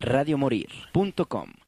radiomorir.com 0.00 1.67